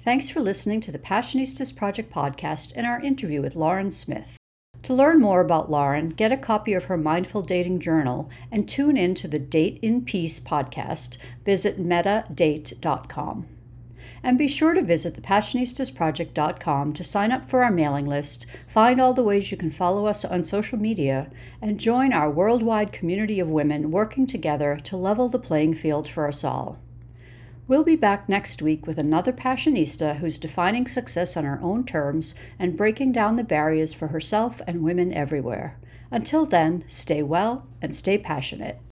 Thanks 0.00 0.28
for 0.28 0.40
listening 0.40 0.82
to 0.82 0.92
the 0.92 0.98
Passionistas 0.98 1.74
Project 1.74 2.12
podcast 2.12 2.74
and 2.76 2.86
our 2.86 3.00
interview 3.00 3.40
with 3.40 3.56
Lauren 3.56 3.90
Smith. 3.90 4.36
To 4.82 4.92
learn 4.92 5.18
more 5.18 5.40
about 5.40 5.70
Lauren, 5.70 6.10
get 6.10 6.30
a 6.30 6.36
copy 6.36 6.74
of 6.74 6.84
her 6.84 6.98
Mindful 6.98 7.40
Dating 7.40 7.80
Journal 7.80 8.28
and 8.52 8.68
tune 8.68 8.98
in 8.98 9.14
to 9.14 9.26
the 9.26 9.38
Date 9.38 9.78
in 9.80 10.04
Peace 10.04 10.38
podcast. 10.38 11.16
Visit 11.42 11.80
mettadate.com. 11.80 13.46
And 14.24 14.38
be 14.38 14.48
sure 14.48 14.72
to 14.72 14.80
visit 14.80 15.20
thepassionistasproject.com 15.20 16.94
to 16.94 17.04
sign 17.04 17.30
up 17.30 17.44
for 17.44 17.62
our 17.62 17.70
mailing 17.70 18.06
list, 18.06 18.46
find 18.66 18.98
all 18.98 19.12
the 19.12 19.22
ways 19.22 19.50
you 19.50 19.58
can 19.58 19.70
follow 19.70 20.06
us 20.06 20.24
on 20.24 20.42
social 20.42 20.78
media, 20.78 21.30
and 21.60 21.78
join 21.78 22.10
our 22.14 22.30
worldwide 22.30 22.90
community 22.90 23.38
of 23.38 23.48
women 23.48 23.90
working 23.90 24.24
together 24.24 24.80
to 24.84 24.96
level 24.96 25.28
the 25.28 25.38
playing 25.38 25.74
field 25.74 26.08
for 26.08 26.26
us 26.26 26.42
all. 26.42 26.78
We'll 27.68 27.84
be 27.84 27.96
back 27.96 28.26
next 28.26 28.62
week 28.62 28.86
with 28.86 28.96
another 28.96 29.32
Passionista 29.32 30.16
who's 30.16 30.38
defining 30.38 30.86
success 30.86 31.36
on 31.36 31.44
her 31.44 31.60
own 31.62 31.84
terms 31.84 32.34
and 32.58 32.78
breaking 32.78 33.12
down 33.12 33.36
the 33.36 33.44
barriers 33.44 33.92
for 33.92 34.08
herself 34.08 34.62
and 34.66 34.82
women 34.82 35.12
everywhere. 35.12 35.78
Until 36.10 36.46
then, 36.46 36.84
stay 36.86 37.22
well 37.22 37.66
and 37.82 37.94
stay 37.94 38.16
passionate. 38.16 38.80